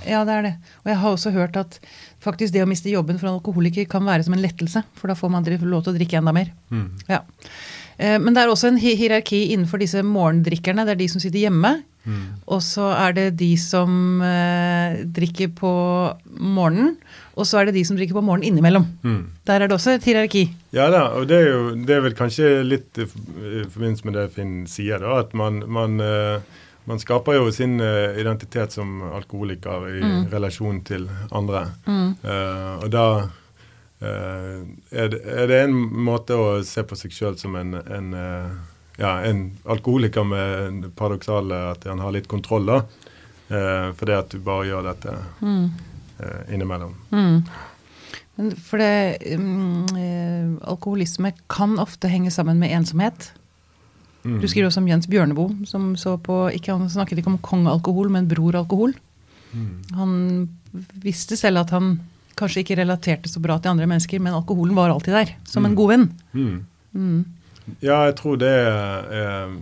Ja, 0.07 0.25
det 0.29 0.35
er 0.35 0.43
det. 0.43 0.55
Og 0.85 0.93
jeg 0.93 0.99
har 1.01 1.11
også 1.17 1.33
hørt 1.33 1.57
at 1.57 1.81
faktisk 2.21 2.53
det 2.53 2.63
å 2.63 2.69
miste 2.69 2.93
jobben 2.93 3.19
for 3.19 3.29
en 3.29 3.41
alkoholiker 3.41 3.89
kan 3.89 4.05
være 4.05 4.25
som 4.25 4.35
en 4.35 4.43
lettelse, 4.45 4.85
for 4.95 5.09
da 5.09 5.15
får 5.15 5.31
man 5.31 5.45
lov 5.45 5.85
til 5.85 5.95
å 5.95 5.97
drikke 5.97 6.19
enda 6.21 6.33
mer. 6.37 6.53
Ja. 7.09 7.23
Eh, 8.01 8.17
Men 8.19 8.33
det 8.35 8.43
er 8.43 8.49
også 8.53 8.71
en 8.73 8.81
hierarki 8.81 9.51
innenfor 9.53 9.79
disse 9.83 10.01
morgendrikkerne. 10.03 10.87
Det 10.89 10.97
er 10.97 11.01
de 11.05 11.09
som 11.13 11.21
sitter 11.23 11.45
hjemme. 11.47 11.77
Og 12.49 12.63
så 12.65 12.87
er 12.97 13.13
det 13.15 13.25
de 13.39 13.51
som 13.61 14.23
eh, 14.25 15.03
drikker 15.15 15.51
på 15.55 15.71
morgenen. 16.41 16.95
Og 17.37 17.45
så 17.47 17.61
er 17.61 17.69
det 17.69 17.75
de 17.77 17.85
som 17.87 17.97
drikker 17.99 18.17
på 18.17 18.23
morgenen 18.25 18.49
innimellom. 18.51 18.87
Der 19.47 19.61
er 19.61 19.69
det 19.69 19.77
også 19.77 19.93
et 19.99 20.09
hierarki. 20.09 20.47
Ja 20.75 20.89
da, 20.91 21.03
og 21.21 21.29
det 21.29 21.37
er 21.39 21.47
jo 21.53 21.61
det 21.87 21.95
er 21.99 22.03
vel 22.09 22.17
kanskje 22.19 22.49
litt 22.67 22.99
i 22.99 23.07
forbindelse 23.07 24.09
med 24.09 24.17
det 24.19 24.27
Finn 24.35 24.57
sier, 24.67 24.99
da, 25.05 25.21
at 25.23 25.37
man, 25.39 25.61
man, 25.69 26.01
eh, 26.01 26.41
man 26.89 26.99
skaper 26.99 27.37
jo 27.37 27.51
sin 27.55 27.79
identitet 27.81 28.73
som 28.75 29.03
alkoholiker 29.13 29.87
i 29.93 30.01
relasjon 30.33 30.81
til 30.89 31.07
andre. 31.31 31.67
Eh, 31.87 32.75
og 32.81 32.89
da 32.97 33.05
eh, 34.01 34.61
er, 34.91 35.09
det, 35.13 35.21
er 35.25 35.49
det 35.51 35.63
en 35.65 35.77
måte 35.77 36.37
å 36.37 36.51
se 36.67 36.85
på 36.87 36.99
seg 36.99 37.15
sjøl 37.15 37.39
som 37.41 37.57
en, 37.61 37.75
en, 37.81 38.13
uh, 38.15 38.77
ja, 39.01 39.19
en 39.29 39.47
alkoholiker 39.65 40.27
med 40.27 40.83
det 40.85 40.93
paradoksale 40.99 41.63
at 41.75 41.89
han 41.89 42.03
har 42.03 42.15
litt 42.17 42.31
kontroll, 42.31 42.69
da. 42.69 42.83
Uh, 43.51 43.91
for 43.99 44.07
det 44.07 44.19
at 44.19 44.31
du 44.33 44.39
bare 44.47 44.69
gjør 44.69 44.87
dette 44.93 45.17
eh, 45.43 46.55
innimellom. 46.55 46.95
Men 48.41 48.55
For 48.57 48.81
det, 48.81 49.37
um, 49.37 49.85
eh, 49.99 50.47
alkoholisme 50.71 51.33
kan 51.51 51.75
ofte 51.83 52.09
henge 52.09 52.31
sammen 52.33 52.61
med 52.63 52.73
ensomhet. 52.73 53.33
Du 54.23 54.45
skriver 54.49 54.69
også 54.69 54.83
om 54.83 54.89
Jens 54.89 55.09
Bjørneboe, 55.09 55.67
som 55.67 55.95
så 55.97 56.19
på 56.21 56.51
ikke, 56.53 56.77
Han 56.77 56.91
snakket 56.93 57.19
ikke 57.19 57.33
om 57.33 57.39
kongealkohol, 57.41 58.11
men 58.13 58.29
broralkohol. 58.29 58.93
Han 59.97 60.49
visste 61.03 61.37
selv 61.37 61.65
at 61.65 61.71
han 61.71 62.01
kanskje 62.41 62.65
ikke 62.65 62.81
relaterte 62.81 63.31
så 63.31 63.43
bra 63.43 63.59
til 63.61 63.75
andre 63.75 63.89
mennesker, 63.91 64.23
men 64.23 64.37
alkoholen 64.37 64.77
var 64.77 64.93
alltid 64.93 65.17
der, 65.17 65.35
som 65.49 65.69
en 65.69 65.77
god 65.79 65.93
venn. 65.93 66.09
Mm. 66.33 67.21
Ja, 67.79 68.03
jeg 68.09 68.17
tror 68.19 68.41
det 68.41 68.55
eh, 69.21 69.53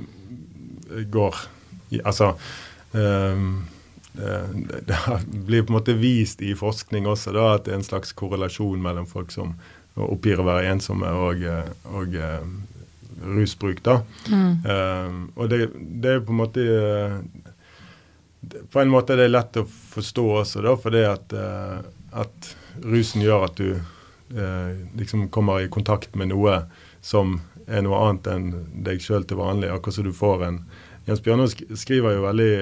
går 1.12 1.42
i, 1.90 2.00
Altså 2.04 2.32
ehm, 2.96 3.66
eh, 4.16 4.54
det, 4.88 4.98
blir 5.46 5.64
på 5.64 5.72
en 5.72 5.78
måte 5.78 5.96
vist 5.98 6.42
i 6.42 6.54
forskning 6.56 7.08
også 7.08 7.34
da, 7.36 7.50
at 7.56 7.66
det 7.66 7.74
er 7.74 7.80
en 7.80 7.86
slags 7.86 8.14
korrelasjon 8.16 8.80
mellom 8.82 9.08
folk 9.08 9.32
som 9.34 9.56
oppgir 9.98 10.40
å 10.40 10.46
være 10.46 10.70
ensomme 10.72 11.10
og, 11.10 11.42
eh, 11.42 11.70
og 11.90 12.14
eh, 12.14 12.46
rusbruk. 13.38 13.82
da. 13.86 14.00
Ehm, 14.30 15.28
og 15.34 15.50
det, 15.50 15.68
det 15.74 16.16
er 16.16 16.24
på 16.24 16.34
en 16.34 16.42
måte 16.44 16.64
eh, 16.64 17.18
På 18.70 18.80
en 18.80 18.92
måte 18.92 19.16
er 19.16 19.24
det 19.24 19.32
lett 19.32 19.56
å 19.58 19.64
forstå 19.66 20.24
også, 20.44 20.62
da, 20.62 20.76
fordi 20.78 21.00
at, 21.04 21.32
at 22.14 22.50
rusen 22.84 23.22
gjør 23.24 23.44
at 23.48 23.56
du 23.60 23.70
eh, 23.74 24.74
liksom 24.98 25.28
kommer 25.34 25.60
i 25.64 25.68
kontakt 25.72 26.14
med 26.18 26.30
noe 26.32 26.62
som 27.00 27.40
er 27.68 27.82
noe 27.84 27.98
annet 28.08 28.26
enn 28.32 28.48
deg 28.84 29.00
sjøl 29.04 29.24
til 29.28 29.40
vanlig. 29.40 29.70
Akkurat 29.72 29.94
som 29.98 30.04
du 30.08 30.12
får 30.16 30.44
en 30.46 30.60
Jens 31.08 31.22
Bjørnov 31.24 31.48
sk- 31.48 31.70
skriver 31.80 32.18
jo 32.18 32.24
veldig 32.26 32.52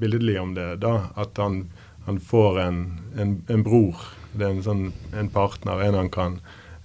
billedlig 0.00 0.38
om 0.40 0.54
det, 0.56 0.70
da, 0.80 1.10
at 1.20 1.36
han, 1.36 1.66
han 2.06 2.16
får 2.20 2.60
en, 2.62 2.78
en, 3.20 3.34
en 3.52 3.64
bror. 3.66 4.00
Det 4.32 4.46
er 4.46 4.54
en, 4.54 4.62
sånn, 4.64 4.84
en 5.12 5.28
partner, 5.32 5.82
en 5.84 5.98
han 5.98 6.08
kan 6.12 6.38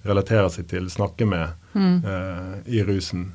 relatere 0.04 0.50
seg 0.52 0.68
til, 0.68 0.90
snakke 0.92 1.24
med 1.28 1.48
eh, 2.04 2.52
i 2.68 2.82
rusen. 2.84 3.30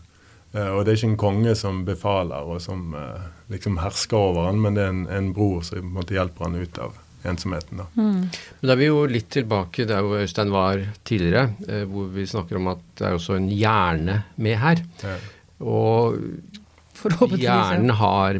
Eh, 0.54 0.70
og 0.76 0.86
det 0.86 0.94
er 0.94 1.00
ikke 1.00 1.10
en 1.14 1.18
konge 1.26 1.56
som 1.58 1.82
befaler 1.88 2.46
og 2.46 2.62
som 2.62 2.94
eh, 2.98 3.26
liksom 3.54 3.78
hersker 3.82 4.18
over 4.30 4.46
han, 4.50 4.62
men 4.62 4.78
det 4.78 4.84
er 4.86 4.94
en, 4.94 5.04
en 5.10 5.34
bror 5.34 5.62
som 5.66 5.82
på 5.82 5.86
en 5.90 5.98
måte 5.98 6.18
hjelper 6.18 6.46
han 6.50 6.62
ut 6.62 6.78
av 6.86 6.94
ensomheten. 7.30 7.78
da. 7.82 7.86
Men 7.96 8.30
da 8.64 8.72
er 8.76 8.82
vi 8.82 8.90
jo 8.92 9.06
litt 9.10 9.30
tilbake 9.34 9.86
der 9.90 10.02
hvor 10.06 10.22
Øystein 10.24 10.52
var 10.54 10.82
tidligere, 11.08 11.50
eh, 11.68 11.86
hvor 11.90 12.08
vi 12.14 12.26
snakker 12.30 12.56
om 12.60 12.68
at 12.74 12.84
det 12.98 13.08
er 13.08 13.18
også 13.18 13.36
en 13.40 13.50
hjerne 13.50 14.24
med 14.38 14.58
her. 14.62 14.84
Ja. 15.04 15.16
Og 15.66 16.20
hjernen 17.38 17.92
har 18.00 18.40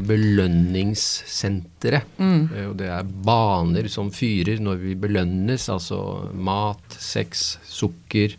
belønningssentre. 0.86 2.00
Eh, 2.18 2.66
Og 2.68 2.76
det 2.80 2.88
er 2.90 3.02
baner 3.04 3.88
som 3.92 4.10
fyrer 4.10 4.58
når 4.62 4.80
vi 4.82 4.94
belønnes, 4.98 5.68
altså 5.72 6.00
mat, 6.34 6.96
sex, 6.98 7.58
sukker, 7.68 8.34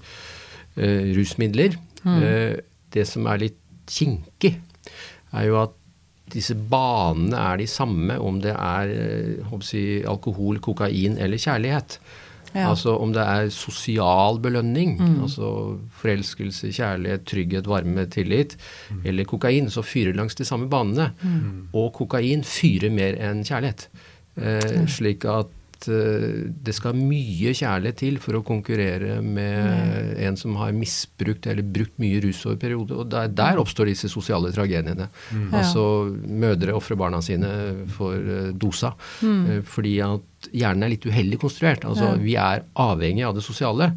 eh, 0.78 1.14
rusmidler. 1.18 1.78
Eh, 2.06 2.58
det 2.92 3.08
som 3.08 3.26
er 3.28 3.38
litt 3.38 3.58
kinkig, 3.88 4.56
er 5.34 5.46
jo 5.48 5.62
at 5.62 5.77
disse 6.34 6.56
banene 6.56 7.40
er 7.40 7.60
de 7.62 7.68
samme 7.72 8.18
om 8.20 8.40
det 8.44 8.54
er 8.54 8.94
eh, 8.94 9.60
si, 9.66 9.84
alkohol, 10.08 10.60
kokain 10.64 11.18
eller 11.18 11.40
kjærlighet. 11.42 12.00
Ja. 12.54 12.70
Altså 12.72 12.96
om 12.98 13.12
det 13.14 13.22
er 13.22 13.50
sosial 13.54 14.40
belønning, 14.42 14.96
altså 15.22 15.50
forelskelse, 16.00 16.72
kjærlighet, 16.74 17.26
trygghet, 17.28 17.68
varme, 17.70 18.08
tillit, 18.10 18.56
eller 19.06 19.28
kokain, 19.30 19.68
så 19.70 19.84
fyrer 19.86 20.16
langs 20.16 20.36
de 20.40 20.48
samme 20.48 20.70
banene. 20.72 21.12
Og 21.76 21.92
kokain 22.00 22.46
fyrer 22.48 22.94
mer 22.94 23.20
enn 23.20 23.44
kjærlighet. 23.46 23.90
Eh, 24.38 24.86
slik 24.90 25.26
at 25.26 25.54
eh, 25.86 26.50
det 26.66 26.74
skal 26.76 26.98
mye 26.98 27.54
kjærlighet 27.56 28.00
til 28.02 28.18
for 28.24 28.40
å 28.40 28.44
konkurrere 28.48 29.20
med 29.22 30.18
en 30.26 30.38
som 30.40 30.56
har 30.58 30.74
misbrukt 30.76 31.46
eller 31.48 31.62
brukt 31.64 31.96
mye 32.02 32.20
rus 32.26 32.42
over 32.48 32.58
periode. 32.62 32.98
Og 32.98 33.10
der, 33.14 33.30
der 33.38 33.62
oppstår 33.62 33.92
disse 33.92 34.10
sosiale 34.12 34.50
tragediene. 34.56 35.10
Altså 35.54 35.84
mødre 36.28 36.74
ofrer 36.78 36.98
barna 37.00 37.22
sine 37.26 37.52
for 37.94 38.18
eh, 38.18 38.50
dosa. 38.58 38.96
Mm. 39.22 39.62
fordi 39.66 39.96
at 40.06 40.48
hjernen 40.54 40.86
er 40.86 40.92
litt 40.94 41.06
uheldig 41.08 41.40
konstruert. 41.42 41.86
Altså 41.88 42.12
Ja. 42.14 42.18
vi 42.22 42.36
er 42.38 42.64
avhengig 42.78 43.26
av 43.26 43.36
det 43.38 43.44
sosiale. 43.46 43.92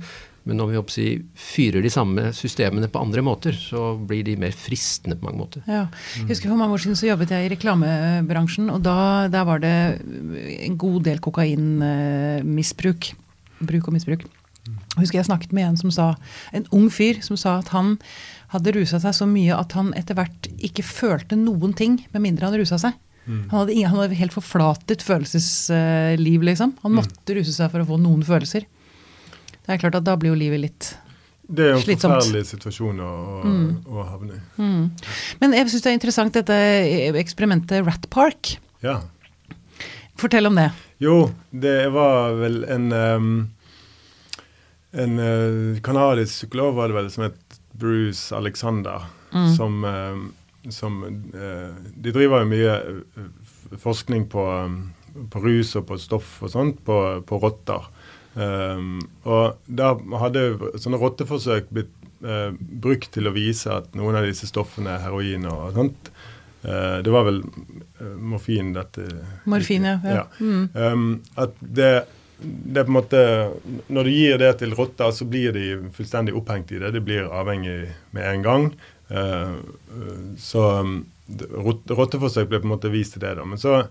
Men 0.49 0.57
når 0.57 0.71
vi 0.71 0.81
si, 0.95 1.07
fyrer 1.37 1.85
de 1.85 1.93
samme 1.93 2.31
systemene 2.37 2.89
på 2.91 3.03
andre 3.03 3.23
måter, 3.25 3.57
så 3.57 3.93
blir 3.99 4.25
de 4.25 4.39
mer 4.41 4.55
fristende 4.57 5.19
på 5.19 5.29
mange 5.29 5.43
måter. 5.43 5.65
Ja. 5.69 5.85
Jeg 6.17 6.31
husker 6.33 6.49
For 6.49 6.61
mange 6.61 6.77
år 6.77 6.85
siden 6.85 6.99
så 6.99 7.11
jobbet 7.11 7.35
jeg 7.35 7.47
i 7.47 7.53
reklamebransjen, 7.53 8.71
og 8.73 8.81
da 8.87 9.29
der 9.33 9.47
var 9.49 9.61
det 9.63 9.75
en 10.65 10.79
god 10.81 11.03
del 11.11 11.21
kokainmisbruk. 11.21 13.13
Bruk 13.61 13.91
og 13.91 13.97
misbruk. 13.97 14.25
Jeg 14.71 15.03
husker 15.03 15.21
jeg 15.21 15.29
snakket 15.29 15.53
med 15.57 15.69
en 15.69 15.79
som 15.81 15.93
sa, 15.93 16.15
en 16.57 16.67
ung 16.77 16.89
fyr 16.93 17.21
som 17.25 17.37
sa 17.41 17.59
at 17.61 17.71
han 17.75 17.97
hadde 18.51 18.75
rusa 18.75 18.99
seg 19.03 19.15
så 19.17 19.29
mye 19.29 19.55
at 19.57 19.77
han 19.77 19.93
etter 19.99 20.17
hvert 20.19 20.49
ikke 20.59 20.85
følte 20.87 21.39
noen 21.39 21.75
ting 21.77 22.01
med 22.11 22.25
mindre 22.25 22.49
han 22.49 22.59
rusa 22.59 22.81
seg. 22.81 22.97
Han, 23.31 23.53
hadde 23.53 23.75
ingen, 23.77 23.91
han 23.93 24.01
hadde 24.01 24.19
helt 24.19 24.35
forflatet 24.35 25.05
følelsesliv, 25.07 26.43
liksom. 26.49 26.73
Han 26.83 26.97
måtte 26.97 27.37
ruse 27.37 27.53
seg 27.55 27.69
for 27.71 27.83
å 27.83 27.87
få 27.87 27.99
noen 28.01 28.25
følelser. 28.27 28.65
Det 29.71 29.77
er 29.77 29.85
klart 29.85 30.01
at 30.01 30.07
da 30.09 30.17
blir 30.19 30.33
jo 30.33 30.39
livet 30.39 30.59
litt 30.65 30.87
Det 31.47 31.63
er 31.63 31.69
jo 31.71 31.79
en 31.79 31.85
Slitsomt. 31.85 32.17
forferdelig 32.17 32.49
situasjon 32.49 33.03
å, 33.07 33.11
mm. 33.45 33.69
å 33.87 34.07
havne 34.09 34.35
i. 34.35 34.41
Men 35.39 35.55
jeg 35.55 35.71
syns 35.71 35.85
det 35.85 35.91
er 35.93 35.99
interessant 35.99 36.35
dette 36.35 36.57
eksperimentet 37.21 37.85
Rat 37.87 38.09
Park. 38.11 38.57
Ja. 38.83 38.97
Fortell 40.19 40.51
om 40.51 40.59
det. 40.59 40.73
Jo, 40.99 41.31
det 41.55 41.87
var 41.95 42.35
vel 42.41 42.65
en 42.67 42.91
um, 42.93 43.31
En 44.91 45.23
uh, 45.23 45.79
kanadisk 45.87 46.41
psykolog 46.41 46.75
var 46.75 46.91
det 46.91 46.99
vel 46.99 47.11
som 47.15 47.29
het 47.29 47.61
Bruce 47.79 48.35
Alexander, 48.35 49.07
som, 49.55 49.85
um, 49.87 50.25
som 50.67 50.99
uh, 51.07 51.71
De 51.95 52.11
driver 52.11 52.43
jo 52.43 52.51
mye 52.51 53.79
forskning 53.79 54.27
på, 54.35 54.43
um, 54.51 54.81
på 55.31 55.47
rus 55.47 55.77
og 55.79 55.87
på 55.93 55.99
stoff 56.03 56.41
og 56.43 56.51
sånt 56.59 56.83
på, 56.83 56.99
på 57.23 57.39
rotter. 57.39 57.87
Um, 58.35 59.01
og 59.27 59.59
da 59.67 59.95
hadde 60.23 60.71
sånne 60.79 61.01
rotteforsøk 61.01 61.73
blitt 61.75 61.91
uh, 62.23 62.53
brukt 62.55 63.11
til 63.15 63.27
å 63.27 63.35
vise 63.35 63.73
at 63.75 63.91
noen 63.99 64.19
av 64.21 64.29
disse 64.29 64.47
stoffene 64.47 64.95
er 64.95 65.03
heroin 65.07 65.49
og 65.51 65.75
sånt. 65.75 66.13
uh, 66.63 67.01
det 67.03 67.11
var 67.11 67.27
vel 67.27 67.43
eh, 67.43 68.15
morfin 68.15 68.73
dette 68.77 69.09
Morfin, 69.51 69.89
ja. 69.89 69.99
ja. 70.05 70.25
Mm. 70.39 70.69
Um, 70.75 71.11
at 71.35 71.59
det, 71.61 71.91
det 72.39 72.85
på 72.85 72.93
en 72.93 72.99
måte 72.99 73.23
Når 73.89 74.05
du 74.05 74.11
gir 74.13 74.39
det 74.39 74.53
til 74.63 74.77
rotter, 74.79 75.11
så 75.11 75.27
blir 75.27 75.57
de 75.57 75.91
fullstendig 75.97 76.37
opphengt 76.37 76.71
i 76.73 76.79
det. 76.79 76.95
De 76.95 77.03
blir 77.03 77.27
avhengig 77.27 77.91
med 78.15 78.31
en 78.31 78.47
gang. 78.47 78.71
Uh, 79.11 79.59
så 80.39 80.65
rotteforsøk 81.31 82.49
ble 82.51 82.63
på 82.63 82.69
en 82.69 82.77
måte 82.77 82.95
vist 82.95 83.17
til 83.17 83.27
det, 83.27 83.35
da. 83.39 83.45
Men 83.47 83.59
så 83.59 83.83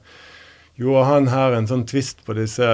gjorde 0.79 1.07
han 1.09 1.27
her 1.31 1.55
en 1.57 1.67
sånn 1.67 1.87
twist 1.87 2.23
på 2.23 2.35
disse 2.37 2.67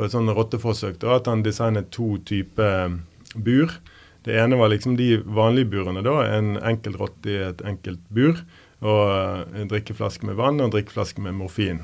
på 0.00 0.08
et 0.08 0.14
sånt 0.16 0.32
rotteforsøk. 0.32 0.96
da, 1.02 1.18
At 1.20 1.28
han 1.28 1.44
designet 1.44 1.90
to 1.92 2.16
typer 2.24 2.96
bur. 3.36 3.76
Det 4.24 4.36
ene 4.40 4.56
var 4.56 4.72
liksom 4.72 4.96
de 4.96 5.18
vanlige 5.20 5.68
burene. 5.68 6.02
da, 6.02 6.24
En 6.24 6.56
enkelt 6.56 6.96
rotte 7.00 7.28
i 7.28 7.36
et 7.36 7.60
enkelt 7.60 8.00
bur. 8.08 8.40
Og 8.80 9.44
en 9.52 9.68
drikkeflaske 9.68 10.24
med 10.24 10.40
vann 10.40 10.60
og 10.60 10.70
en 10.70 10.72
drikkeflaske 10.72 11.20
med 11.20 11.36
morfin. 11.36 11.82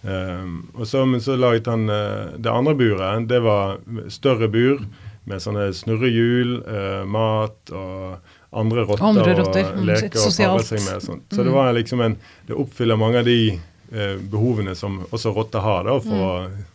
Um, 0.00 0.70
og 0.72 0.86
så, 0.88 1.04
Men 1.04 1.20
så 1.20 1.36
laget 1.36 1.66
han 1.66 1.84
uh, 1.90 2.32
det 2.38 2.48
andre 2.48 2.74
buret. 2.74 3.28
Det 3.28 3.42
var 3.44 3.76
større 4.08 4.48
bur 4.48 4.80
med 5.28 5.42
sånne 5.44 5.68
snurrehjul, 5.76 6.62
uh, 6.64 7.04
mat 7.04 7.74
og 7.76 8.16
andre 8.56 8.86
rotter, 8.88 9.04
andre 9.04 9.34
rotter. 9.36 9.68
og 9.76 9.84
leker 9.84 10.16
og 10.16 10.32
pare 10.32 10.64
seg 10.64 10.80
med. 10.88 11.04
Sånt. 11.04 11.28
Så 11.28 11.42
mm. 11.42 11.44
det 11.44 11.52
var 11.52 11.76
liksom 11.76 12.00
en, 12.00 12.16
det 12.48 12.56
oppfyller 12.56 12.96
mange 12.96 13.20
av 13.20 13.28
de 13.28 13.52
uh, 13.92 14.16
behovene 14.16 14.72
som 14.74 15.02
også 15.10 15.36
rotter 15.36 15.60
har. 15.60 15.84
da, 15.84 16.00
for 16.00 16.48
mm. 16.48 16.69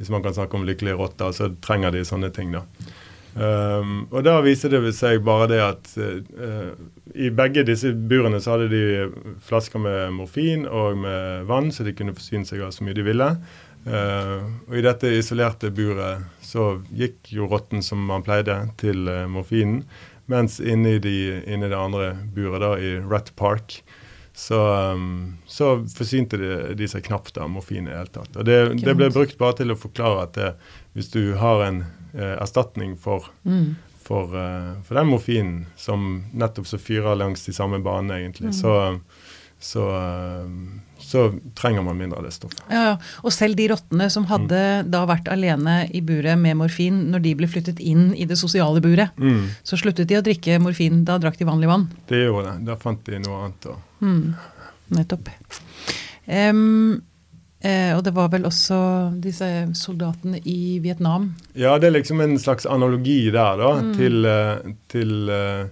Hvis 0.00 0.10
man 0.10 0.22
kan 0.24 0.34
snakke 0.34 0.58
om 0.58 0.66
lykkelige 0.66 0.98
rotter, 0.98 1.32
så 1.36 1.52
trenger 1.62 1.94
de 1.94 2.04
sånne 2.06 2.32
ting. 2.34 2.54
da. 2.54 2.64
Um, 3.32 4.08
og 4.12 4.26
da 4.26 4.34
viser 4.44 4.68
det 4.68 4.90
seg 4.92 5.22
bare 5.24 5.46
det 5.48 5.60
at 5.64 5.92
uh, 5.96 6.72
i 7.16 7.30
begge 7.32 7.64
disse 7.64 7.94
burene 7.94 8.42
så 8.44 8.58
hadde 8.58 8.68
de 8.68 9.06
flasker 9.46 9.80
med 9.80 10.12
morfin 10.18 10.66
og 10.68 10.98
med 11.00 11.46
vann, 11.48 11.70
så 11.72 11.86
de 11.86 11.94
kunne 11.96 12.12
forsyne 12.16 12.44
seg 12.48 12.60
av 12.60 12.74
så 12.76 12.84
mye 12.84 12.96
de 12.98 13.06
ville. 13.06 13.30
Uh, 13.86 14.44
og 14.68 14.76
i 14.78 14.84
dette 14.84 15.14
isolerte 15.16 15.72
buret 15.74 16.28
så 16.44 16.76
gikk 16.92 17.32
jo 17.32 17.48
rotten 17.50 17.82
som 17.82 18.04
man 18.10 18.24
pleide, 18.26 18.58
til 18.82 19.08
uh, 19.08 19.24
morfinen. 19.30 19.80
Mens 20.30 20.60
inni, 20.60 20.98
de, 21.02 21.16
inni, 21.48 21.68
det 21.72 21.78
andre 21.78 22.12
buret, 22.34 22.60
da, 22.62 22.76
i 22.78 22.98
Rat 23.00 23.32
Park, 23.36 23.80
så, 24.34 24.92
um, 24.92 25.36
så 25.46 25.74
forsynte 25.96 26.38
de, 26.40 26.52
de, 26.74 26.88
seg 26.88 27.04
knapt 27.04 27.36
av 27.36 27.50
morfin 27.52 27.86
i 27.86 27.90
det 27.90 27.98
hele 27.98 28.12
tatt. 28.14 28.36
Og 28.36 28.46
det, 28.48 28.58
det, 28.80 28.94
ble 28.96 29.10
brukt 29.12 29.36
bare 29.40 29.58
til 29.60 29.74
å 29.74 29.78
forklare 29.78 30.26
at 30.26 30.36
det, 30.38 30.52
hvis 30.96 31.10
du 31.12 31.34
har 31.40 31.64
en 31.66 31.82
eh, 32.16 32.36
erstatning 32.38 32.94
for, 33.00 33.28
mm. 33.44 33.74
for, 34.06 34.32
uh, 34.32 34.72
for, 34.86 34.96
den 34.96 35.10
morfinen 35.12 35.58
som 35.76 36.24
nettopp 36.32 36.70
så 36.70 36.80
fyrer 36.80 37.18
langs 37.20 37.44
de 37.44 37.54
samme 37.56 37.82
banene, 37.84 38.22
egentlig, 38.22 38.54
mm. 38.54 38.58
så, 38.62 38.74
så, 39.60 39.90
eh, 39.98 40.48
så, 41.04 41.26
trenger 41.58 41.84
man 41.86 41.98
mindre 41.98 42.20
av 42.20 42.26
det 42.26 42.32
stoffet. 42.34 42.62
Ja. 42.72 42.96
Og 43.22 43.34
selv 43.34 43.58
de 43.58 43.68
rottene 43.72 44.08
som 44.12 44.26
hadde 44.30 44.58
mm. 44.58 44.90
da 44.94 45.04
vært 45.10 45.30
alene 45.32 45.76
i 45.92 46.02
buret 46.04 46.40
med 46.40 46.58
morfin, 46.62 47.04
når 47.12 47.26
de 47.26 47.36
ble 47.42 47.50
flyttet 47.50 47.82
inn 47.82 48.10
i 48.14 48.26
det 48.28 48.38
sosiale 48.40 48.82
buret, 48.84 49.14
mm. 49.18 49.62
så 49.66 49.78
sluttet 49.80 50.10
de 50.10 50.18
å 50.20 50.24
drikke 50.24 50.60
morfin. 50.62 51.04
Da 51.08 51.18
drakk 51.22 51.38
de 51.40 51.48
vanlig 51.48 51.70
vann. 51.70 51.88
Det 52.10 52.24
gjorde 52.24 52.50
det. 52.50 52.66
Da 52.70 52.78
fant 52.80 53.06
de 53.06 53.22
noe 53.22 53.46
annet. 53.46 53.72
Mm. 54.02 54.26
Nettopp. 54.96 55.32
Um, 56.26 57.00
Eh, 57.62 57.92
og 57.94 58.02
det 58.02 58.10
var 58.16 58.30
vel 58.32 58.46
også 58.48 58.76
disse 59.22 59.46
soldatene 59.78 60.40
i 60.50 60.80
Vietnam? 60.82 61.30
Ja, 61.54 61.76
det 61.78 61.88
er 61.88 61.96
liksom 62.00 62.22
en 62.24 62.34
slags 62.42 62.66
analogi 62.66 63.30
der, 63.30 63.60
da, 63.60 63.70
mm. 63.78 63.92
til, 63.94 64.26
eh, 64.26 64.72
til 64.90 65.30
eh, 65.30 65.68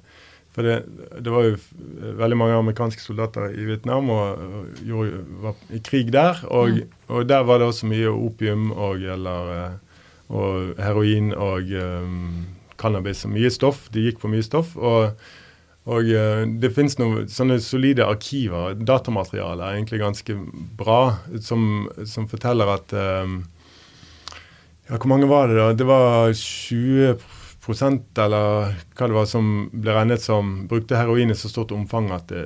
For 0.61 0.69
det, 0.69 1.23
det, 1.25 1.33
var 1.33 1.47
jo 1.47 2.17
veldig 2.21 2.37
mange 2.37 2.57
amerikanske 2.61 3.01
soldater 3.01 3.55
i 3.57 3.65
Vietnam 3.65 4.11
og, 4.13 4.43
og 4.93 5.15
var 5.41 5.63
i 5.73 5.81
krig 5.81 6.11
der. 6.13 6.43
Og, 6.53 6.75
mm. 6.77 6.99
og, 7.09 7.29
der 7.31 7.47
var 7.49 7.63
det 7.63 7.71
også 7.71 7.89
mye 7.89 8.11
opium 8.13 8.67
og, 8.75 9.01
eller, 9.01 9.53
eh, 9.55 10.03
og 10.29 10.75
heroin 10.77 11.33
og 11.33 11.73
um, 11.81 12.45
cannabis 12.77 13.25
mye 13.25 13.49
stoff. 13.49 13.89
De 13.95 14.05
gikk 14.05 14.21
på 14.21 14.33
mye 14.33 14.45
stoff. 14.45 14.77
og 14.77 15.17
og 15.89 16.07
uh, 16.13 16.45
det 16.61 16.75
finnes 16.77 16.99
noen 17.01 17.25
sånne 17.33 17.57
solide 17.65 18.05
arkiver. 18.05 18.77
Datamateriale 18.77 19.65
er 19.65 19.79
egentlig 19.79 20.03
ganske 20.03 20.37
bra, 20.77 21.17
som, 21.41 21.89
som 22.05 22.29
forteller 22.29 22.77
at 22.77 22.93
um, 22.93 23.41
Ja, 24.91 24.99
hvor 24.99 25.09
mange 25.09 25.31
var 25.31 25.49
det, 25.49 25.57
da? 25.57 25.71
Det 25.73 25.87
var 25.89 26.35
20 26.37 27.17
eller 27.71 28.75
hva 28.97 29.07
det 29.07 29.17
var 29.17 29.27
som 29.29 29.47
ble 29.73 29.95
regnet 29.95 30.23
som 30.23 30.53
brukte 30.69 30.99
heroin 30.99 31.31
i 31.31 31.37
så 31.39 31.49
stort 31.49 31.73
omfang 31.73 32.11
at 32.15 32.29
det 32.29 32.45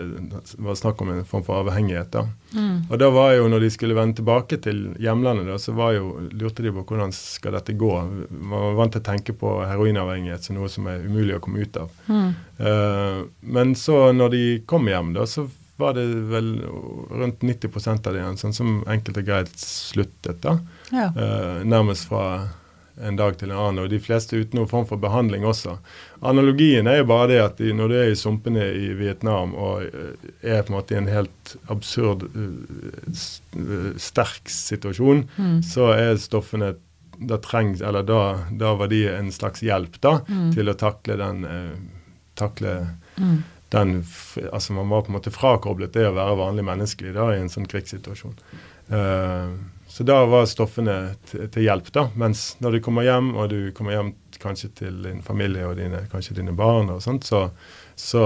var 0.58 0.78
snakk 0.78 1.00
om 1.02 1.10
en 1.14 1.24
form 1.24 1.44
for 1.46 1.62
avhengighet. 1.62 2.12
da. 2.12 2.26
Mm. 2.54 2.86
Og 2.90 2.98
da 2.98 3.10
var 3.10 3.32
jo, 3.34 3.48
når 3.48 3.64
de 3.64 3.70
skulle 3.74 3.96
vende 3.96 4.18
tilbake 4.20 4.60
til 4.62 4.84
hjemlandet, 5.02 5.48
da, 5.50 5.58
så 5.58 5.74
var 5.74 5.96
jo, 5.96 6.12
lurte 6.32 6.62
de 6.62 6.72
på 6.74 6.84
hvordan 6.86 7.12
skal 7.16 7.56
dette 7.58 7.76
gå. 7.78 7.92
Man 8.30 8.68
var 8.68 8.78
vant 8.78 8.94
til 8.94 9.02
å 9.02 9.08
tenke 9.10 9.34
på 9.38 9.56
heroinavhengighet 9.64 10.46
som 10.46 10.58
noe 10.58 10.70
som 10.72 10.88
er 10.90 11.04
umulig 11.04 11.38
å 11.38 11.42
komme 11.44 11.64
ut 11.64 11.80
av. 11.80 11.92
Mm. 12.06 12.30
Uh, 12.60 13.20
men 13.56 13.74
så 13.78 14.08
når 14.14 14.34
de 14.36 14.44
kom 14.70 14.88
hjem, 14.90 15.14
da, 15.16 15.26
så 15.26 15.48
var 15.76 15.96
det 15.96 16.04
vel 16.30 16.52
rundt 17.10 17.42
90% 17.42 18.06
av 18.06 18.16
igjen, 18.16 18.36
sånn 18.38 18.54
som 18.54 18.76
enkelt 18.90 19.18
og 19.18 19.26
greit 19.26 19.56
sluttet. 19.58 20.44
da. 20.44 20.58
Ja. 20.94 21.08
Uh, 21.16 21.64
nærmest 21.66 22.06
fra 22.10 22.26
en 23.02 23.16
dag 23.18 23.34
til 23.38 23.50
en 23.50 23.58
annen, 23.58 23.82
og 23.84 23.90
de 23.90 23.98
fleste 24.02 24.38
uten 24.38 24.60
noen 24.60 24.70
form 24.70 24.86
for 24.86 25.02
behandling 25.02 25.44
også. 25.48 25.76
Analogien 26.24 26.86
er 26.86 27.00
jo 27.00 27.08
bare 27.10 27.30
det 27.32 27.40
at 27.42 27.58
de, 27.58 27.72
når 27.74 27.90
du 27.90 27.96
er 27.98 28.10
i 28.12 28.18
sumpene 28.18 28.68
i 28.78 28.92
Vietnam 28.98 29.54
og 29.58 29.82
eh, 29.88 30.28
er 30.42 30.62
på 30.62 30.72
en 30.72 30.76
måte 30.76 30.94
i 30.94 31.00
en 31.00 31.10
helt 31.10 31.54
absurd, 31.72 32.26
eh, 32.30 33.24
sterk 34.00 34.50
situasjon, 34.50 35.24
mm. 35.34 35.58
så 35.66 35.90
er 35.96 36.22
stoffene 36.22 36.74
da, 37.18 37.38
trengs, 37.42 37.82
eller 37.82 38.06
da, 38.06 38.20
da, 38.50 38.74
var 38.78 38.90
de 38.92 39.04
en 39.10 39.32
slags 39.34 39.62
hjelp 39.64 39.98
da, 40.02 40.20
mm. 40.28 40.48
til 40.54 40.70
å 40.70 40.78
takle 40.78 41.18
den, 41.18 41.44
eh, 41.50 42.14
takle 42.38 42.78
mm. 43.18 43.36
den 43.74 43.96
altså 44.52 44.74
Man 44.78 44.90
var 44.90 45.02
på 45.02 45.10
en 45.10 45.18
måte 45.18 45.34
frakoblet 45.34 45.94
det 45.94 46.06
å 46.08 46.14
være 46.14 46.38
vanlig 46.38 46.66
menneskelig 46.66 47.14
da, 47.18 47.32
i 47.34 47.42
en 47.42 47.50
sånn 47.50 47.66
krigssituasjon. 47.70 48.38
Uh, 48.84 49.54
så 49.94 50.02
da 50.02 50.16
var 50.26 50.48
stoffene 50.50 50.94
til, 51.30 51.60
hjelp, 51.62 51.92
da. 51.94 52.08
Mens 52.18 52.56
når 52.58 52.74
du 52.74 52.78
kommer 52.82 53.06
hjem, 53.06 53.28
og 53.38 53.52
du 53.52 53.68
kommer 53.76 53.94
hjem 53.94 54.08
kanskje 54.42 54.72
til 54.80 54.96
din 55.04 55.20
familie 55.22 55.68
og 55.68 55.76
dine, 55.78 56.00
kanskje 56.10 56.34
dine 56.40 56.50
barn 56.58 56.90
og 56.90 56.98
sånt, 57.04 57.22
så, 57.28 57.44
så 57.94 58.24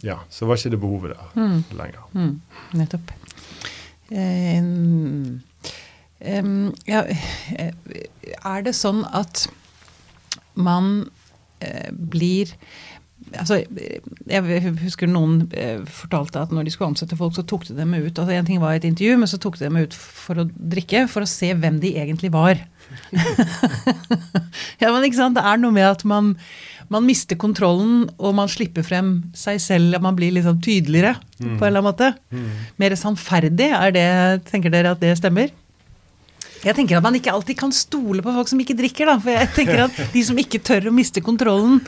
ja, 0.00 0.16
så 0.32 0.48
var 0.48 0.56
ikke 0.56 0.72
det 0.72 0.80
behovet 0.80 1.12
der 1.12 1.36
mm. 1.36 1.58
lenger. 1.76 2.08
Mm. 2.16 2.32
Nettopp. 2.80 3.12
Um, 4.08 5.42
um, 6.24 6.56
ja, 6.88 7.04
er 8.40 8.64
det 8.64 8.76
sånn 8.80 9.04
at 9.12 9.50
man 10.56 11.10
uh, 11.60 11.90
blir 11.92 12.56
altså, 13.36 13.60
Jeg 14.28 14.62
husker 14.82 15.10
noen 15.10 15.42
eh, 15.56 15.82
fortalte 15.84 16.40
at 16.40 16.54
når 16.54 16.66
de 16.66 16.72
skulle 16.74 16.92
ansette 16.92 17.18
folk, 17.18 17.34
så 17.36 17.44
tok 17.48 17.66
de 17.68 17.76
dem 17.76 17.94
ut. 17.94 18.18
altså 18.18 18.32
En 18.34 18.48
ting 18.48 18.60
var 18.62 18.76
et 18.76 18.86
intervju, 18.88 19.18
men 19.20 19.30
så 19.30 19.40
tok 19.40 19.58
de 19.58 19.66
dem 19.66 19.78
ut 19.80 19.94
for 19.94 20.42
å 20.42 20.48
drikke, 20.48 21.06
for 21.10 21.24
å 21.24 21.30
se 21.30 21.52
hvem 21.54 21.80
de 21.82 21.94
egentlig 22.00 22.32
var. 22.34 22.60
ja, 24.80 24.88
men 24.88 25.04
ikke 25.04 25.20
sant, 25.20 25.36
Det 25.36 25.44
er 25.44 25.60
noe 25.60 25.74
med 25.74 25.86
at 25.88 26.04
man, 26.08 26.34
man 26.88 27.06
mister 27.06 27.36
kontrollen, 27.40 28.08
og 28.16 28.36
man 28.38 28.50
slipper 28.50 28.86
frem 28.86 29.14
seg 29.36 29.60
selv. 29.62 30.00
Man 30.04 30.16
blir 30.18 30.34
liksom 30.36 30.60
tydeligere 30.64 31.16
mm. 31.38 31.56
på 31.58 31.62
en 31.62 31.68
eller 31.68 31.82
annen 31.82 31.90
måte. 31.90 32.12
Mm. 32.32 32.50
Mer 32.80 32.98
sannferdig. 32.98 33.72
er 33.76 33.96
det, 33.96 34.08
Tenker 34.48 34.72
dere 34.72 34.96
at 34.96 35.02
det 35.04 35.16
stemmer? 35.20 35.52
Jeg 36.64 36.74
tenker 36.78 36.98
at 36.98 37.06
man 37.06 37.16
ikke 37.18 37.32
alltid 37.34 37.58
kan 37.60 37.74
stole 37.74 38.24
på 38.24 38.34
folk 38.34 38.50
som 38.50 38.62
ikke 38.62 38.76
drikker, 38.78 39.10
da. 39.10 39.18
For 39.22 39.34
jeg 39.34 39.52
tenker 39.56 39.84
at 39.86 40.00
de 40.14 40.24
som 40.26 40.38
ikke 40.40 40.62
tør 40.66 40.90
å 40.90 40.94
miste 40.94 41.22
kontrollen, 41.24 41.80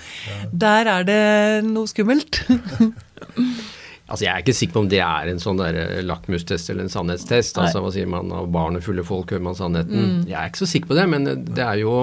der 0.52 0.90
er 0.98 1.06
det 1.08 1.22
noe 1.68 1.90
skummelt. 1.90 2.42
Altså, 4.10 4.24
Jeg 4.24 4.32
er 4.32 4.42
ikke 4.42 4.56
sikker 4.58 4.74
på 4.74 4.82
om 4.82 4.88
det 4.90 5.00
er 5.04 5.28
en 5.30 5.38
sånn 5.42 5.60
lakmustest 6.02 6.72
eller 6.72 6.86
en 6.86 6.92
sannhetstest. 6.92 7.54
Nei. 7.54 7.66
Altså, 7.68 7.82
Hva 7.84 7.92
sier 7.94 8.08
man 8.10 8.32
av 8.34 8.48
barn 8.50 8.78
og 8.78 8.82
fulle 8.82 9.04
folk, 9.06 9.30
hører 9.30 9.44
man 9.46 9.58
sannheten? 9.58 10.00
Mm. 10.00 10.24
Jeg 10.26 10.38
er 10.40 10.50
ikke 10.50 10.62
så 10.64 10.70
sikker 10.72 10.90
på 10.90 10.98
det, 10.98 11.04
men 11.12 11.28
det 11.30 11.62
er 11.62 11.82
jo 11.84 11.94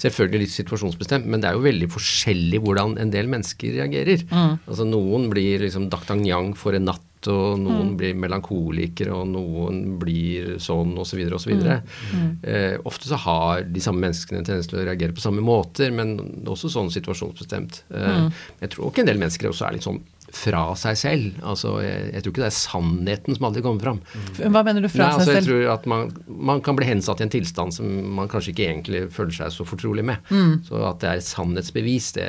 selvfølgelig 0.00 0.46
litt 0.46 0.54
situasjonsbestemt. 0.54 1.28
Men 1.28 1.44
det 1.44 1.50
er 1.50 1.58
jo 1.58 1.66
veldig 1.66 1.90
forskjellig 1.92 2.62
hvordan 2.64 2.96
en 3.02 3.12
del 3.12 3.28
mennesker 3.32 3.76
reagerer. 3.76 4.24
Mm. 4.30 4.54
Altså 4.64 4.88
Noen 4.88 5.28
blir 5.32 5.66
liksom 5.66 5.90
d'Artagnan 5.92 6.54
for 6.58 6.76
en 6.76 6.88
natt 6.88 7.04
og 7.32 7.60
noen 7.62 7.92
mm. 7.92 7.96
blir 8.00 8.16
melankolikere, 8.18 9.14
og 9.14 9.28
noen 9.32 9.98
blir 10.00 10.54
sånn, 10.62 10.94
osv., 11.00 11.20
osv. 11.36 11.54
Mm. 11.54 11.92
mm. 12.14 12.30
Eh, 12.42 12.76
ofte 12.88 13.10
så 13.10 13.18
har 13.24 13.64
de 13.68 13.82
samme 13.84 14.04
menneskene 14.04 14.42
en 14.42 14.48
tendens 14.48 14.70
til 14.70 14.80
å 14.80 14.86
reagere 14.86 15.16
på 15.16 15.24
samme 15.24 15.44
måter, 15.44 15.94
men 15.94 16.16
også 16.50 16.72
sånn 16.72 16.92
situasjonsbestemt. 16.94 17.84
Eh, 17.94 18.18
mm. 18.24 18.30
Jeg 18.64 18.74
tror 18.74 18.90
ikke 18.90 19.04
en 19.04 19.12
del 19.12 19.22
mennesker 19.22 19.50
også 19.50 19.68
er 19.68 19.78
litt 19.78 19.86
sånn 19.86 20.02
fra 20.34 20.62
seg 20.78 20.98
selv. 20.98 21.38
Altså, 21.46 21.76
jeg, 21.84 22.10
jeg, 22.12 22.24
tror 22.24 22.34
ikke 22.34 22.42
det 22.42 22.48
er 22.48 22.56
sannheten 22.56 23.38
som 23.38 23.48
aldri 23.48 23.64
kommer 23.64 23.86
fram. 23.86 24.00
Hva 24.40 24.64
mener 24.66 24.84
du 24.84 24.90
fra 24.90 25.08
Nei, 25.08 25.16
altså, 25.16 25.28
seg 25.28 25.38
jeg 25.38 25.46
selv? 25.46 25.50
tror 25.52 25.72
at 25.74 25.88
man, 25.90 26.12
man 26.50 26.62
kan 26.64 26.78
bli 26.78 26.88
hensatt 26.88 27.22
i 27.22 27.26
en 27.26 27.34
tilstand 27.34 27.76
som 27.76 27.90
man 28.18 28.30
kanskje 28.32 28.54
ikke 28.54 28.68
egentlig 28.68 29.02
føler 29.14 29.36
seg 29.38 29.54
så 29.54 29.66
fortrolig 29.68 30.06
med. 30.06 30.22
Mm. 30.30 30.56
Så 30.68 30.80
at 30.88 31.02
det 31.02 31.10
er 31.10 31.22
et 31.22 31.28
sannhetsbevis, 31.28 32.12
det 32.18 32.28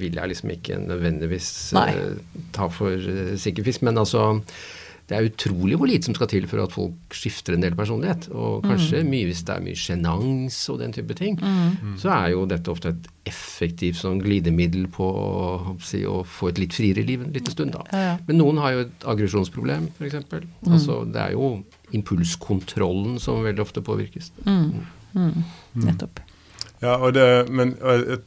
vil 0.00 0.20
jeg 0.20 0.32
liksom 0.34 0.54
ikke 0.56 0.80
nødvendigvis 0.84 1.50
eh, 1.80 2.16
ta 2.56 2.70
for 2.72 2.94
uh, 2.94 3.34
sikker 3.40 3.66
fisk. 3.66 3.84
Men 3.86 4.00
altså 4.02 4.32
det 5.06 5.16
er 5.18 5.26
utrolig 5.28 5.76
hvor 5.76 5.86
lite 5.90 6.06
som 6.08 6.14
skal 6.16 6.26
til 6.32 6.46
for 6.48 6.62
at 6.62 6.72
folk 6.72 7.12
skifter 7.12 7.52
en 7.54 7.60
del 7.60 7.74
personlighet. 7.76 8.30
Og 8.32 8.62
kanskje 8.64 9.02
Mm. 9.02 9.10
mye 9.10 9.26
hvis 9.28 9.42
det 9.44 9.52
er 9.56 9.60
mye 9.60 9.76
sjenanse 9.76 10.70
og 10.72 10.78
den 10.80 10.92
type 10.96 11.14
ting. 11.14 11.36
Så 12.00 12.08
er 12.08 12.30
jo 12.32 12.46
dette 12.46 12.70
ofte 12.72 12.88
et 12.88 13.06
effektivt 13.26 13.96
sånn 14.00 14.18
glidemiddel 14.22 14.86
på 14.88 15.04
håper 15.66 16.06
å 16.08 16.24
få 16.24 16.48
et 16.48 16.58
litt 16.58 16.72
friere 16.72 17.04
liv 17.04 17.20
en 17.22 17.32
liten 17.32 17.52
stund. 17.52 17.72
da. 17.72 17.82
Ja, 17.92 17.98
ja. 17.98 18.18
Men 18.26 18.38
noen 18.38 18.56
har 18.58 18.72
jo 18.72 18.80
et 18.86 19.04
aggresjonsproblem, 19.04 19.90
f.eks. 19.98 20.14
Mm. 20.32 20.72
Altså, 20.72 21.04
det 21.12 21.20
er 21.20 21.32
jo 21.32 21.64
impulskontrollen 21.92 23.18
som 23.20 23.42
veldig 23.44 23.60
ofte 23.64 23.82
påvirkes. 23.84 24.30
Mm. 24.46 25.44
Nettopp. 25.84 26.20
Ja, 26.84 26.98
og 27.00 27.14
det, 27.16 27.24
men 27.48 27.74
og 27.80 28.02
jeg 28.04 28.18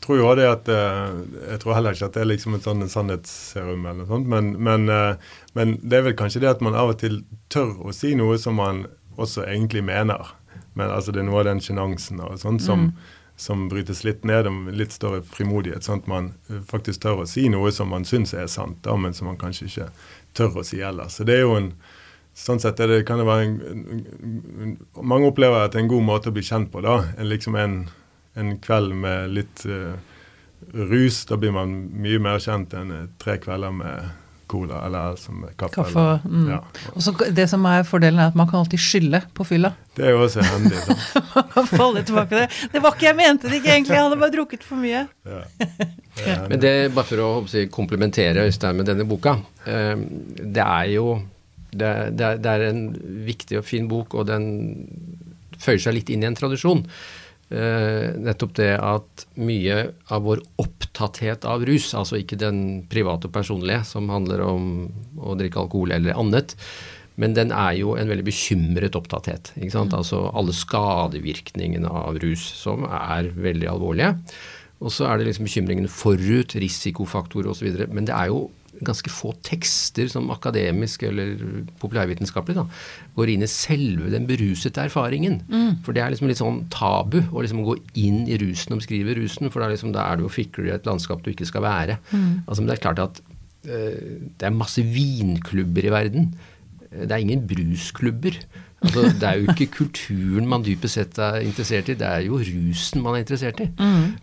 tror 0.00 0.16
jo 0.16 0.28
det 0.38 0.46
at 0.48 0.68
eh, 0.72 1.18
Jeg 1.52 1.60
tror 1.60 1.74
heller 1.76 1.96
ikke 1.96 2.08
at 2.08 2.16
det 2.16 2.22
er 2.22 2.30
liksom 2.30 2.56
et 2.56 2.64
sånn 2.64 2.86
sannhetsserum 2.88 3.84
eller 3.84 3.98
noe 4.00 4.08
sånt, 4.08 4.30
men, 4.30 4.54
men, 4.56 4.88
eh, 4.88 5.36
men 5.58 5.76
det 5.82 5.98
er 5.98 6.06
vel 6.08 6.16
kanskje 6.16 6.40
det 6.44 6.54
at 6.54 6.64
man 6.64 6.78
av 6.78 6.94
og 6.94 7.00
til 7.02 7.20
tør 7.52 7.74
å 7.84 7.94
si 7.96 8.14
noe 8.16 8.38
som 8.40 8.56
man 8.60 8.86
også 9.20 9.44
egentlig 9.44 9.84
mener. 9.84 10.32
Men 10.78 10.92
altså 10.94 11.12
det 11.12 11.20
er 11.20 11.28
noe 11.28 11.42
av 11.42 11.50
den 11.50 11.60
sjenansen 11.60 12.22
og 12.24 12.38
sånn 12.40 12.60
som, 12.62 12.90
som 13.40 13.68
brytes 13.68 14.04
litt 14.06 14.24
ned 14.24 14.48
om 14.48 14.62
litt 14.72 14.94
større 14.96 15.20
frimodighet. 15.26 15.84
Sånn 15.84 16.04
at 16.04 16.10
man 16.10 16.32
eh, 16.48 16.62
faktisk 16.70 17.04
tør 17.04 17.24
å 17.26 17.28
si 17.28 17.48
noe 17.52 17.74
som 17.74 17.92
man 17.92 18.08
syns 18.08 18.32
er 18.32 18.48
sant, 18.48 18.80
da, 18.86 18.96
men 18.96 19.16
som 19.16 19.28
man 19.28 19.40
kanskje 19.40 19.68
ikke 19.68 19.90
tør 20.38 20.62
å 20.62 20.66
si 20.66 20.80
ellers. 20.80 21.18
Så 21.18 21.28
det 21.28 21.40
er 21.40 21.44
jo 21.44 21.58
en 21.58 21.74
Sånn 22.36 22.60
sett 22.62 22.80
er 22.80 22.88
det, 22.88 23.00
kan 23.08 23.20
det 23.20 23.26
være 23.28 23.46
en, 23.46 23.56
en, 23.66 24.04
en, 24.62 24.76
Mange 25.02 25.28
opplever 25.28 25.64
at 25.64 25.74
det 25.74 25.80
er 25.80 25.84
en 25.84 25.92
god 25.92 26.06
måte 26.06 26.30
å 26.30 26.36
bli 26.36 26.44
kjent 26.46 26.70
på. 26.72 26.82
da, 26.84 27.00
en, 27.16 27.28
liksom 27.28 27.58
en, 27.58 27.82
en 28.38 28.54
kveld 28.62 28.94
med 29.02 29.34
litt 29.34 29.64
uh, 29.68 29.98
rus. 30.72 31.24
Da 31.28 31.36
blir 31.40 31.52
man 31.56 31.74
mye 32.00 32.22
mer 32.22 32.40
kjent 32.42 32.74
enn 32.78 32.94
eh, 32.94 33.06
tre 33.20 33.36
kvelder 33.42 33.74
med 33.74 34.10
cola 34.50 34.80
eller 34.86 35.16
som 35.16 35.44
kaffe. 35.56 35.74
Kaffe, 35.74 36.00
eller, 36.00 36.20
mm. 36.26 36.46
ja. 36.50 36.58
Og 36.94 37.02
så 37.04 37.12
Det 37.30 37.46
som 37.50 37.66
er 37.70 37.84
fordelen, 37.86 38.18
er 38.18 38.32
at 38.32 38.38
man 38.38 38.48
kan 38.50 38.64
alltid 38.64 38.82
skylde 38.82 39.22
på 39.34 39.46
fylla. 39.46 39.72
Det 39.94 40.08
er 40.08 40.16
jo 40.16 40.24
også 40.24 40.42
hendig. 40.42 40.80
Man 41.34 41.50
kan 41.52 41.68
falle 41.70 42.02
tilbake 42.06 42.34
det. 42.34 42.48
Det 42.72 42.82
var 42.82 42.96
ikke 42.96 43.06
jeg 43.06 43.18
mente 43.20 43.50
det 43.50 43.60
ikke 43.60 43.74
egentlig, 43.76 43.94
jeg 43.94 44.06
hadde 44.08 44.18
bare 44.22 44.34
drukket 44.34 44.66
for 44.66 44.82
mye. 44.82 45.06
Ja. 45.26 45.42
Det. 46.20 46.32
Men 46.50 46.60
det, 46.60 46.70
bare 46.92 47.06
for 47.06 47.20
å 47.22 47.28
komplementere 47.72 48.42
Øystein 48.44 48.76
med 48.76 48.88
denne 48.90 49.06
boka. 49.08 49.38
eh, 49.64 49.94
det 50.42 50.64
er 50.64 50.88
jo 50.92 51.04
det, 51.72 51.94
det, 52.18 52.36
det 52.44 52.52
er 52.52 52.66
en 52.68 52.84
viktig 53.26 53.60
og 53.60 53.66
fin 53.68 53.88
bok, 53.90 54.14
og 54.18 54.28
den 54.30 54.46
føyer 55.60 55.82
seg 55.82 55.98
litt 55.98 56.12
inn 56.12 56.24
i 56.24 56.30
en 56.30 56.38
tradisjon. 56.38 56.84
Eh, 57.50 58.12
nettopp 58.14 58.54
det 58.60 58.70
at 58.78 59.24
mye 59.42 59.80
av 60.14 60.22
vår 60.22 60.44
opptatthet 60.62 61.46
av 61.48 61.64
rus, 61.66 61.90
altså 61.98 62.20
ikke 62.20 62.38
den 62.38 62.84
private 62.90 63.26
og 63.26 63.34
personlige 63.34 63.82
som 63.88 64.06
handler 64.12 64.44
om 64.46 64.70
å 65.18 65.34
drikke 65.38 65.64
alkohol 65.64 65.96
eller 65.96 66.14
annet, 66.20 66.54
men 67.20 67.34
den 67.36 67.50
er 67.52 67.74
jo 67.80 67.96
en 67.98 68.08
veldig 68.08 68.24
bekymret 68.24 68.96
opptatthet. 68.96 69.50
ikke 69.58 69.74
sant? 69.74 69.96
Altså 69.96 70.22
alle 70.30 70.54
skadevirkningene 70.56 71.90
av 71.90 72.20
rus, 72.22 72.44
som 72.62 72.86
er 72.86 73.32
veldig 73.34 73.68
alvorlige. 73.68 74.14
Og 74.80 74.94
så 74.94 75.10
er 75.10 75.18
det 75.18 75.26
liksom 75.28 75.44
bekymringen 75.44 75.90
forut, 75.92 76.54
risikofaktorer 76.56 77.50
osv. 77.52 77.82
Men 77.90 78.06
det 78.08 78.14
er 78.16 78.30
jo 78.30 78.46
ganske 78.86 79.10
få 79.12 79.32
tekster 79.46 80.08
som 80.08 80.30
akademisk 80.32 81.02
eller 81.08 81.34
populærvitenskapelig 81.82 82.56
da, 82.56 82.64
går 83.16 83.32
inn 83.34 83.44
i 83.44 83.48
selve 83.50 84.10
den 84.12 84.26
berusete 84.28 84.82
erfaringen. 84.86 85.40
For 85.84 85.92
det 85.96 86.02
er 86.04 86.14
liksom 86.14 86.30
litt 86.30 86.40
sånn 86.40 86.62
tabu 86.72 87.18
å 87.30 87.42
liksom 87.44 87.64
gå 87.66 87.76
inn 88.00 88.22
i 88.30 88.38
rusen 88.40 88.72
og 88.76 88.80
beskrive 88.82 89.16
rusen, 89.18 89.50
for 89.52 89.60
da, 89.60 89.68
liksom, 89.72 89.92
da 89.96 90.06
er 90.10 90.16
du 90.20 90.24
og 90.28 90.32
fikler 90.34 90.70
i 90.70 90.74
et 90.76 90.88
landskap 90.88 91.22
du 91.24 91.30
ikke 91.34 91.48
skal 91.48 91.62
være. 91.66 91.98
Altså, 92.46 92.60
men 92.62 92.70
det 92.72 92.78
er 92.78 92.84
klart 92.86 93.04
at 93.04 93.20
uh, 93.68 94.24
det 94.40 94.48
er 94.48 94.56
masse 94.56 94.80
vinklubber 94.82 95.86
i 95.90 95.92
verden. 95.92 96.32
Eh, 96.90 97.04
Det 97.06 97.12
er 97.12 97.22
ingen 97.22 97.46
brusklubber. 97.46 98.40
Altså, 98.80 99.02
det 99.20 99.26
er 99.28 99.36
jo 99.42 99.52
ikke 99.52 99.66
kulturen 99.74 100.46
man 100.48 100.62
dypest 100.64 100.96
sett 100.96 101.18
er 101.20 101.42
interessert 101.44 101.90
i, 101.92 101.96
det 102.00 102.06
er 102.06 102.22
jo 102.24 102.38
rusen 102.40 103.02
man 103.04 103.18
er 103.18 103.22
interessert 103.24 103.60
i. 103.60 103.66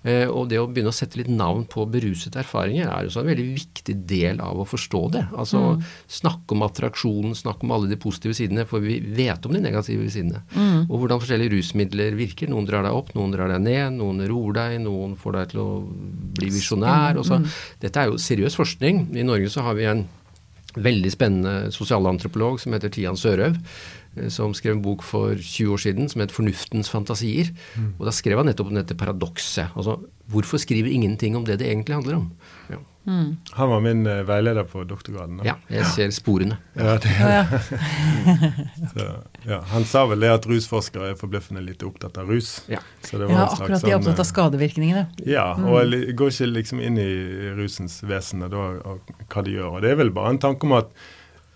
Eh, 0.03 0.25
og 0.25 0.47
det 0.49 0.57
å 0.57 0.65
begynne 0.65 0.89
å 0.89 0.95
sette 0.97 1.19
litt 1.19 1.29
navn 1.29 1.67
på 1.69 1.85
berusete 1.93 2.41
erfaringer 2.41 2.89
er 2.89 3.05
jo 3.05 3.13
en 3.21 3.29
veldig 3.29 3.45
viktig 3.53 3.95
del 4.09 4.41
av 4.41 4.57
å 4.57 4.65
forstå 4.65 5.01
det. 5.13 5.23
Altså 5.37 5.61
snakke 6.09 6.57
om 6.57 6.65
attraksjonen, 6.65 7.37
snakke 7.37 7.67
om 7.67 7.75
alle 7.77 7.91
de 7.91 7.99
positive 8.01 8.33
sidene, 8.37 8.65
for 8.65 8.81
vi 8.81 8.97
vet 8.99 9.45
om 9.45 9.53
de 9.53 9.61
negative 9.61 10.09
sidene. 10.13 10.41
Og 10.89 10.97
hvordan 11.03 11.21
forskjellige 11.21 11.53
rusmidler 11.53 12.17
virker. 12.17 12.49
Noen 12.49 12.65
drar 12.65 12.83
deg 12.87 12.97
opp, 12.97 13.13
noen 13.17 13.33
drar 13.35 13.53
deg 13.53 13.61
ned, 13.61 13.97
noen 14.01 14.25
roer 14.29 14.57
deg, 14.57 14.79
noen 14.85 15.13
får 15.21 15.37
deg 15.37 15.53
til 15.53 15.63
å 15.63 15.69
bli 16.37 16.49
visjonær. 16.53 17.21
Dette 17.81 18.01
er 18.01 18.09
jo 18.09 18.17
seriøs 18.17 18.57
forskning. 18.57 19.11
I 19.13 19.25
Norge 19.27 19.53
så 19.53 19.61
har 19.69 19.77
vi 19.77 19.85
en 19.85 20.07
veldig 20.77 21.09
spennende 21.09 21.71
sosialantropolog 21.73 22.59
som 22.61 22.75
heter 22.75 22.91
Tian 22.93 23.17
Sørøv, 23.17 23.55
som 24.33 24.53
skrev 24.57 24.75
en 24.77 24.83
bok 24.85 25.03
for 25.05 25.35
20 25.35 25.73
år 25.75 25.81
siden 25.81 26.09
som 26.09 26.21
het 26.21 26.31
'Fornuftens 26.31 26.89
fantasier'. 26.89 27.53
Og 27.99 28.05
Da 28.05 28.11
skrev 28.11 28.37
han 28.37 28.45
nettopp 28.45 28.67
om 28.67 28.75
dette 28.75 28.95
paradokset. 28.95 29.69
Altså, 29.75 29.99
hvorfor 30.29 30.57
skriver 30.57 30.91
ingenting 30.91 31.35
om 31.35 31.45
det 31.45 31.59
det 31.59 31.67
egentlig 31.67 31.95
handler 31.95 32.15
om? 32.15 32.31
Ja, 32.69 32.77
Han 33.53 33.69
var 33.69 33.79
min 33.79 34.05
uh, 34.07 34.27
veileder 34.27 34.63
på 34.63 34.83
doktorgraden. 34.83 35.37
da. 35.37 35.43
ja 35.45 35.53
jeg 35.69 35.85
ser 35.85 36.09
sporene. 36.11 36.57
Ja, 36.75 36.97
det, 36.97 37.11
Ja, 37.19 37.45
det. 37.51 37.61
så, 38.93 39.05
ja. 39.45 39.61
Han 39.71 39.85
sa 39.85 40.05
vel 40.05 40.19
det 40.19 40.29
at 40.29 40.47
rusforskere 40.47 41.13
er 41.13 41.15
forbløffende 41.15 41.63
lite 41.63 41.87
opptatt 41.87 42.17
av 42.17 42.27
rus. 42.27 42.63
Ja. 42.67 42.81
Så 43.01 43.17
det 43.17 43.29
var 43.29 43.33
ja, 43.33 43.41
en 43.43 43.47
slags 43.47 43.61
akkurat 43.61 43.81
de 43.81 43.87
er 43.87 43.95
sånn, 43.95 44.01
opptatt 44.01 44.19
av 44.19 44.25
eh, 44.25 44.31
skadevirkningene. 44.33 45.05
Ja, 45.25 45.47
og 45.55 45.95
går 46.19 46.33
ikke 46.33 46.49
liksom 46.51 46.83
inn 46.83 46.99
i 46.99 47.11
rusens 47.55 48.01
vesen 48.03 48.43
og, 48.43 48.57
og 48.83 49.15
hva 49.31 49.45
de 49.45 49.55
gjør. 49.55 49.77
Og 49.77 49.85
det 49.85 49.93
er 49.93 50.01
vel 50.03 50.11
bare 50.11 50.35
en 50.35 50.43
tanke 50.43 50.67
om 50.67 50.75
at 50.81 50.91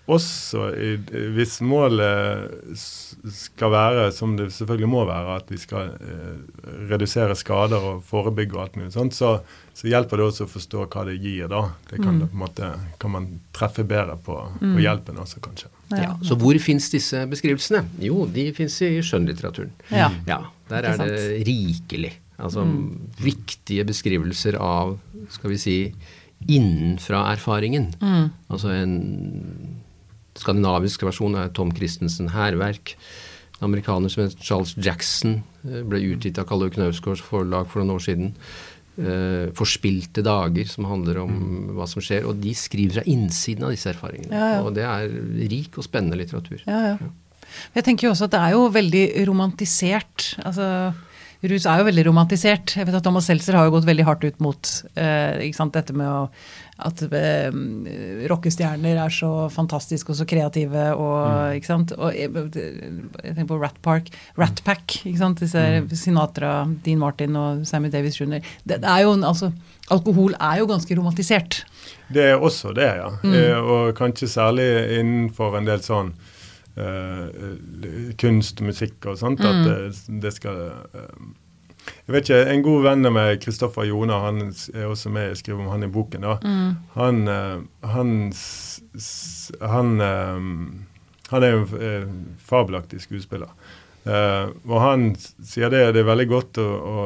også 0.10 0.64
i, 0.74 0.92
hvis 1.36 1.60
målet 1.62 2.74
skal 3.30 3.72
være, 3.74 4.06
som 4.16 4.34
det 4.38 4.48
selvfølgelig 4.54 4.90
må 4.90 5.04
være, 5.06 5.36
at 5.38 5.52
vi 5.52 5.60
skal 5.62 5.92
eh, 5.94 6.40
redusere 6.90 7.36
skader 7.38 7.84
og 7.92 8.00
forebygge 8.08 8.58
og 8.58 8.64
alt 8.64 8.80
mulig 8.80 8.94
sånt, 8.96 9.14
så, 9.16 9.36
så 9.78 9.90
hjelper 9.92 10.18
det 10.18 10.26
også 10.26 10.48
å 10.48 10.52
forstå 10.52 10.88
hva 10.88 11.06
det 11.08 11.20
gir, 11.22 11.46
da. 11.52 11.68
Det 11.92 12.02
kan, 12.02 12.18
det 12.24 12.32
på 12.32 12.40
en 12.40 12.44
måte, 12.44 12.72
kan 13.02 13.14
man 13.14 13.28
treffe 13.56 13.86
bedre 13.88 14.18
på, 14.26 14.40
på 14.62 14.82
hjelpen 14.82 15.22
også, 15.22 15.44
kanskje. 15.46 15.70
Ja, 15.94 16.16
så 16.26 16.38
hvor 16.40 16.58
fins 16.64 16.90
disse 16.94 17.26
beskrivelsene? 17.30 17.84
Jo, 18.02 18.26
de 18.32 18.48
fins 18.58 18.80
i 18.88 18.94
skjønnlitteraturen. 19.06 19.74
Ja. 19.92 20.10
der 20.72 20.90
er 20.94 21.00
det 21.04 21.46
rikelig. 21.48 22.16
Altså 22.42 22.64
viktige 23.22 23.86
beskrivelser 23.86 24.58
av, 24.58 24.96
skal 25.30 25.54
vi 25.54 25.62
si, 25.62 25.78
innenfra 26.50 27.28
erfaringen. 27.36 27.92
Altså 28.50 28.74
en 28.74 28.96
skandinavisk 30.40 31.04
versjon 31.08 31.36
er 31.40 31.52
Tom 31.56 31.72
Christensen 31.76 32.32
'Hærverk'. 32.32 32.96
En 33.60 33.70
amerikaner 33.70 34.10
som 34.10 34.24
heter 34.24 34.42
Charles 34.42 34.76
Jackson 34.78 35.44
eh, 35.66 35.82
ble 35.86 36.02
utgitt 36.14 36.40
av 36.42 36.48
Kalle 36.50 36.72
Knausgårds 36.74 37.22
forlag 37.22 37.68
for 37.70 37.82
noen 37.82 37.98
år 37.98 38.06
siden. 38.06 38.36
Uh, 39.02 39.48
'Forspilte 39.56 40.22
dager', 40.22 40.68
som 40.68 40.86
handler 40.86 41.22
om 41.24 41.72
hva 41.78 41.88
som 41.88 42.04
skjer. 42.04 42.26
Og 42.28 42.42
de 42.44 42.52
skriver 42.54 43.00
fra 43.00 43.06
innsiden 43.08 43.64
av 43.64 43.72
disse 43.72 43.90
erfaringene. 43.90 44.36
Ja, 44.36 44.50
ja. 44.58 44.64
Og 44.66 44.76
det 44.76 44.84
er 44.84 45.08
rik 45.50 45.78
og 45.80 45.88
spennende 45.88 46.20
litteratur. 46.20 46.60
Ja, 46.68 46.94
ja. 46.94 47.12
Jeg 47.76 47.86
tenker 47.88 48.08
jo 48.08 48.12
også 48.14 48.28
at 48.28 48.36
det 48.36 48.42
er 48.42 48.56
jo 48.56 48.68
veldig 48.74 49.06
romantisert. 49.30 50.28
Altså, 50.44 50.68
rus 51.42 51.66
er 51.66 51.82
jo 51.82 51.88
veldig 51.88 52.06
romantisert. 52.08 52.76
Jeg 52.78 52.88
vet 52.88 52.98
at 53.00 53.06
Thomas 53.06 53.28
Seltzer 53.30 53.58
har 53.58 53.68
jo 53.68 53.76
gått 53.78 53.88
veldig 53.90 54.06
hardt 54.08 54.28
ut 54.28 54.44
mot 54.44 54.72
eh, 54.96 55.42
dette 55.76 55.96
med 55.98 56.08
å, 56.08 56.28
at 56.82 57.04
eh, 57.08 57.50
rockestjerner 58.32 59.00
er 59.04 59.14
så 59.14 59.32
fantastiske 59.54 60.14
og 60.14 60.20
så 60.20 60.28
kreative 60.30 60.88
og 60.96 61.58
ikke 61.58 61.70
sant. 61.70 61.94
Og 61.98 62.16
jeg, 62.18 62.32
jeg 62.32 63.36
tenker 63.36 63.50
på 63.54 63.60
Rat 63.62 63.78
Park, 63.86 64.12
Rat 64.40 64.64
Pack, 64.66 65.02
ikke 65.06 65.22
sant. 65.22 65.44
Disse 65.44 65.64
Sinatra, 66.00 66.66
Dean 66.86 67.02
Martin 67.02 67.38
og 67.40 67.66
Sammy 67.70 67.92
Davis 67.94 68.20
jr. 68.22 68.42
Det, 68.66 68.82
er 68.82 69.06
jo 69.06 69.16
altså, 69.18 69.52
alkohol 69.94 70.36
er 70.40 70.62
jo 70.62 70.70
ganske 70.72 70.98
romantisert. 70.98 71.62
Det 72.12 72.32
er 72.34 72.44
også 72.44 72.74
det, 72.76 72.90
ja. 73.00 73.10
Eh, 73.24 73.58
og 73.58 73.96
kanskje 73.98 74.30
særlig 74.32 74.68
innenfor 75.00 75.58
en 75.60 75.70
del 75.70 75.84
sånn 75.86 76.14
eh, 76.80 78.16
kunst, 78.22 78.64
musikk 78.66 79.08
og 79.08 79.20
sånt. 79.22 79.44
At 79.46 79.64
det, 79.68 79.78
det 80.24 80.34
skal 80.36 80.66
eh, 80.70 81.14
Jeg 82.06 82.14
vet 82.16 82.30
ikke, 82.30 82.40
En 82.52 82.64
god 82.66 82.84
venn 82.86 83.08
av 83.10 83.14
meg, 83.16 83.42
Kristoffer 83.44 83.88
Jona, 83.90 84.20
han 84.26 84.42
er 84.52 84.88
også 84.90 85.12
med, 85.14 85.32
jeg 85.32 85.42
skriver 85.42 85.64
om 85.64 85.72
han 85.74 85.86
i 85.86 85.92
boken. 85.92 86.26
da. 86.28 86.38
Han, 86.96 87.22
eh, 87.28 87.62
han, 87.94 88.16
han, 89.62 89.94
eh, 90.08 90.50
han 91.32 91.48
er 91.48 91.56
en 91.56 91.78
eh, 91.80 92.10
fabelaktig 92.38 93.02
skuespiller. 93.02 93.54
Og 94.04 94.78
han 94.82 95.12
sier 95.16 95.70
det, 95.70 95.92
det 95.94 96.02
er 96.02 96.10
veldig 96.10 96.30
godt 96.32 96.58
å, 96.58 96.66
å 96.66 97.00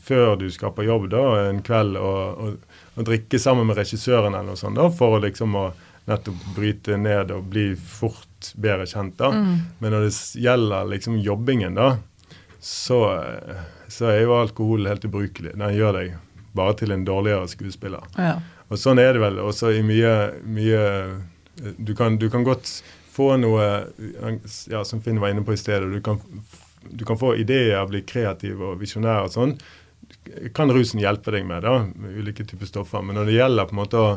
før 0.00 0.36
du 0.40 0.46
skal 0.50 0.72
på 0.72 0.86
jobb 0.86 1.10
da, 1.12 1.22
en 1.50 1.60
kveld 1.62 1.98
å, 2.00 2.54
drikke 3.00 3.38
sammen 3.40 3.68
med 3.68 3.78
regissøren 3.78 4.34
eller 4.34 4.52
noe 4.52 4.60
sånt 4.60 4.76
da, 4.76 4.88
for 4.92 5.16
å 5.16 5.22
liksom 5.22 5.54
å 5.56 5.70
nettopp 6.10 6.40
bryte 6.56 6.96
ned 7.00 7.30
og 7.32 7.46
bli 7.52 7.70
fort 7.76 8.50
bedre 8.60 8.86
kjent. 8.88 9.18
da. 9.20 9.30
Mm. 9.32 9.54
Men 9.78 9.94
når 9.94 10.06
det 10.06 10.42
gjelder 10.42 10.88
liksom 10.90 11.18
jobbingen, 11.22 11.76
da, 11.78 11.94
så, 12.60 13.00
så 13.88 14.10
er 14.12 14.22
jo 14.24 14.36
alkohol 14.36 14.88
helt 14.90 15.04
ubrukelig. 15.08 15.54
Den 15.56 15.76
gjør 15.76 15.96
deg 15.96 16.16
bare 16.56 16.76
til 16.80 16.92
en 16.92 17.04
dårligere 17.06 17.48
skuespiller. 17.48 18.06
Ja. 18.18 18.38
Og 18.70 18.78
sånn 18.78 19.00
er 19.02 19.14
det 19.14 19.22
vel 19.22 19.40
også 19.42 19.72
i 19.74 19.82
mye, 19.86 20.14
mye 20.46 20.82
du, 21.78 21.94
kan, 21.98 22.18
du 22.20 22.28
kan 22.30 22.44
godt 22.46 22.68
få 23.10 23.32
noe 23.40 23.64
ja, 24.70 24.82
som 24.86 25.02
Finn 25.02 25.20
var 25.22 25.32
inne 25.32 25.44
på 25.46 25.56
i 25.56 25.60
stedet. 25.60 25.90
Du 25.90 26.02
kan, 26.04 26.20
du 26.86 27.04
kan 27.08 27.18
få 27.18 27.34
ideer, 27.40 27.80
bli 27.90 28.04
kreativ 28.06 28.62
og 28.62 28.78
visjonær 28.82 29.26
og 29.26 29.34
sånn. 29.34 29.56
Kan 30.56 30.72
rusen 30.74 31.02
hjelpe 31.02 31.34
deg 31.34 31.48
med, 31.48 31.64
da, 31.66 31.82
med 31.90 32.20
ulike 32.20 32.46
typer 32.46 32.70
stoffer. 32.70 33.02
Men 33.04 33.18
når 33.18 33.30
det 33.30 33.38
gjelder 33.40 33.68
på 33.68 33.76
en 33.76 33.82
måte 33.82 34.04
å 34.04 34.12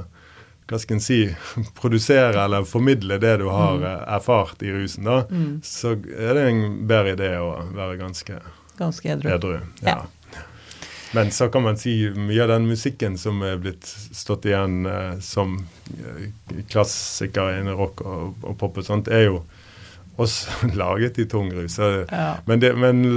hva 0.70 0.80
skal 0.80 0.96
en 0.98 1.02
si, 1.04 1.20
produsere 1.80 2.44
eller 2.46 2.64
formidle 2.68 3.18
det 3.22 3.38
du 3.44 3.48
har 3.52 3.78
mm. 3.82 3.88
erfart 4.18 4.62
i 4.64 4.72
rusen, 4.72 5.04
da, 5.10 5.24
Mm. 5.30 5.62
så 5.64 5.92
er 5.98 6.34
det 6.38 6.44
en 6.50 6.64
bedre 6.88 7.16
idé 7.18 7.32
å 7.40 7.50
være 7.76 7.98
ganske 8.02 8.40
Ganske 8.78 9.10
edru. 9.14 9.30
edru. 9.30 9.60
Ja. 9.86 10.02
Men 11.14 11.30
så 11.32 11.46
kan 11.54 11.62
man 11.62 11.78
si 11.78 12.10
mye 12.18 12.42
av 12.42 12.50
den 12.50 12.64
musikken 12.66 13.18
som 13.22 13.42
er 13.46 13.60
blitt 13.62 13.86
stått 14.18 14.48
igjen 14.50 14.86
eh, 14.90 15.20
som 15.22 15.60
eh, 15.94 16.64
klassikere 16.72 17.60
innen 17.60 17.78
rock 17.78 18.02
og, 18.02 18.34
og 18.42 18.58
pop 18.58 18.80
og 18.82 18.88
sånt, 18.88 19.08
er 19.14 19.28
jo 19.28 19.44
også 20.18 20.68
laget 20.82 21.18
i 21.18 21.26
tung 21.26 21.50
rus. 21.54 21.80
Ja. 21.80 22.36
men, 22.46 22.62
det, 22.62 22.74
men, 22.78 23.16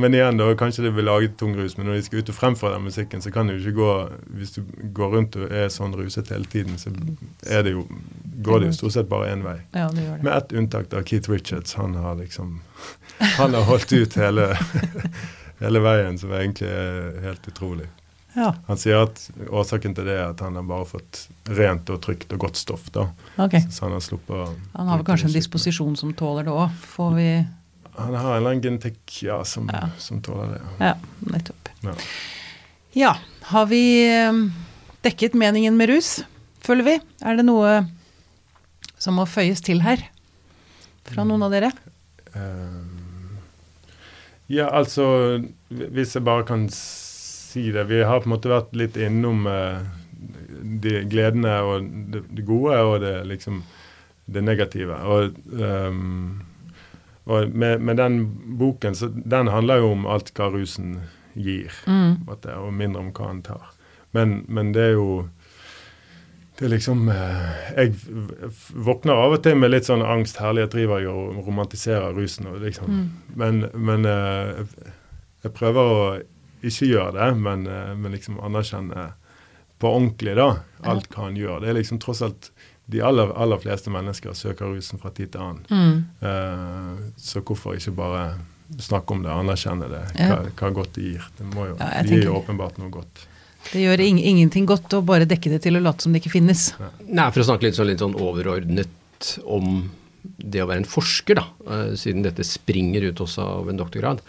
men, 0.00 0.14
igjen, 0.14 0.38
da, 0.40 0.48
kanskje 0.58 0.86
det 0.86 0.94
blir 0.96 1.04
laget 1.04 1.34
i 1.34 1.38
tung 1.38 1.56
rus, 1.56 1.76
men 1.76 1.86
når 1.86 1.98
de 1.98 2.02
skal 2.06 2.22
ut 2.22 2.32
og 2.32 2.38
fremføre 2.38 2.74
den 2.76 2.86
musikken, 2.88 3.22
så 3.22 3.30
kan 3.30 3.48
det 3.48 3.58
jo 3.58 3.60
ikke 3.60 3.76
gå 3.78 3.92
Hvis 4.38 4.54
du 4.56 4.62
går 4.96 5.16
rundt 5.16 5.36
og 5.36 5.52
er 5.52 5.68
sånn 5.72 5.94
ruset 5.96 6.32
hele 6.32 6.48
tiden, 6.48 6.78
så 6.78 6.90
det 6.92 7.74
jo, 7.74 7.86
går 8.42 8.60
det 8.60 8.72
jo 8.72 8.78
stort 8.80 8.96
sett 8.96 9.10
bare 9.10 9.32
én 9.32 9.44
vei. 9.44 9.58
ja, 9.74 9.88
det 9.92 10.06
det. 10.08 10.20
Med 10.22 10.36
ett 10.36 10.52
unntak, 10.52 10.92
av 10.94 11.04
Keith 11.08 11.30
Richards. 11.30 11.74
Han 11.74 11.94
har 11.94 12.16
liksom 12.16 12.60
Han 13.38 13.54
har 13.54 13.62
holdt 13.68 13.92
ut 13.92 14.16
hele, 14.16 14.52
hele 15.62 15.84
veien, 15.84 16.18
som 16.18 16.32
egentlig 16.32 16.68
er 16.68 17.20
helt 17.22 17.48
utrolig. 17.48 17.88
Ja, 18.34 18.54
Han 18.66 18.78
sier 18.80 19.02
at 19.04 19.18
årsaken 19.52 19.92
til 19.96 20.06
det 20.08 20.14
er 20.16 20.30
at 20.30 20.40
han 20.40 20.54
har 20.56 20.64
bare 20.64 20.86
fått 20.88 21.26
rent 21.52 21.90
og 21.92 21.98
trygt 22.04 22.32
og 22.32 22.38
godt 22.46 22.56
stoff. 22.56 22.86
da. 22.94 23.06
Okay. 23.36 23.60
Så 23.68 23.84
han 23.84 23.92
har 23.92 24.00
sluppet 24.00 24.54
Han 24.76 24.88
har 24.88 24.96
vel 25.02 25.06
kanskje 25.06 25.28
en 25.28 25.34
disposisjon 25.36 25.96
som 26.00 26.14
tåler 26.16 26.44
det 26.48 26.54
òg, 26.54 26.70
får 26.94 27.10
vi 27.18 27.26
Han 27.98 28.14
har 28.14 28.30
en 28.32 28.36
eller 28.38 28.50
annen 28.54 28.62
genetikk 28.64 29.18
ja, 29.22 29.42
som, 29.44 29.68
Ja. 29.68 29.88
som 29.98 30.22
tåler 30.24 30.54
det. 30.54 30.62
Ja, 30.80 30.94
nettopp. 31.28 31.68
Ja. 31.84 31.92
Ja, 32.94 33.12
har 33.52 33.66
vi 33.66 33.82
eh, 34.08 34.32
dekket 35.04 35.34
meningen 35.34 35.76
med 35.76 35.88
rus, 35.92 36.22
føler 36.64 36.84
vi? 36.88 36.94
Er 37.24 37.36
det 37.36 37.44
noe 37.44 37.82
som 38.98 39.14
må 39.20 39.26
føyes 39.28 39.60
til 39.60 39.80
her? 39.84 40.00
Fra 41.04 41.24
noen 41.28 41.42
av 41.42 41.50
dere? 41.52 41.72
Ehm, 42.32 43.36
ja, 44.48 44.68
altså 44.70 45.42
Hvis 45.68 46.14
jeg 46.14 46.24
bare 46.24 46.44
kan 46.48 46.68
si 46.72 47.01
det. 47.54 47.84
Vi 47.90 48.02
har 48.02 48.20
på 48.20 48.28
en 48.30 48.34
måte 48.34 48.48
vært 48.52 48.72
litt 48.76 48.96
innom 48.96 49.46
eh, 49.46 49.82
de 50.82 51.02
gledene 51.10 51.52
og 51.66 51.88
det, 52.14 52.44
gode 52.46 52.78
og 52.86 53.00
det 53.02 53.16
liksom 53.28 53.62
det 54.32 54.42
negative. 54.46 54.96
Og, 55.04 55.36
um, 55.52 56.42
og 57.24 57.50
med, 57.52 57.80
med 57.82 57.96
den 57.96 58.20
boken, 58.58 58.94
så 58.94 59.10
den 59.12 59.50
handler 59.52 59.82
jo 59.82 59.92
om 59.96 60.06
alt 60.06 60.32
hva 60.38 60.48
rusen 60.54 61.00
gir, 61.34 61.72
Mm. 61.86 62.24
måte, 62.26 62.54
og 62.56 62.72
mindre 62.76 63.00
om 63.00 63.12
hva 63.12 63.26
han 63.30 63.42
tar. 63.42 63.70
Men, 64.12 64.44
men 64.48 64.72
det 64.72 64.82
er 64.82 64.92
jo 64.98 65.28
det 66.58 66.66
er 66.66 66.72
liksom 66.74 67.08
eh, 67.08 67.70
Jeg 67.74 67.94
våkner 68.86 69.16
av 69.18 69.32
og 69.34 69.40
til 69.42 69.56
med 69.58 69.72
litt 69.72 69.88
sånn 69.88 70.02
angst. 70.04 70.36
Herlighet 70.38 70.74
driver 70.74 71.00
jo 71.02 71.14
og 71.30 71.46
romantiserer 71.46 72.12
rusen. 72.14 72.46
Og 72.52 72.60
liksom. 72.62 72.86
Mm. 72.92 73.06
Men, 73.40 73.62
men 73.74 74.04
eh, 74.06 74.60
jeg 75.42 75.54
prøver 75.56 75.80
å 75.94 76.04
ikke 76.62 76.88
gjør 76.88 77.16
det, 77.16 77.28
men, 77.38 77.66
eh, 77.66 77.94
men 77.98 78.14
liksom 78.14 78.40
anerkjenne 78.42 79.12
på 79.82 79.90
ordentlig 79.90 80.36
da, 80.38 80.48
alt 80.86 81.08
hva 81.10 81.26
han 81.26 81.38
gjør. 81.38 81.62
Det 81.62 81.72
er 81.72 81.80
liksom 81.80 81.98
tross 82.02 82.22
alt 82.22 82.52
De 82.92 82.98
aller, 83.00 83.30
aller 83.38 83.60
fleste 83.62 83.90
mennesker 83.94 84.34
søker 84.36 84.68
rusen 84.74 84.98
fra 85.00 85.10
tid 85.14 85.30
til 85.32 85.40
annen. 85.40 85.62
Mm. 85.70 86.00
Uh, 86.20 87.04
så 87.16 87.40
hvorfor 87.40 87.78
ikke 87.78 87.94
bare 87.96 88.24
snakke 88.82 89.14
om 89.14 89.22
det, 89.22 89.30
anerkjenne 89.32 89.88
det, 89.88 90.00
hva, 90.18 90.40
hva 90.58 90.70
godt 90.74 90.98
det 90.98 91.04
gir. 91.06 91.28
Det 91.38 91.46
må 91.46 91.68
jo, 91.70 91.76
Ja, 91.78 92.02
det 92.02 92.18
gir 92.18 92.26
jo 92.26 92.34
åpenbart 92.40 92.80
noe 92.82 92.90
godt. 92.92 93.22
Det 93.70 93.84
gjør 93.84 94.02
ing 94.02 94.18
ingenting 94.18 94.66
godt 94.68 94.92
å 94.98 95.00
bare 95.06 95.28
dekke 95.30 95.54
det 95.54 95.62
til 95.64 95.78
og 95.78 95.86
late 95.86 96.04
som 96.04 96.12
det 96.12 96.22
ikke 96.24 96.34
finnes. 96.34 96.72
Nei, 97.06 97.28
For 97.30 97.44
å 97.44 97.48
snakke 97.52 97.68
litt 97.68 97.78
sånn, 97.78 97.90
litt 97.92 98.02
sånn 98.02 98.18
overordnet 98.18 99.36
om 99.46 99.86
det 100.22 100.62
å 100.62 100.68
være 100.70 100.82
en 100.82 100.88
forsker, 100.88 101.38
da, 101.38 101.44
eh, 101.66 101.92
siden 101.98 102.22
dette 102.22 102.44
springer 102.46 103.08
ut 103.08 103.22
også 103.24 103.42
av 103.42 103.70
en 103.70 103.80
doktorgrad, 103.80 104.22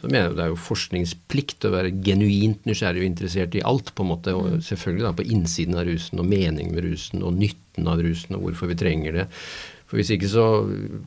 så 0.00 0.10
mener 0.10 0.28
jeg 0.28 0.36
det 0.38 0.44
er 0.44 0.52
jo 0.52 0.60
forskningsplikt 0.68 1.66
å 1.66 1.74
være 1.74 1.94
genuint 2.04 2.64
nysgjerrig 2.68 3.02
og 3.02 3.10
interessert 3.10 3.58
i 3.58 3.64
alt, 3.66 3.94
på 3.94 4.04
en 4.04 4.12
måte, 4.12 4.34
og 4.38 4.62
selvfølgelig 4.62 5.06
da 5.08 5.12
på 5.18 5.28
innsiden 5.34 5.78
av 5.78 5.86
rusen, 5.90 6.22
og 6.22 6.30
meningen 6.30 6.74
med 6.74 6.86
rusen, 6.86 7.22
og 7.22 7.38
nytten 7.38 7.88
av 7.90 8.02
rusen, 8.02 8.36
og 8.36 8.46
hvorfor 8.46 8.70
vi 8.70 8.80
trenger 8.82 9.22
det. 9.22 9.28
For 9.86 10.00
hvis 10.00 10.14
ikke 10.14 10.30
så 10.32 10.46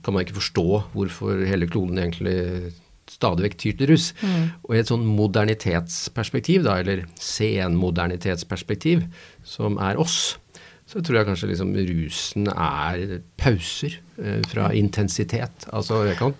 kan 0.05 0.13
man 0.13 0.25
ikke 0.25 0.37
forstå 0.37 0.67
hvorfor 0.93 1.45
hele 1.49 1.65
kloden 1.65 1.97
egentlig 1.97 2.73
stadig 3.09 3.47
vekk 3.47 3.57
tyr 3.61 3.77
til 3.79 3.91
rus. 3.93 4.11
Og 4.65 4.75
i 4.75 4.81
et 4.81 4.89
sånn 4.89 5.05
modernitetsperspektiv, 5.09 6.65
da, 6.65 6.79
eller 6.81 7.05
senmodernitetsperspektiv, 7.21 9.05
som 9.45 9.79
er 9.81 9.97
oss, 10.01 10.35
så 10.85 11.01
tror 11.01 11.19
jeg 11.19 11.27
kanskje 11.29 11.49
liksom 11.49 11.71
rusen 11.87 12.49
er 12.51 13.19
pauser 13.41 13.97
eh, 14.21 14.41
fra 14.51 14.69
intensitet. 14.77 15.65
Altså 15.73 16.03
jeg 16.05 16.19
kan 16.19 16.35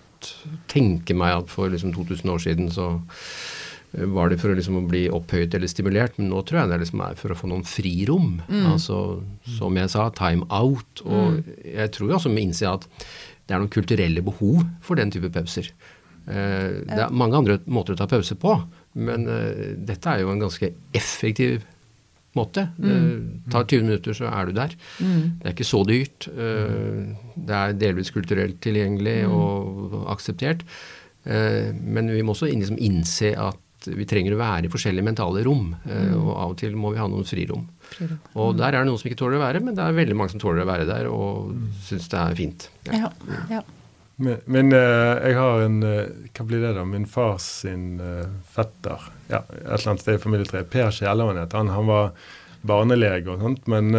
tenke 0.70 1.16
meg 1.18 1.42
at 1.42 1.50
for 1.52 1.72
liksom 1.72 1.94
2000 1.96 2.30
år 2.30 2.44
siden 2.44 2.70
så 2.74 2.92
eh, 2.94 4.06
var 4.14 4.30
det 4.30 4.38
for 4.42 4.54
å 4.54 4.58
liksom 4.58 4.78
bli 4.90 5.06
opphøyet 5.10 5.58
eller 5.58 5.70
stimulert, 5.70 6.14
men 6.20 6.30
nå 6.30 6.44
tror 6.46 6.62
jeg 6.62 6.72
det 6.72 6.80
liksom 6.84 7.02
er 7.08 7.18
for 7.18 7.34
å 7.34 7.38
få 7.38 7.50
noen 7.50 7.66
frirom. 7.66 8.38
Altså 8.70 9.02
som 9.58 9.82
jeg 9.82 9.90
sa, 9.92 10.08
time 10.14 10.46
out. 10.46 11.02
Og 11.02 11.42
jeg 11.66 11.90
tror 11.96 12.12
jo 12.12 12.18
også 12.20 12.34
vi 12.34 12.46
innser 12.46 12.76
at 12.76 12.86
det 13.46 13.54
er 13.54 13.62
noen 13.62 13.74
kulturelle 13.74 14.22
behov 14.26 14.62
for 14.82 14.98
den 14.98 15.10
type 15.14 15.30
pauser. 15.34 15.74
Eh, 16.30 16.82
det 16.86 17.02
er 17.02 17.14
mange 17.14 17.42
andre 17.42 17.58
måter 17.66 17.98
å 17.98 17.98
ta 17.98 18.06
pause 18.10 18.38
på, 18.38 18.60
men 18.94 19.26
dette 19.86 20.06
er 20.12 20.22
jo 20.22 20.30
en 20.30 20.46
ganske 20.46 20.70
effektiv 20.94 21.66
måte. 22.36 22.66
Det 22.78 23.50
tar 23.50 23.64
20 23.66 23.82
minutter, 23.88 24.14
så 24.16 24.28
er 24.30 24.46
du 24.46 24.52
der. 24.56 24.74
Det 25.00 25.46
er 25.50 25.54
ikke 25.56 25.66
så 25.68 25.82
dyrt. 25.88 26.28
eh, 26.28 27.14
Det 27.36 27.54
er 27.62 27.72
delvis 27.80 28.10
kulturelt 28.14 28.60
tilgjengelig 28.64 29.18
og 29.28 30.04
akseptert. 30.14 30.62
Eh, 31.24 31.72
Men 31.74 32.08
vi 32.12 32.22
må 32.22 32.32
også 32.36 32.46
liksom 32.52 32.78
innse 32.78 33.34
at 33.36 33.56
vi 33.86 34.04
trenger 34.08 34.34
å 34.34 34.38
være 34.40 34.66
i 34.66 34.70
forskjellige 34.72 35.04
mentale 35.04 35.44
rom. 35.46 35.74
eh, 35.86 36.14
Og 36.16 36.30
av 36.36 36.50
og 36.50 36.56
til 36.58 36.72
må 36.74 36.92
vi 36.92 36.98
ha 36.98 37.06
noen 37.08 37.24
frirom. 37.28 37.68
Og 38.34 38.56
der 38.58 38.74
er 38.74 38.82
det 38.82 38.86
noen 38.88 38.98
som 38.98 39.08
ikke 39.10 39.18
tåler 39.20 39.38
å 39.38 39.44
være, 39.46 39.60
men 39.62 39.74
det 39.76 39.84
er 39.84 39.92
veldig 39.94 40.16
mange 40.16 40.30
som 40.32 40.40
tåler 40.40 40.64
å 40.64 40.66
være 40.66 40.86
der 40.88 41.06
og 41.06 41.52
syns 41.86 42.08
det 42.10 42.18
er 42.18 42.34
fint. 42.34 42.68
Ja. 42.86 42.92
Ja, 42.92 43.10
ja. 43.50 43.60
Men, 44.16 44.40
men 44.48 44.72
eh, 44.72 45.28
jeg 45.28 45.36
har 45.36 45.62
en 45.66 45.82
eh, 45.84 46.08
Hva 46.32 46.46
blir 46.48 46.64
det, 46.64 46.72
da? 46.78 46.86
Min 46.88 47.04
fars 47.10 47.44
sin 47.62 48.00
eh, 48.00 48.24
fetter. 48.48 49.10
Ja, 49.28 49.42
et 49.44 49.60
eller 49.66 49.92
annet 49.92 50.04
sted 50.04 50.16
i 50.16 50.22
familietreet. 50.22 50.70
Per 50.72 50.90
Kjellevann 50.94 51.40
het 51.42 51.56
han. 51.56 51.72
Han 51.74 51.90
var 51.90 52.12
barnelege 52.66 53.34
og 53.34 53.44
sånt, 53.44 53.66
men 53.70 53.94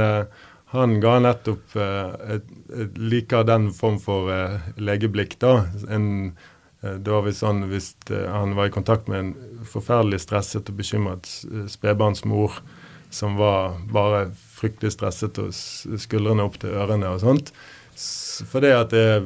han 0.73 0.95
ga 0.99 1.13
nettopp 1.23 1.75
et, 1.79 2.49
et, 2.75 2.97
liker 2.99 3.45
den 3.47 3.69
form 3.71 3.95
for 4.03 4.27
legeblikk, 4.75 5.37
da. 5.39 5.69
En, 5.93 6.33
det 6.81 7.07
var 7.07 7.23
visst 7.23 7.45
sånn 7.45 7.61
hvis 7.71 7.93
han 8.09 8.57
var 8.57 8.67
i 8.67 8.73
kontakt 8.75 9.07
med 9.07 9.21
en 9.21 9.63
forferdelig 9.63 10.19
stresset 10.25 10.67
og 10.67 10.81
bekymret 10.81 11.29
spedbarnsmor 11.71 12.59
som 13.13 13.39
var 13.39 13.77
bare 13.93 14.25
fryktelig 14.57 14.97
stresset 14.97 15.39
og 15.39 15.55
skuldrene 15.55 16.43
opp 16.43 16.59
til 16.59 16.75
ørene 16.75 17.13
og 17.13 17.23
sånt. 17.23 17.53
S- 18.37 18.43
For 18.51 18.61
det 18.61 18.73
at 18.77 18.93
det 18.93 19.01
er 19.17 19.25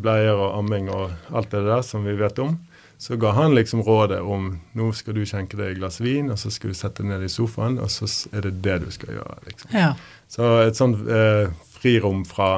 bleier 0.00 0.34
og 0.40 0.56
amming 0.62 0.88
og 0.92 1.10
alt 1.36 1.50
det 1.52 1.62
der 1.66 1.82
som 1.84 2.04
vi 2.08 2.16
vet 2.16 2.38
om, 2.42 2.56
så 2.98 3.18
ga 3.20 3.34
han 3.36 3.52
liksom 3.52 3.82
rådet 3.84 4.22
om 4.24 4.54
nå 4.78 4.86
skal 4.96 5.12
du 5.18 5.20
skjenke 5.28 5.58
deg 5.58 5.74
et 5.74 5.78
glass 5.82 5.98
vin, 6.00 6.30
og 6.32 6.38
så 6.40 6.48
skal 6.50 6.72
du 6.72 6.78
sette 6.78 7.02
deg 7.04 7.10
ned 7.10 7.26
i 7.26 7.28
sofaen, 7.28 7.76
og 7.78 7.90
så 7.92 8.08
er 8.32 8.46
det 8.46 8.54
det 8.64 8.78
du 8.86 8.90
skal 8.94 9.18
gjøre. 9.18 9.36
liksom. 9.50 9.74
ja. 9.76 9.90
Så 10.32 10.46
et 10.64 10.78
sånt 10.80 11.02
eh, 11.12 11.50
frirom 11.76 12.24
fra 12.24 12.48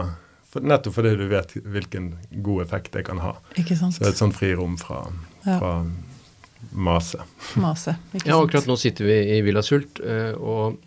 for, 0.49 0.63
Nettopp 0.65 0.95
fordi 0.95 1.11
du 1.19 1.27
vet 1.29 1.51
hvilken 1.61 2.13
god 2.47 2.63
effekt 2.63 2.93
det 2.95 3.03
kan 3.05 3.19
ha. 3.21 3.35
Ikke 3.61 3.77
sant. 3.77 3.99
Så 3.99 4.07
et 4.09 4.17
sånt 4.17 4.33
frirom 4.39 4.79
fra, 4.81 5.03
Ja. 5.45 5.59
fra 5.59 5.73
mase. 6.73 7.19
Mase. 7.61 7.97
Ikke 8.15 8.29
Ja, 8.31 8.39
akkurat 8.43 8.67
nå 8.71 8.77
sitter 8.81 9.05
vi 9.05 9.19
i 9.37 9.43
Villa 9.45 9.61
Sult, 9.63 10.01
eh, 10.01 10.33
og 10.39 10.79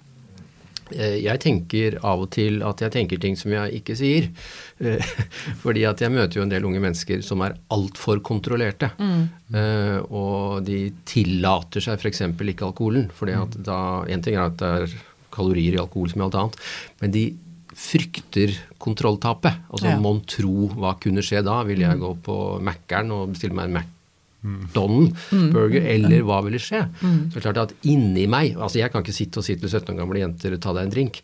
jeg 0.96 1.42
tenker 1.44 1.98
av 2.08 2.24
og 2.26 2.32
til 2.36 2.62
at 2.68 2.82
jeg 2.86 2.94
tenker 2.96 3.22
ting 3.22 3.38
som 3.40 3.54
jeg 3.54 3.82
ikke 3.82 3.98
sier. 4.00 4.32
Eh, 4.80 5.14
fordi 5.64 5.86
at 5.90 6.02
jeg 6.04 6.14
møter 6.14 6.40
jo 6.40 6.46
en 6.46 6.54
del 6.54 6.68
unge 6.68 6.82
mennesker 6.84 7.24
som 7.26 7.44
er 7.46 7.58
altfor 7.74 8.24
kontrollerte. 8.26 8.92
Mm. 9.00 9.30
Og 10.16 10.62
de 10.64 10.86
tillater 11.04 11.84
seg 11.84 12.00
f.eks. 12.00 12.24
ikke 12.24 12.68
alkoholen. 12.70 13.10
fordi 13.14 13.34
at 13.36 13.58
da, 13.60 13.80
En 14.08 14.22
ting 14.24 14.38
er 14.38 14.46
at 14.46 14.60
det 14.62 14.70
er 14.80 15.00
kalorier 15.32 15.76
i 15.76 15.82
alkohol 15.82 16.12
som 16.12 16.22
i 16.22 16.26
alt 16.28 16.38
annet, 16.40 16.60
men 17.02 17.14
de 17.16 17.26
frykter 17.72 18.54
kontrolltapet. 18.82 19.66
Altså 19.72 19.92
ja. 19.94 20.00
mon 20.00 20.22
tro 20.28 20.68
hva 20.76 20.98
kunne 21.02 21.24
skje 21.26 21.44
da? 21.46 21.62
Vil 21.68 21.84
jeg 21.84 21.98
mm. 21.98 22.04
gå 22.04 22.14
på 22.28 22.38
Mækkern 22.64 23.14
og 23.16 23.34
bestille 23.36 23.58
meg 23.58 23.70
en 23.70 23.80
Mac 23.80 23.98
Don-burger, 24.42 25.84
mm. 25.84 25.90
eller 25.96 26.24
hva 26.26 26.40
ville 26.46 26.62
skje? 26.62 26.82
Mm. 27.02 27.18
Så 27.30 27.36
det 27.36 27.42
er 27.42 27.46
klart 27.46 27.60
at 27.62 27.74
inni 27.86 28.24
meg 28.30 28.56
altså 28.58 28.80
Jeg 28.82 28.90
kan 28.90 29.04
ikke 29.06 29.14
sitte 29.14 29.38
og 29.38 29.46
si 29.46 29.54
til 29.54 29.70
17 29.70 29.94
år 29.94 30.00
gamle 30.02 30.24
jenter 30.24 30.56
ta 30.58 30.74
deg 30.74 30.88
en 30.88 30.94
drink. 30.96 31.20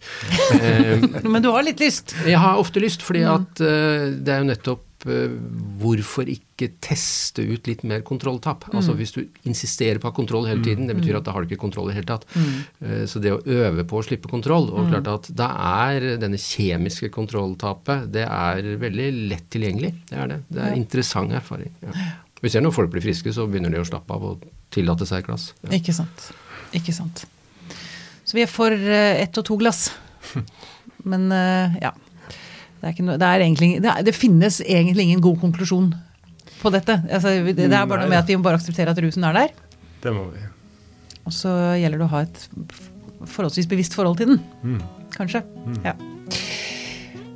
Men 1.33 1.41
du 1.41 1.49
har 1.53 1.65
litt 1.65 1.81
lyst? 1.81 2.13
Jeg 2.27 2.37
har 2.41 2.61
ofte 2.61 2.83
lyst, 2.83 3.05
fordi 3.05 3.25
mm. 3.25 3.31
at 3.33 3.63
uh, 3.63 4.11
det 4.21 4.35
er 4.35 4.43
jo 4.43 4.49
nettopp 4.51 5.07
uh, 5.09 5.33
hvorfor 5.81 6.29
ikke 6.29 6.69
teste 6.83 7.41
ut 7.41 7.65
litt 7.69 7.81
mer 7.89 8.03
kontrolltap? 8.05 8.67
Mm. 8.69 8.77
Altså 8.77 8.93
Hvis 8.99 9.15
du 9.17 9.23
insisterer 9.49 9.97
på 9.97 10.09
å 10.09 10.13
ha 10.13 10.19
kontroll 10.19 10.45
hele 10.51 10.61
tiden, 10.65 10.85
det 10.85 10.99
betyr 10.99 11.17
at 11.17 11.25
da 11.25 11.33
har 11.33 11.41
du 11.41 11.49
ikke 11.49 11.63
kontroll 11.65 11.89
i 11.89 11.95
det 11.95 12.03
hele 12.03 12.11
tatt. 12.13 12.29
Mm. 12.37 12.53
Uh, 12.85 13.03
så 13.09 13.23
det 13.23 13.33
å 13.33 13.41
øve 13.41 13.87
på 13.89 13.97
å 13.97 14.05
slippe 14.05 14.29
kontroll 14.29 14.69
Og 14.69 14.91
klart 14.91 15.09
at 15.15 15.33
da 15.41 15.49
er 15.89 16.07
denne 16.21 16.37
kjemiske 16.41 17.09
kontrolltapet 17.17 18.07
det 18.13 18.29
er 18.29 18.71
veldig 18.77 19.09
lett 19.33 19.49
tilgjengelig. 19.57 19.95
Det 20.13 20.21
er 20.21 20.33
det. 20.35 20.41
Det 20.53 20.65
er 20.69 20.77
interessant 20.77 21.33
erfaring. 21.41 21.73
Ja. 21.81 21.97
Vi 22.47 22.53
ser 22.53 22.63
når 22.63 22.71
folk 22.71 22.93
blir 22.93 23.03
friske, 23.03 23.31
så 23.35 23.43
begynner 23.43 23.73
de 23.73 23.81
å 23.81 23.87
slappe 23.87 24.15
av 24.15 24.23
og 24.23 24.43
tillate 24.71 25.03
seg 25.09 25.19
et 25.19 25.27
glass. 25.27 25.49
Ja. 25.65 25.73
Ikke 25.75 25.91
sant. 25.95 26.29
Ikke 26.77 26.93
sant. 26.95 27.25
Så 28.23 28.37
vi 28.37 28.45
er 28.45 28.51
for 28.51 28.71
uh, 28.71 29.15
ett 29.19 29.35
og 29.39 29.43
to 29.49 29.57
glass. 29.59 29.89
Men 31.11 31.27
uh, 31.27 31.75
ja. 31.81 31.91
Det, 32.79 32.93
noe, 33.03 33.17
det, 33.19 33.31
egentlig, 33.41 33.71
det, 33.83 33.89
er, 33.91 34.05
det, 34.05 34.13
finnes 34.15 34.61
egentlig 34.61 35.09
ingen 35.09 35.23
god 35.25 35.41
konklusjon 35.41 35.89
på 36.61 36.71
dette. 36.71 37.01
Altså, 37.09 37.33
det, 37.41 37.57
det, 37.57 37.67
er 37.67 37.89
bare 37.89 38.05
noe 38.05 38.13
med 38.13 38.21
at 38.21 38.31
vi 38.31 38.37
må 38.39 38.45
bare 38.45 38.61
akseptere 38.61 38.95
at 38.95 39.03
rusen 39.03 39.27
er 39.27 39.35
der. 39.35 39.51
Det 40.05 40.15
må 40.15 40.29
vi. 40.29 40.45
Og 41.27 41.35
så 41.35 41.51
gjelder 41.81 41.99
det 41.99 42.07
å 42.07 42.13
ha 42.13 42.23
et 42.23 42.45
forholdsvis 43.33 43.67
bevisst 43.67 43.97
forhold 43.97 44.21
til 44.21 44.35
den. 44.35 44.39
Mm. 44.63 44.79
Kanskje. 45.17 45.43
Mm. 45.65 45.81
Ja. 45.83 45.97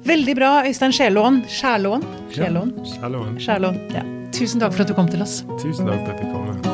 Veldig 0.07 0.39
bra, 0.39 0.55
Øystein 0.70 0.95
Skjælåen. 0.95 1.43
Skjælån? 1.51 2.09
Skjælån. 2.32 2.74
Skjælån. 2.95 3.38
Skjælån. 3.43 3.86
Ja. 3.97 4.07
Tusen 4.32 4.60
takk 4.60 4.74
for 4.74 4.82
at 4.82 4.90
du 4.90 4.94
kom 4.98 5.08
til 5.12 5.22
oss. 5.22 5.42
Tusen 5.62 5.88
takk 5.88 6.06
for 6.06 6.14
at 6.14 6.20
jeg 6.20 6.32
kom. 6.32 6.46
komme. 6.46 6.72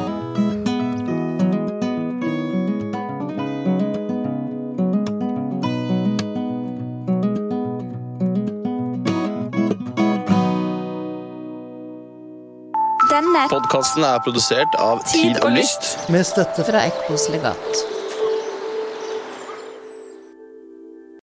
Denne 13.17 13.47
podkasten 13.49 14.03
er 14.05 14.19
produsert 14.21 14.75
av 14.77 15.01
Tid 15.09 15.39
og 15.41 15.55
Lyst. 15.55 15.95
Med 16.13 16.27
støtte 16.27 16.65
fra 16.67 16.85
Ekkos 16.89 17.29
legat. 17.33 17.96